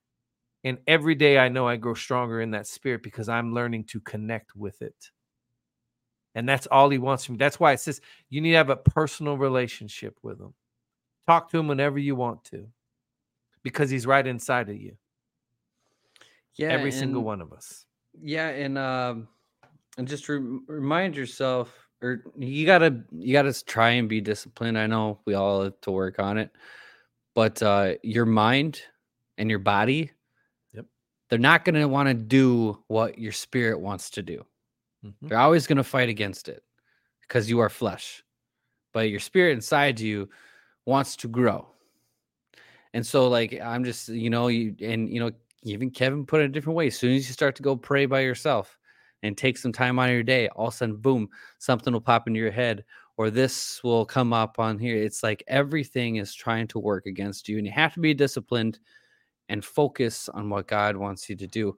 And 0.63 0.79
every 0.87 1.17
day 1.17 1.37
I 1.37 1.49
know 1.49 1.67
I 1.67 1.75
grow 1.75 1.95
stronger 1.95 2.41
in 2.41 2.53
that 2.53 2.69
spirit 2.69 3.03
because 3.03 3.29
I'm 3.29 3.55
learning 3.55 3.87
to 3.87 3.99
connect 3.99 4.55
with 4.55 4.81
it. 4.83 5.11
And 6.37 6.49
that's 6.49 6.69
all 6.69 6.91
he 6.91 6.99
wants 6.99 7.25
from 7.25 7.33
me. 7.33 7.39
That's 7.39 7.59
why 7.59 7.73
it 7.73 7.81
says 7.81 8.01
you 8.29 8.41
need 8.41 8.53
to 8.53 8.57
have 8.59 8.71
a 8.71 8.77
personal 8.77 9.37
relationship 9.37 10.17
with 10.23 10.41
him. 10.41 10.55
Talk 11.27 11.51
to 11.51 11.59
him 11.59 11.67
whenever 11.67 11.99
you 11.99 12.15
want 12.15 12.45
to 12.45 12.69
because 13.65 13.91
he's 13.91 14.07
right 14.07 14.25
inside 14.25 14.69
of 14.69 14.81
you. 14.81 14.97
Yeah. 16.55 16.69
Every 16.69 16.93
single 16.93 17.25
one 17.25 17.41
of 17.41 17.53
us. 17.53 17.85
Yeah, 18.23 18.51
and 18.51 18.79
um, 18.79 19.29
and 19.99 20.09
just 20.09 20.29
rem 20.29 20.65
remind 20.69 21.17
yourself, 21.17 21.73
or 22.03 22.25
you 22.37 22.67
gotta 22.67 23.03
you 23.13 23.33
gotta 23.33 23.65
try 23.65 23.91
and 23.91 24.09
be 24.09 24.21
disciplined. 24.21 24.79
I 24.79 24.87
know 24.87 25.21
we 25.25 25.35
all 25.35 25.65
have 25.65 25.81
to 25.83 25.91
work 25.91 26.19
on 26.19 26.39
it, 26.39 26.51
but 27.35 27.63
uh, 27.63 27.95
your 28.03 28.27
mind 28.27 28.83
and 29.39 29.51
your 29.51 29.59
body, 29.59 30.11
Yep. 30.73 30.87
they're 31.29 31.39
not 31.39 31.65
gonna 31.65 31.87
want 31.89 32.09
to 32.09 32.15
do 32.15 32.83
what 32.89 33.19
your 33.19 33.33
spirit 33.33 33.81
wants 33.81 34.11
to 34.11 34.23
do. 34.23 34.45
Mhm. 35.05 35.29
They're 35.29 35.39
always 35.39 35.67
gonna 35.67 35.85
fight 35.85 36.09
against 36.09 36.49
it 36.49 36.65
because 37.23 37.49
you 37.51 37.61
are 37.61 37.69
flesh, 37.69 38.25
but 38.93 39.11
your 39.11 39.21
spirit 39.21 39.53
inside 39.53 40.01
you 40.01 40.29
wants 40.87 41.17
to 41.17 41.29
grow. 41.29 41.69
And 42.93 43.07
so, 43.07 43.29
like, 43.29 43.61
I'm 43.61 43.85
just, 43.85 44.09
you 44.09 44.31
know, 44.31 44.49
you 44.49 44.75
and 44.81 45.13
you 45.13 45.21
know, 45.21 45.31
even 45.63 45.91
Kevin 45.91 46.27
put 46.27 46.41
it 46.41 46.47
a 46.47 46.49
different 46.49 46.77
way. 46.77 46.89
As 46.89 46.99
soon 46.99 47.13
as 47.15 47.29
you 47.29 47.33
start 47.33 47.55
to 47.57 47.63
go 47.63 47.77
pray 47.77 48.07
by 48.07 48.21
yourself 48.21 48.80
and 49.23 49.37
take 49.37 49.59
some 49.59 49.73
time 49.73 49.99
out 49.99 50.09
of 50.09 50.15
your 50.15 50.23
day, 50.23 50.49
all 50.49 50.69
of 50.69 50.75
a 50.75 50.77
sudden, 50.77 50.97
boom, 50.97 51.29
something 51.59 51.93
will 51.93 52.01
pop 52.01 52.27
into 52.27 52.41
your 52.41 52.51
head, 52.51 52.85
or 53.17 53.31
this 53.31 53.83
will 53.85 54.07
come 54.07 54.33
up 54.33 54.59
on 54.59 54.79
here. 54.79 54.97
It's 54.97 55.23
like 55.23 55.43
everything 55.47 56.17
is 56.17 56.35
trying 56.35 56.69
to 56.69 56.79
work 56.79 57.07
against 57.07 57.49
you, 57.49 57.59
and 57.59 57.67
you 57.67 57.73
have 57.73 57.93
to 57.95 58.01
be 58.01 58.15
disciplined 58.15 58.79
and 59.49 59.65
focus 59.65 60.29
on 60.31 60.49
what 60.49 60.69
God 60.69 60.97
wants 60.97 61.29
you 61.29 61.37
to 61.37 61.47
do, 61.47 61.77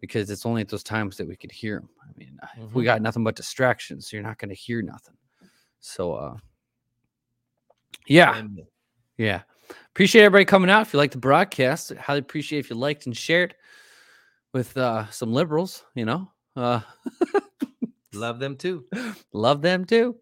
because 0.00 0.30
it's 0.30 0.46
only 0.46 0.60
at 0.60 0.68
those 0.68 0.84
times 0.84 1.16
that 1.16 1.26
we 1.26 1.36
could 1.36 1.50
hear 1.50 1.78
Him. 1.78 1.88
I 2.02 2.18
mean, 2.18 2.38
uh, 2.42 2.46
if 2.64 2.74
we 2.74 2.84
got 2.84 3.02
nothing 3.02 3.24
but 3.24 3.34
distractions, 3.34 4.12
you're 4.12 4.22
not 4.22 4.38
going 4.38 4.50
to 4.50 4.54
hear 4.54 4.82
nothing. 4.82 5.16
So, 5.80 6.12
uh, 6.12 6.36
yeah. 8.06 8.42
Yeah. 9.16 9.42
Appreciate 9.88 10.22
everybody 10.22 10.44
coming 10.44 10.68
out. 10.68 10.82
If 10.82 10.92
you 10.92 10.98
like 10.98 11.12
the 11.12 11.18
broadcast, 11.18 11.94
highly 11.94 12.18
appreciate 12.18 12.58
if 12.58 12.68
you 12.70 12.76
liked 12.76 13.06
and 13.06 13.16
shared 13.16 13.54
with 14.52 14.76
uh 14.76 15.08
some 15.10 15.32
liberals, 15.32 15.84
you 15.94 16.04
know. 16.04 16.30
Uh 16.56 16.80
Love 18.12 18.38
them 18.38 18.56
too. 18.56 18.84
love 19.32 19.60
them 19.62 19.84
too. 19.84 20.16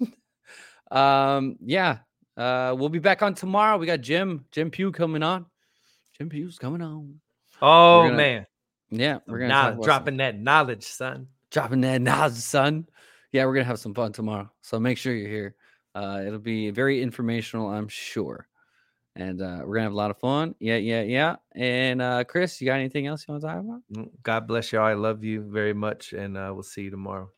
um 0.90 1.56
yeah. 1.64 1.98
Uh 2.36 2.74
we'll 2.78 2.88
be 2.88 2.98
back 2.98 3.22
on 3.22 3.34
tomorrow. 3.34 3.78
We 3.78 3.86
got 3.86 4.00
Jim, 4.00 4.44
Jim 4.50 4.70
Pugh 4.70 4.92
coming 4.92 5.22
on. 5.22 5.46
Jim 6.16 6.28
Pugh's 6.28 6.58
coming 6.58 6.82
on. 6.82 7.20
Oh 7.62 8.02
gonna 8.04 8.16
man, 8.16 8.46
Yeah, 8.90 9.18
we're 9.26 9.38
gonna 9.40 9.52
talk 9.52 9.66
about 9.68 9.74
some- 9.76 9.84
dropping 9.84 10.16
that 10.18 10.38
knowledge, 10.38 10.84
son. 10.84 11.28
dropping 11.50 11.80
that 11.82 12.00
knowledge, 12.02 12.34
son. 12.34 12.86
Yeah, 13.32 13.44
we're 13.46 13.54
gonna 13.54 13.64
have 13.64 13.78
some 13.78 13.94
fun 13.94 14.12
tomorrow. 14.12 14.50
So 14.62 14.78
make 14.80 14.98
sure 14.98 15.14
you're 15.14 15.28
here. 15.28 15.54
Uh, 15.94 16.22
it'll 16.26 16.38
be 16.38 16.70
very 16.70 17.02
informational, 17.02 17.68
I'm 17.68 17.88
sure. 17.88 18.47
And 19.18 19.42
uh, 19.42 19.62
we're 19.64 19.74
gonna 19.74 19.82
have 19.82 19.92
a 19.92 19.96
lot 19.96 20.12
of 20.12 20.18
fun. 20.18 20.54
Yeah, 20.60 20.76
yeah, 20.76 21.02
yeah. 21.02 21.36
And 21.56 22.00
uh, 22.00 22.22
Chris, 22.22 22.60
you 22.60 22.66
got 22.66 22.74
anything 22.74 23.08
else 23.08 23.26
you 23.26 23.32
want 23.32 23.42
to 23.42 23.48
talk 23.48 23.58
about? 23.58 23.80
Mm, 23.92 24.10
God 24.22 24.46
bless 24.46 24.72
y'all. 24.72 24.84
I 24.84 24.92
love 24.92 25.24
you 25.24 25.42
very 25.42 25.74
much, 25.74 26.12
and 26.12 26.36
uh, 26.36 26.52
we'll 26.54 26.62
see 26.62 26.82
you 26.82 26.90
tomorrow. 26.90 27.28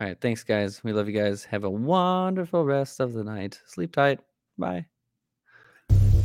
All 0.00 0.06
right, 0.06 0.18
thanks, 0.18 0.42
guys. 0.42 0.82
We 0.82 0.94
love 0.94 1.08
you 1.08 1.14
guys. 1.14 1.44
Have 1.44 1.64
a 1.64 1.70
wonderful 1.70 2.64
rest 2.64 3.00
of 3.00 3.12
the 3.12 3.22
night. 3.22 3.60
Sleep 3.66 3.92
tight. 3.92 4.20
Bye. 4.56 4.86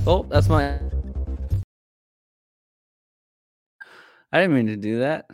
Oh, 0.07 0.25
that's 0.29 0.47
my. 0.47 0.79
I 4.31 4.39
didn't 4.39 4.55
mean 4.55 4.67
to 4.67 4.77
do 4.77 4.99
that. 4.99 5.25